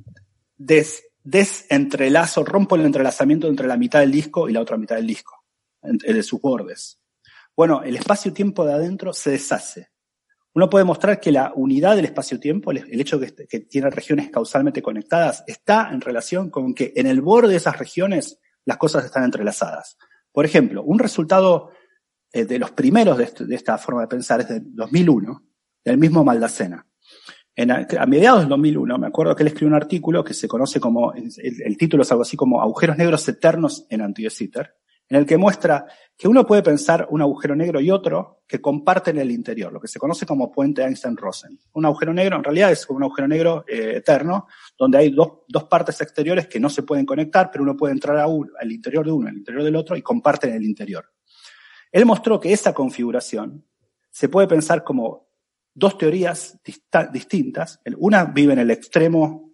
[0.56, 5.08] des, desentrelazo, rompo el entrelazamiento entre la mitad del disco y la otra mitad del
[5.08, 5.44] disco,
[5.82, 7.00] de sus bordes?
[7.56, 9.93] Bueno, el espacio-tiempo de adentro se deshace.
[10.56, 14.82] Uno puede mostrar que la unidad del espacio-tiempo, el, hecho que, que, tiene regiones causalmente
[14.82, 19.24] conectadas, está en relación con que en el borde de esas regiones las cosas están
[19.24, 19.98] entrelazadas.
[20.32, 21.72] Por ejemplo, un resultado
[22.32, 25.44] eh, de los primeros de, de, esta forma de pensar es de 2001,
[25.84, 26.86] del mismo Maldacena.
[27.56, 30.80] En, a mediados del 2001, me acuerdo que él escribió un artículo que se conoce
[30.80, 34.26] como, el, título es algo así como Agujeros Negros Eternos en Anti
[35.10, 35.86] en el que muestra
[36.18, 39.88] que uno puede pensar un agujero negro y otro que comparten el interior, lo que
[39.88, 41.60] se conoce como puente Einstein-Rosen.
[41.74, 46.00] Un agujero negro en realidad es un agujero negro eh, eterno, donde hay dos, partes
[46.02, 49.38] exteriores que no se pueden conectar, pero uno puede entrar al interior de uno, al
[49.38, 51.12] interior del otro y comparten el interior.
[51.92, 53.66] Él mostró que esa configuración
[54.10, 55.28] se puede pensar como
[55.74, 56.60] dos teorías
[57.12, 57.82] distintas.
[57.98, 59.54] Una vive en el extremo,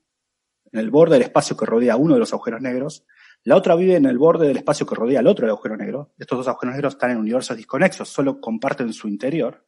[0.72, 3.06] en el borde del espacio que rodea uno de los agujeros negros,
[3.44, 6.14] la otra vive en el borde del espacio que rodea al otro del agujero negro.
[6.18, 9.66] Estos dos agujeros negros están en universos disconexos, solo comparten su interior.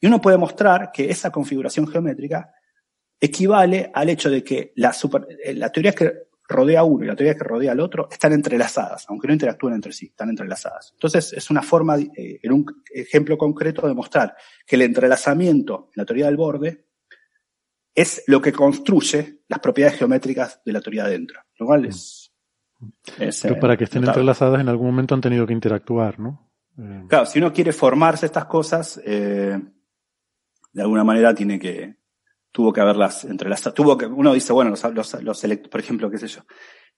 [0.00, 2.52] Y uno puede mostrar que esa configuración geométrica
[3.20, 7.08] equivale al hecho de que la, super, eh, la teoría que rodea a uno y
[7.08, 10.92] la teoría que rodea al otro están entrelazadas, aunque no interactúen entre sí, están entrelazadas.
[10.92, 16.00] Entonces es una forma, eh, en un ejemplo concreto, de mostrar que el entrelazamiento en
[16.00, 16.86] la teoría del borde
[17.94, 22.25] es lo que construye las propiedades geométricas de la teoría adentro, lo cual es
[23.42, 26.50] pero para que estén entrelazadas en algún momento han tenido que interactuar, ¿no?
[26.78, 29.58] Eh, claro, si uno quiere formarse estas cosas, eh,
[30.72, 31.96] de alguna manera tiene que,
[32.52, 33.74] tuvo que haberlas entrelazadas.
[33.74, 36.42] Tuvo que, uno dice, bueno, los, los, los por ejemplo, qué sé yo,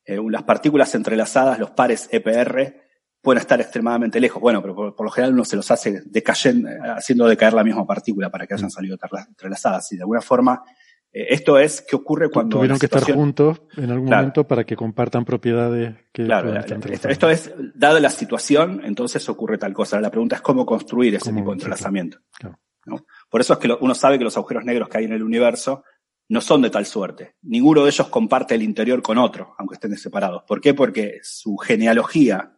[0.04, 2.88] eh, las partículas entrelazadas, los pares EPR,
[3.20, 4.40] pueden estar extremadamente lejos.
[4.40, 7.86] Bueno, pero por, por, lo general uno se los hace decayendo, haciendo decaer la misma
[7.86, 8.96] partícula para que hayan salido
[9.28, 9.92] entrelazadas.
[9.92, 10.62] Y de alguna forma
[11.12, 12.58] esto es que ocurre cuando.
[12.58, 16.24] Tuvieron que estar juntos en algún momento para que compartan propiedades que.
[16.24, 20.00] Claro, esto, es, dada la situación, entonces ocurre tal cosa.
[20.00, 22.18] La pregunta es cómo construir ese tipo de entrelazamiento.
[22.38, 22.58] Claro.
[22.86, 23.06] ¿no?
[23.28, 25.22] Por eso es que lo, uno sabe que los agujeros negros que hay en el
[25.22, 25.82] universo
[26.28, 27.36] no son de tal suerte.
[27.42, 30.42] Ninguno de ellos comparte el interior con otro, aunque estén separados.
[30.46, 30.74] ¿Por qué?
[30.74, 32.54] Porque su genealogía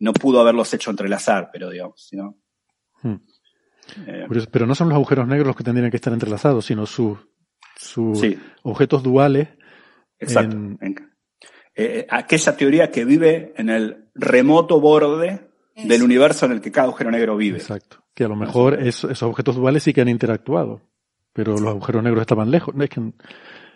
[0.00, 2.36] no pudo haberlos hecho entrelazar, pero digamos, ¿no?
[3.02, 3.16] Hmm.
[4.06, 7.18] Eh, pero no son los agujeros negros los que tendrían que estar entrelazados, sino sus
[7.84, 8.20] sus
[8.62, 9.48] objetos duales.
[10.18, 10.56] Exacto.
[10.80, 10.94] Eh,
[11.76, 16.86] eh, aquella teoría que vive en el remoto borde del universo en el que cada
[16.86, 17.58] agujero negro vive.
[17.58, 18.04] Exacto.
[18.14, 20.80] Que a lo mejor esos objetos duales sí que han interactuado,
[21.32, 22.74] pero los agujeros negros estaban lejos.
[22.78, 23.00] Es, que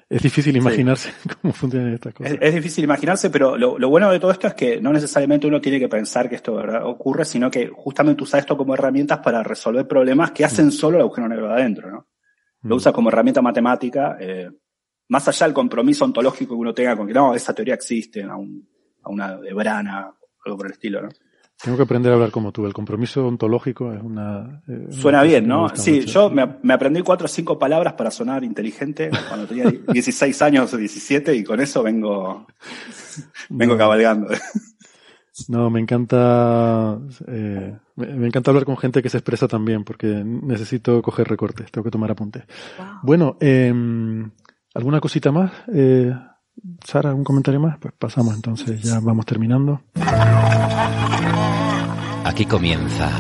[0.09, 1.11] es difícil imaginarse
[1.43, 2.39] cómo funcionan estas cosas.
[2.41, 5.81] Es, difícil imaginarse, pero lo, bueno de todo esto es que no necesariamente uno tiene
[5.81, 6.87] que pensar que esto ¿verdad?
[6.87, 11.03] ocurre, sino que justamente usa esto como herramientas para resolver problemas que hacen solo el
[11.03, 12.07] agujero negro de adentro, ¿no?
[12.63, 14.51] Lo usa como herramienta matemática, eh,
[15.09, 18.37] más allá del compromiso ontológico que uno tenga con que no, esa teoría existe, a,
[18.37, 18.69] un,
[19.03, 20.13] a una de Brana,
[20.45, 21.09] algo por el estilo, ¿no?
[21.61, 22.67] Tengo que aprender a hablar como tú.
[22.67, 24.63] El compromiso ontológico es una.
[24.69, 25.69] Eh, Suena bien, ¿no?
[25.75, 30.41] Sí, yo me, me, aprendí cuatro o cinco palabras para sonar inteligente cuando tenía 16
[30.43, 32.47] años o 17 y con eso vengo,
[33.49, 34.29] vengo cabalgando.
[35.49, 41.03] No, me encanta, eh, me encanta hablar con gente que se expresa también, porque necesito
[41.03, 42.45] coger recortes, tengo que tomar apuntes.
[43.03, 43.73] Bueno, eh,
[44.75, 45.53] ¿alguna cosita más?
[45.73, 46.15] Eh,
[46.85, 47.79] Sara, ¿algún comentario más?
[47.79, 49.83] Pues pasamos entonces, ya vamos terminando.
[52.25, 53.11] Aquí comienza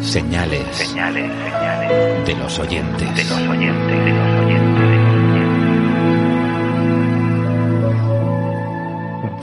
[0.00, 3.16] señales, señales, señales de los oyentes.
[3.16, 4.69] De los oyentes, de los oyentes.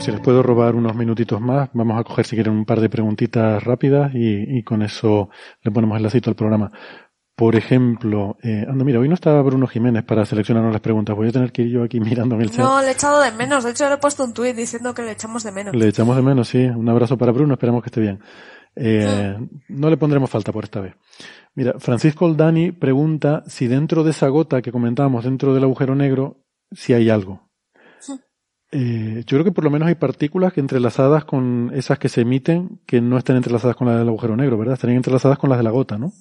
[0.00, 2.88] Si les puedo robar unos minutitos más, vamos a coger si quieren un par de
[2.88, 5.28] preguntitas rápidas y, con eso
[5.62, 6.70] le ponemos el lacito al programa.
[7.34, 11.14] Por ejemplo, eh, anda, mira, hoy no estaba Bruno Jiménez para seleccionarnos las preguntas.
[11.14, 12.64] Voy a tener que ir yo aquí mirándome el chat.
[12.64, 13.64] No, le he echado de menos.
[13.64, 15.74] De hecho, le he puesto un tuit diciendo que le echamos de menos.
[15.74, 16.64] Le echamos de menos, sí.
[16.64, 17.54] Un abrazo para Bruno.
[17.54, 18.20] Esperamos que esté bien.
[18.74, 19.36] Eh,
[19.68, 20.94] no le pondremos falta por esta vez.
[21.54, 26.44] Mira, Francisco Oldani pregunta si dentro de esa gota que comentábamos, dentro del agujero negro,
[26.72, 27.47] si hay algo.
[28.70, 32.20] Eh, yo creo que por lo menos hay partículas que entrelazadas con esas que se
[32.20, 34.74] emiten que no están entrelazadas con las del agujero negro, ¿verdad?
[34.74, 36.12] Estarían entrelazadas con las de la gota, ¿no?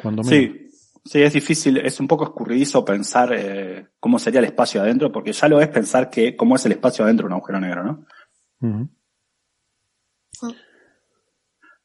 [0.00, 0.68] Cuando sí,
[1.04, 5.32] sí, es difícil, es un poco escurridizo pensar eh, cómo sería el espacio adentro, porque
[5.32, 8.06] ya lo es pensar que cómo es el espacio adentro de un agujero negro, ¿no?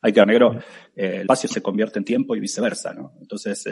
[0.02, 0.60] Hay que negro,
[0.96, 3.14] eh, el espacio se convierte en tiempo y viceversa, ¿no?
[3.20, 3.66] Entonces,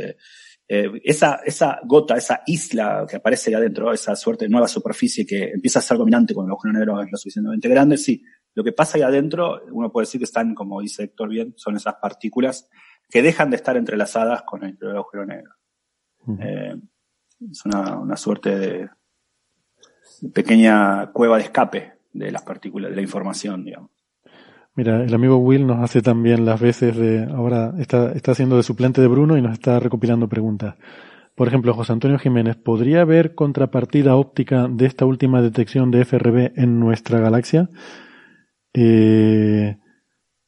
[0.68, 5.26] eh, esa, esa gota, esa isla que aparece ahí adentro, esa suerte de nueva superficie
[5.26, 8.64] que empieza a ser dominante cuando el agujero negro es lo suficientemente grande, sí, lo
[8.64, 11.96] que pasa ahí adentro, uno puede decir que están, como dice Héctor bien, son esas
[11.96, 12.70] partículas
[13.10, 15.54] que dejan de estar entrelazadas con el agujero negro.
[16.40, 16.76] Eh,
[17.52, 18.90] es una, una suerte de,
[20.34, 23.92] pequeña cueva de escape de las partículas, de la información, digamos.
[24.76, 28.64] Mira, el amigo Will nos hace también las veces de, ahora está, está haciendo de
[28.64, 30.76] suplente de Bruno y nos está recopilando preguntas.
[31.34, 36.54] Por ejemplo, José Antonio Jiménez, ¿podría haber contrapartida óptica de esta última detección de FRB
[36.56, 37.70] en nuestra galaxia?
[38.74, 39.78] Eh,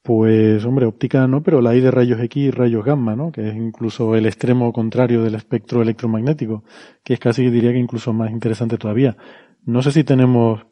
[0.02, 3.32] pues, hombre, óptica no, pero la hay de rayos X y rayos gamma, ¿no?
[3.32, 6.64] Que es incluso el extremo contrario del espectro electromagnético,
[7.04, 9.18] que es casi, diría que incluso más interesante todavía.
[9.66, 10.66] No sé si tenemos,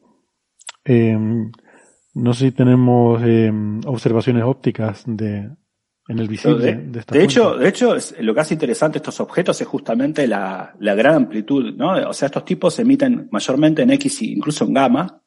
[0.85, 1.17] eh,
[2.15, 3.51] no sé si tenemos eh,
[3.85, 5.49] observaciones ópticas de,
[6.07, 9.67] en el visible de, de, hecho, de hecho, lo que hace interesante estos objetos es
[9.67, 12.09] justamente la, la gran amplitud, ¿no?
[12.09, 15.21] O sea, estos tipos emiten mayormente en X e incluso en gamma,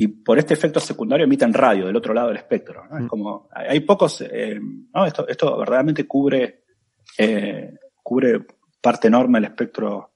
[0.00, 2.86] y por este efecto secundario emiten radio del otro lado del espectro.
[2.90, 2.96] ¿no?
[2.96, 3.06] Es mm.
[3.08, 4.58] como, hay pocos, eh,
[4.94, 6.64] no, esto, esto verdaderamente cubre,
[7.18, 8.46] eh, cubre
[8.80, 10.14] parte enorme del espectro.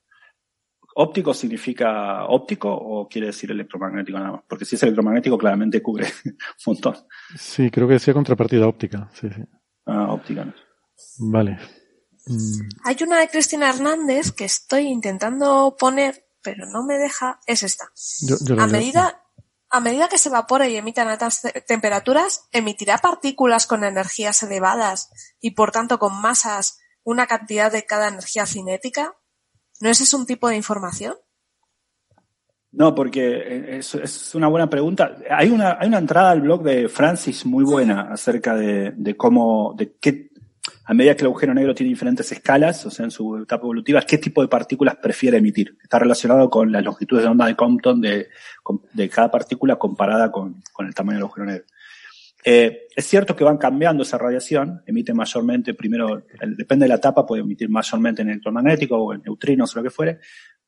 [0.96, 4.42] ¿Óptico significa óptico o quiere decir electromagnético nada más?
[4.48, 6.96] Porque si es electromagnético claramente cubre un montón.
[7.36, 9.10] Sí, creo que decía contrapartida óptica.
[9.12, 9.42] Sí, sí.
[9.86, 10.44] Ah, óptica.
[10.44, 10.54] No.
[11.18, 11.58] Vale.
[12.26, 12.68] Mm.
[12.84, 17.40] Hay una de Cristina Hernández que estoy intentando poner, pero no me deja.
[17.46, 17.90] Es esta.
[18.20, 19.24] Yo, yo a medida,
[19.70, 25.10] a medida que se evapora y emite a altas temperaturas, emitirá partículas con energías elevadas
[25.40, 29.14] y por tanto con masas una cantidad de cada energía cinética.
[29.84, 31.14] ¿No ese es un tipo de información?
[32.72, 35.14] No, porque es, es, una buena pregunta.
[35.28, 39.74] Hay una, hay una entrada al blog de Francis muy buena acerca de, de cómo,
[39.76, 40.30] de qué
[40.86, 44.00] a medida que el agujero negro tiene diferentes escalas, o sea, en su etapa evolutiva,
[44.00, 45.76] qué tipo de partículas prefiere emitir.
[45.82, 48.28] Está relacionado con las longitudes de onda de Compton de,
[48.94, 51.66] de cada partícula comparada con, con, el tamaño del agujero negro.
[52.44, 56.24] Eh, es cierto que van cambiando esa radiación, emite mayormente, primero,
[56.56, 59.90] depende de la etapa, puede emitir mayormente en electromagnético o en neutrinos o lo que
[59.90, 60.18] fuere,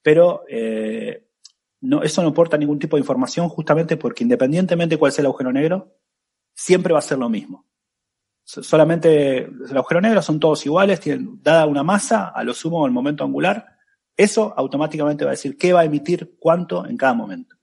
[0.01, 1.29] pero eh,
[1.83, 5.27] no, eso no aporta ningún tipo de información justamente porque independientemente de cuál sea el
[5.27, 5.99] agujero negro,
[6.55, 7.67] siempre va a ser lo mismo
[8.47, 12.93] solamente el agujero negro son todos iguales, tienen dada una masa, a lo sumo el
[12.93, 13.67] momento angular,
[14.17, 17.57] eso automáticamente va a decir qué va a emitir cuánto en cada momento.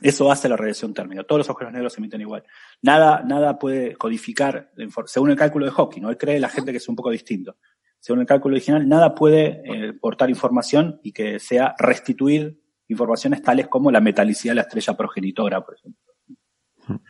[0.00, 1.24] Eso hace la radiación térmica.
[1.24, 2.44] Todos los agujeros negros emiten igual.
[2.82, 4.72] Nada, nada puede codificar,
[5.06, 6.10] según el cálculo de Hawking, ¿no?
[6.10, 7.56] Él cree la gente que es un poco distinto.
[7.98, 13.68] Según el cálculo original, nada puede eh, portar información y que sea restituir informaciones tales
[13.68, 16.00] como la metalicidad de la estrella progenitora, por ejemplo.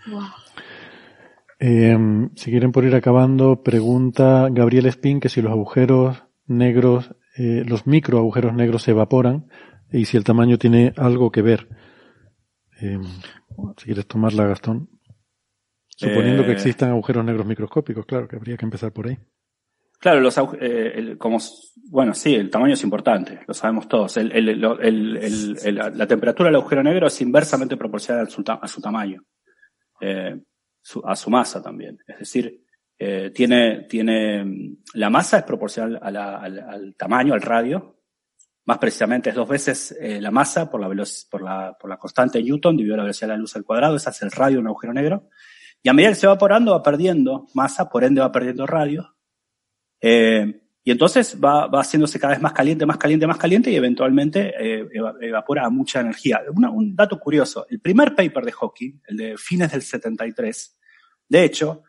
[0.08, 0.22] Wow.
[1.62, 1.96] Eh,
[2.36, 7.86] si quieren por ir acabando, pregunta Gabriel Spin que si los agujeros negros, eh, los
[7.86, 9.46] micro agujeros negros se evaporan
[9.92, 11.68] y si el tamaño tiene algo que ver.
[12.80, 12.98] Eh,
[13.76, 14.88] si quieres tomarla, Gastón.
[16.00, 19.18] Suponiendo que eh, existan agujeros negros microscópicos, claro que habría que empezar por ahí.
[19.98, 21.38] Claro, los eh, el, como,
[21.90, 24.16] bueno, sí, el tamaño es importante, lo sabemos todos.
[24.16, 29.22] El, el, la temperatura del agujero negro es inversamente proporcional a su, a su tamaño.
[30.00, 30.40] Eh,
[31.04, 31.98] a su masa también.
[32.06, 32.64] Es decir,
[32.98, 37.98] eh, tiene, tiene, la masa es proporcional a la, al, al, tamaño, al radio.
[38.64, 40.88] Más precisamente es dos veces la masa por la,
[41.30, 43.96] por, la, por la constante Newton dividido la velocidad de la luz al cuadrado.
[43.96, 45.28] Ese es el radio de un agujero negro.
[45.82, 49.16] Y a medida que se va evaporando va perdiendo masa, por ende va perdiendo radio.
[50.00, 53.76] Eh, y entonces va, va haciéndose cada vez más caliente, más caliente, más caliente y
[53.76, 54.88] eventualmente eh,
[55.20, 56.40] evapora mucha energía.
[56.54, 60.78] Un dato curioso, el primer paper de Hawking, el de fines del 73,
[61.28, 61.84] de hecho,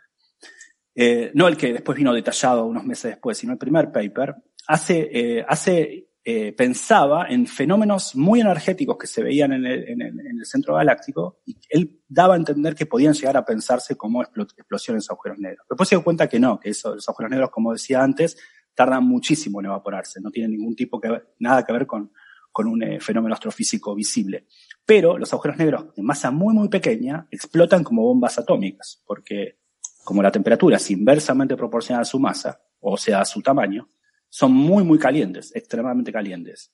[0.93, 4.35] eh, no el que después vino detallado unos meses después, sino el primer paper,
[4.67, 10.01] hace, eh, hace eh, pensaba en fenómenos muy energéticos que se veían en el, en,
[10.01, 13.95] el, en el, centro galáctico y él daba a entender que podían llegar a pensarse
[13.95, 15.65] como explosiones de agujeros negros.
[15.67, 18.37] Después se dio cuenta que no, que eso, los agujeros negros, como decía antes,
[18.75, 21.09] tardan muchísimo en evaporarse, no tienen ningún tipo que
[21.39, 22.11] nada que ver con,
[22.51, 24.45] con un eh, fenómeno astrofísico visible.
[24.85, 29.59] Pero los agujeros negros de masa muy, muy pequeña explotan como bombas atómicas, porque
[30.03, 33.89] como la temperatura es inversamente proporcional a su masa, o sea, a su tamaño,
[34.31, 36.73] son muy, muy calientes, extremadamente calientes.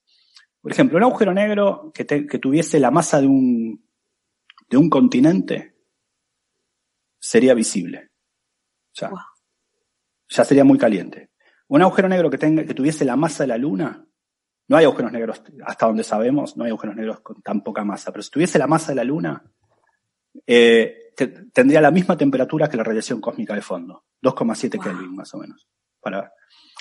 [0.61, 3.83] Por ejemplo, un agujero negro que, te, que tuviese la masa de un,
[4.69, 5.75] de un continente
[7.19, 8.11] sería visible.
[8.93, 9.19] Ya, wow.
[10.29, 11.31] ya sería muy caliente.
[11.67, 14.07] Un agujero negro que, tenga, que tuviese la masa de la Luna
[14.67, 18.11] no hay agujeros negros, hasta donde sabemos, no hay agujeros negros con tan poca masa.
[18.11, 19.43] Pero si tuviese la masa de la Luna,
[20.45, 24.83] eh, te, tendría la misma temperatura que la radiación cósmica de fondo, 2,7 wow.
[24.83, 25.67] Kelvin más o menos.
[26.07, 26.31] Para,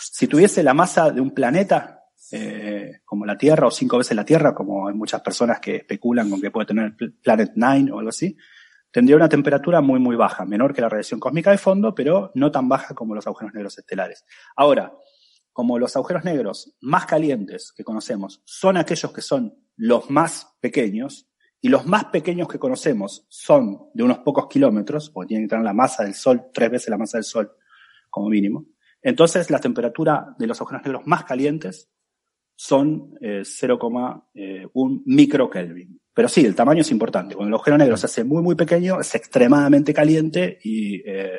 [0.01, 4.25] si tuviese la masa de un planeta, eh, como la Tierra o cinco veces la
[4.25, 8.11] Tierra, como hay muchas personas que especulan con que puede tener Planet 9 o algo
[8.11, 8.37] así,
[8.93, 12.53] tendría una temperatura muy, muy baja, menor que la radiación cósmica de fondo, pero no
[12.53, 14.25] tan baja como los agujeros negros estelares.
[14.55, 14.93] Ahora,
[15.53, 21.29] como los agujeros negros más calientes que conocemos son aquellos que son los más pequeños,
[21.61, 25.65] y los más pequeños que conocemos son de unos pocos kilómetros, porque tienen que tener
[25.65, 27.51] la masa del Sol, tres veces la masa del Sol
[28.09, 28.67] como mínimo,
[29.07, 31.89] entonces la temperatura de los agujeros negros más calientes
[32.57, 34.69] son 0,1 eh, eh,
[35.05, 36.01] microkelvin.
[36.13, 37.37] Pero sí, el tamaño es importante.
[37.37, 41.39] Cuando el agujero negro se hace muy, muy pequeño, es extremadamente caliente y, eh,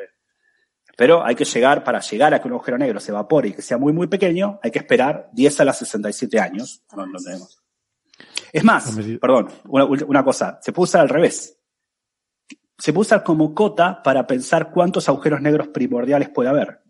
[0.96, 3.62] pero hay que llegar, para llegar a que un agujero negro se evapore y que
[3.62, 6.86] sea muy, muy pequeño, hay que esperar 10 a las 67 años.
[6.96, 7.62] No, no tenemos.
[8.54, 11.60] Es más, perdón, una, una, cosa, se puede usar al revés.
[12.78, 16.87] Se puede usar como cota para pensar cuántos agujeros negros primordiales puede haber.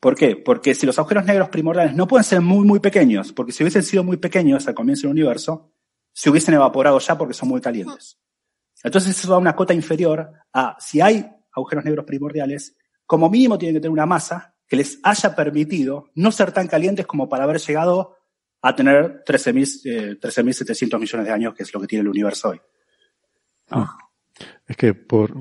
[0.00, 0.34] ¿Por qué?
[0.34, 3.82] Porque si los agujeros negros primordiales no pueden ser muy, muy pequeños, porque si hubiesen
[3.82, 5.72] sido muy pequeños al comienzo del universo,
[6.12, 8.18] se hubiesen evaporado ya porque son muy calientes.
[8.82, 13.74] Entonces eso da una cota inferior a si hay agujeros negros primordiales, como mínimo tienen
[13.74, 17.58] que tener una masa que les haya permitido no ser tan calientes como para haber
[17.58, 18.16] llegado
[18.62, 20.42] a tener 13.700 13,
[20.98, 22.60] millones de años, que es lo que tiene el universo hoy.
[23.70, 23.98] Ah.
[24.66, 25.34] Es que por,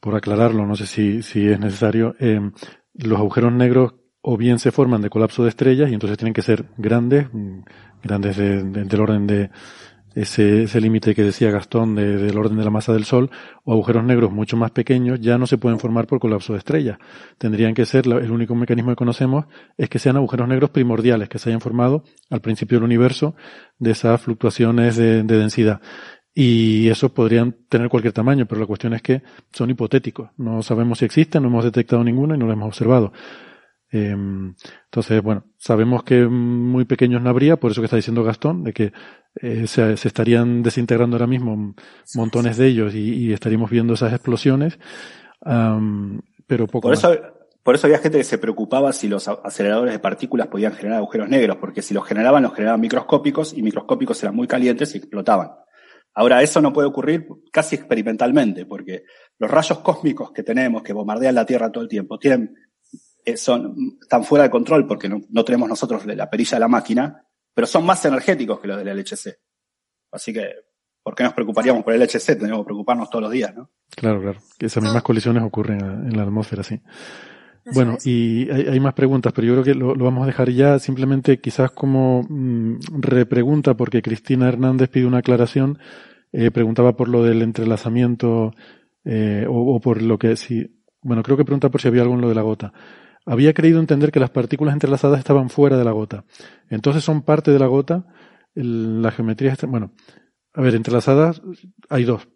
[0.00, 2.40] por aclararlo, no sé si, si es necesario, eh,
[2.94, 6.42] los agujeros negros o bien se forman de colapso de estrellas y entonces tienen que
[6.42, 7.28] ser grandes,
[8.02, 9.50] grandes de, del orden de
[10.14, 13.30] ese, ese límite que decía Gastón de, del orden de la masa del Sol,
[13.64, 16.98] o agujeros negros mucho más pequeños ya no se pueden formar por colapso de estrellas.
[17.36, 21.38] Tendrían que ser, el único mecanismo que conocemos es que sean agujeros negros primordiales que
[21.38, 23.34] se hayan formado al principio del universo
[23.78, 25.80] de esas fluctuaciones de densidad.
[26.34, 29.22] Y esos podrían tener cualquier tamaño, pero la cuestión es que
[29.52, 30.30] son hipotéticos.
[30.36, 33.12] No sabemos si existen, no hemos detectado ninguno y no lo hemos observado.
[33.94, 34.56] Em,
[34.86, 38.72] entonces, bueno, sabemos que muy pequeños no habría, por eso que está diciendo Gastón, de
[38.72, 38.92] que
[39.40, 41.76] eh, se, estarían desintegrando ahora mismo
[42.16, 44.80] montones de ellos y, estaríamos viendo esas explosiones,
[45.40, 47.16] pero poco por Eso,
[47.62, 51.28] por eso había gente que se preocupaba si los aceleradores de partículas podían generar agujeros
[51.28, 55.52] negros, porque si los generaban, los generaban microscópicos y microscópicos eran muy calientes y explotaban.
[56.14, 59.02] Ahora, eso no puede ocurrir casi experimentalmente, porque
[59.38, 62.54] los rayos cósmicos que tenemos, que bombardean la Tierra todo el tiempo, tienen,
[63.24, 67.26] eh, son, están fuera de control porque no, tenemos nosotros la perilla de la máquina,
[67.52, 69.36] pero son más energéticos que los del LHC.
[70.12, 70.52] Así que,
[71.02, 72.38] ¿por qué nos preocuparíamos por el LHC?
[72.38, 73.70] Tenemos que preocuparnos todos los días, ¿no?
[73.90, 74.40] Claro, claro.
[74.56, 76.80] Que esas mismas colisiones ocurren en la atmósfera, sí.
[77.72, 81.38] Bueno, y hay, más preguntas, pero yo creo que lo, vamos a dejar ya simplemente
[81.40, 85.78] quizás como mm, repregunta, porque Cristina Hernández pide una aclaración.
[86.32, 88.52] Eh, preguntaba por lo del entrelazamiento
[89.04, 92.20] eh, o, por lo que si, bueno, creo que pregunta por si había algo en
[92.20, 92.72] lo de la gota.
[93.24, 96.24] Había creído entender que las partículas entrelazadas estaban fuera de la gota.
[96.68, 98.04] Entonces son parte de la gota.
[98.54, 99.92] la geometría, bueno,
[100.52, 101.40] a ver, entrelazadas
[101.88, 102.28] hay dos.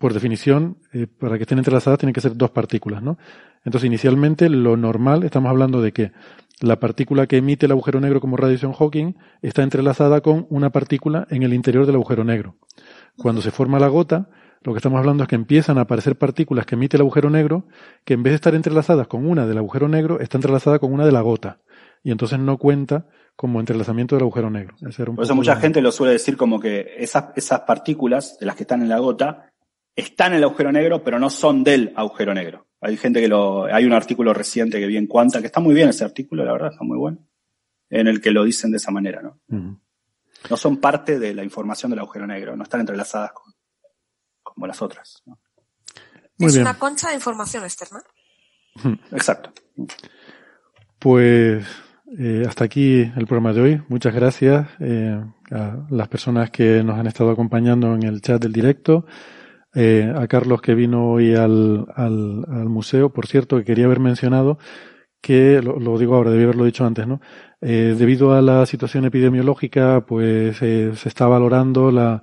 [0.00, 3.18] Por definición, eh, para que estén entrelazadas tienen que ser dos partículas, ¿no?
[3.66, 6.12] Entonces, inicialmente, lo normal, estamos hablando de que
[6.60, 9.12] la partícula que emite el agujero negro como radiación Hawking
[9.42, 12.56] está entrelazada con una partícula en el interior del agujero negro.
[13.18, 14.30] Cuando se forma la gota,
[14.62, 17.66] lo que estamos hablando es que empiezan a aparecer partículas que emite el agujero negro,
[18.06, 21.04] que en vez de estar entrelazadas con una del agujero negro, está entrelazada con una
[21.04, 21.58] de la gota.
[22.02, 23.06] Y entonces no cuenta
[23.36, 24.76] como entrelazamiento del agujero negro.
[25.14, 28.62] Por eso mucha gente lo suele decir como que esas, esas partículas de las que
[28.62, 29.49] están en la gota
[30.00, 32.66] están en el agujero negro, pero no son del agujero negro.
[32.80, 35.74] Hay gente que lo, hay un artículo reciente que vi en Cuanta, que está muy
[35.74, 37.18] bien ese artículo, la verdad, está muy bueno,
[37.90, 39.40] en el que lo dicen de esa manera, ¿no?
[39.48, 43.52] No son parte de la información del agujero negro, no están entrelazadas con,
[44.42, 45.22] como las otras.
[46.38, 48.02] es una concha de información externa.
[49.12, 49.52] Exacto.
[50.98, 51.66] Pues
[52.18, 53.82] eh, hasta aquí el programa de hoy.
[53.88, 58.52] Muchas gracias eh, a las personas que nos han estado acompañando en el chat del
[58.52, 59.06] directo
[59.74, 63.10] eh, a Carlos que vino hoy al, al, al, museo.
[63.10, 64.58] Por cierto, que quería haber mencionado
[65.20, 67.20] que, lo, digo ahora, debí haberlo dicho antes, ¿no?
[67.60, 72.22] Eh, debido a la situación epidemiológica, pues eh, se está valorando la,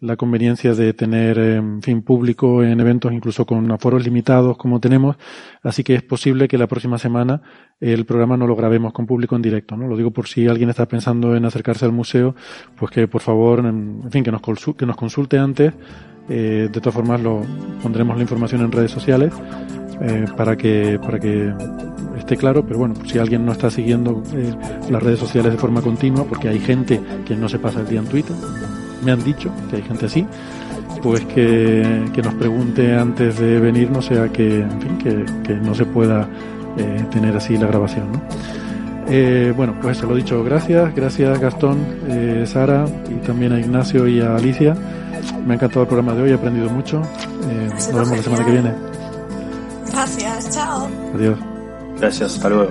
[0.00, 5.16] la conveniencia de tener, en fin, público en eventos incluso con aforos limitados como tenemos,
[5.62, 7.42] así que es posible que la próxima semana
[7.80, 9.88] el programa no lo grabemos con público en directo, ¿no?
[9.88, 12.36] Lo digo por si alguien está pensando en acercarse al museo,
[12.76, 14.42] pues que por favor, en fin, que nos,
[14.76, 15.74] que nos consulte antes,
[16.28, 17.42] eh, de todas formas lo
[17.82, 19.32] pondremos la información en redes sociales
[20.00, 21.52] eh, para que para que
[22.16, 24.54] esté claro pero bueno si alguien no está siguiendo eh,
[24.90, 28.00] las redes sociales de forma continua porque hay gente que no se pasa el día
[28.00, 28.36] en Twitter
[29.04, 30.26] me han dicho que hay gente así,
[31.02, 35.54] pues que, que nos pregunte antes de venir, no sea que, en fin, que, que
[35.54, 36.28] no se pueda
[37.12, 38.10] tener así la grabación.
[38.10, 38.20] ¿no?
[39.10, 44.06] Eh, bueno, pues se lo dicho, gracias, gracias Gastón, eh, Sara y también a Ignacio
[44.06, 44.74] y a Alicia.
[45.44, 47.02] Me ha encantado el programa de hoy, he aprendido mucho.
[47.48, 48.74] Eh, nos vemos la semana que viene.
[49.90, 50.88] Gracias, chao.
[51.14, 51.38] Adiós.
[51.98, 52.70] Gracias, hasta luego.